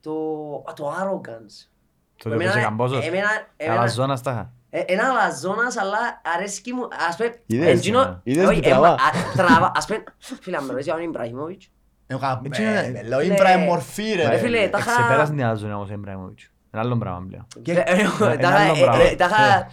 [0.00, 0.12] Το...
[0.70, 1.68] α, Το arrogance.
[2.22, 3.06] Το Εμένα- έπαιζε καμπόσος.
[3.06, 4.52] εμένα- εμένα- Αλλά ζώνας τα είχα.
[4.70, 5.98] Ε, Ένα αλαζόνας, αλλά
[6.36, 8.88] αρέσκει μου, ας πούμε, Είδες, εντζίνο- είδες όχι, που ε, τραβά.
[8.88, 8.96] α,
[9.36, 10.02] τραβά, ας πούμε,
[10.40, 11.70] φίλε, αν με ρωτήσεις αν είναι Ιμπραχιμόβιτς,
[12.06, 13.24] Εγώ κα- Έτσι ε, είναι- με Λέω Ναι.
[13.24, 14.28] Ήμπρα είναι μορφή ρε.
[14.28, 14.90] Ρε φίλε, τα είχα...
[14.92, 16.50] Ξεπέρασε την άλλη ζώνη όμως ο Ιμπραήμοβιτς.
[16.70, 17.46] Ένα άλλο πράγμα πλέον.
[17.62, 19.02] Και- Ε, ε, ένα τα άλλο είχα- πράγμα.
[19.04, 19.66] ε, τα είχα...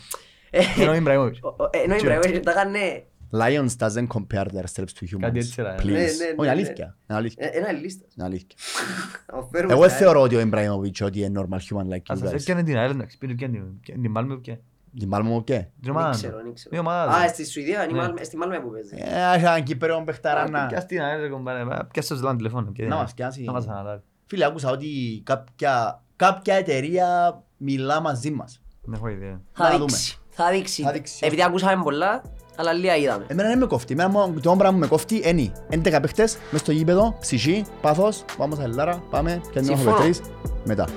[0.50, 1.40] ε, Ενώ ο Ιμπραήμοβιτς.
[1.42, 3.04] ο- ο- Ενώ Ιμπραχιμόβιτς, τα είχα, ναι.
[3.42, 5.20] Lions doesn't compare their steps to humans.
[5.20, 5.76] Κάτι έτσι, ρε.
[5.80, 5.84] Please.
[5.86, 6.06] Ναι, ναι, ναι,
[6.38, 6.50] Όχι, ναι.
[6.50, 6.98] αλήθεια.
[7.10, 7.46] Είναι αλήθεια.
[7.54, 8.08] Ε, Ένα λίστας.
[8.16, 8.58] Είναι αλήθεια.
[9.34, 12.02] Να φέρουμε Εγώ δεν τα- θεωρώ ότι ο Ιμπραήμοβιτς ότι είναι normal human like you
[12.08, 12.40] Ας σας guys.
[12.40, 14.58] έκανε την ΑΕΛ, εντάξει, πήρε και την- και την Μάλμε και
[15.00, 15.54] Την Μάλμο μου και.
[15.58, 16.38] την Δεν ομάδα ξέρω, του.
[16.44, 16.80] δεν Η ξέρω.
[16.80, 17.30] ομάδα Α, του.
[17.30, 18.00] στη Σουηδία, είναι η Ναι.
[18.02, 18.96] Μάλμε- στη Μάλμε που παίζει.
[18.98, 20.66] Ε, έχει έναν Κύπερο παιχταρά να...
[20.66, 21.64] Πιάσ' την ΑΕΛ, ρε κομπάρε,
[21.94, 22.72] πιάσ' το ζηλάν τηλεφώνο.
[22.72, 23.42] και- Να μας πιάσει.
[23.44, 24.02] Να μας αναλάβει.
[24.26, 28.62] Φίλε, άκουσα ότι κάποια, κάποια εταιρεία μιλά μαζί μας.
[28.84, 29.42] Δεν έχω ιδέα.
[29.54, 30.18] Θα Να δείξει.
[30.30, 30.82] Θα δείξει.
[30.82, 31.26] Θα δείξει.
[31.26, 32.22] Επειδή ακούσαμε πολλά,
[32.56, 33.24] αλλά λίγα είδαμε.
[33.28, 33.94] Εμένα δεν με κόφτει.
[33.94, 37.66] Εμένα μόνο- το μόνο πράγμα που με κόφτει είναι 11 παίχτες μες στο γήπεδο, ψυχή,
[37.82, 39.90] πάθος, πάμε στα Ελλάρα, πάμε και αν Συμφωνώ.
[39.90, 40.22] έχουμε τρεις,
[40.66, 40.88] μετά.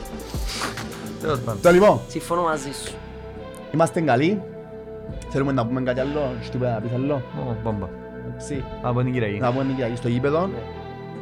[1.21, 1.61] Τέλος πάντων.
[1.63, 2.95] Το λοιπόν, Συμφωνώ μαζί σου.
[3.75, 4.43] είμαστε καλοί.
[5.31, 7.15] Θέλουμε να πούμε κάτι άλλο, έχει τίποτα να πεις άλλο.
[7.15, 7.89] Ω, Μπόμπα.
[8.27, 8.65] Εντάξει.
[8.83, 9.39] Από την Κυριακή.
[9.39, 10.59] Να πούμε την Κυριακή στο γήπεδο, Ναι.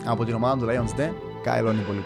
[0.05, 1.13] από την ομάδα του Lions, ναι.
[1.43, 2.05] Καλό είναι πολύ.